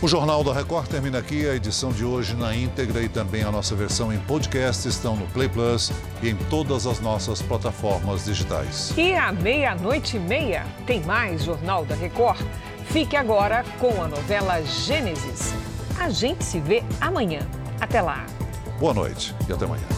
O 0.00 0.06
Jornal 0.06 0.44
da 0.44 0.52
Record 0.52 0.86
termina 0.86 1.18
aqui. 1.18 1.48
A 1.48 1.56
edição 1.56 1.90
de 1.90 2.04
hoje 2.04 2.36
na 2.36 2.54
íntegra 2.54 3.02
e 3.02 3.08
também 3.08 3.42
a 3.42 3.50
nossa 3.50 3.74
versão 3.74 4.12
em 4.12 4.18
podcast 4.20 4.86
estão 4.86 5.16
no 5.16 5.26
Play 5.28 5.48
Plus 5.48 5.90
e 6.22 6.28
em 6.28 6.36
todas 6.36 6.86
as 6.86 7.00
nossas 7.00 7.42
plataformas 7.42 8.24
digitais. 8.24 8.92
E 8.96 9.12
à 9.14 9.32
meia-noite 9.32 10.16
e 10.16 10.20
meia 10.20 10.64
tem 10.86 11.00
mais 11.02 11.42
Jornal 11.42 11.84
da 11.84 11.96
Record. 11.96 12.40
Fique 12.86 13.16
agora 13.16 13.64
com 13.80 14.00
a 14.00 14.06
novela 14.06 14.62
Gênesis. 14.62 15.52
A 15.98 16.08
gente 16.10 16.44
se 16.44 16.60
vê 16.60 16.84
amanhã. 17.00 17.40
Até 17.80 18.00
lá. 18.00 18.24
Boa 18.78 18.94
noite 18.94 19.34
e 19.48 19.52
até 19.52 19.64
amanhã. 19.64 19.97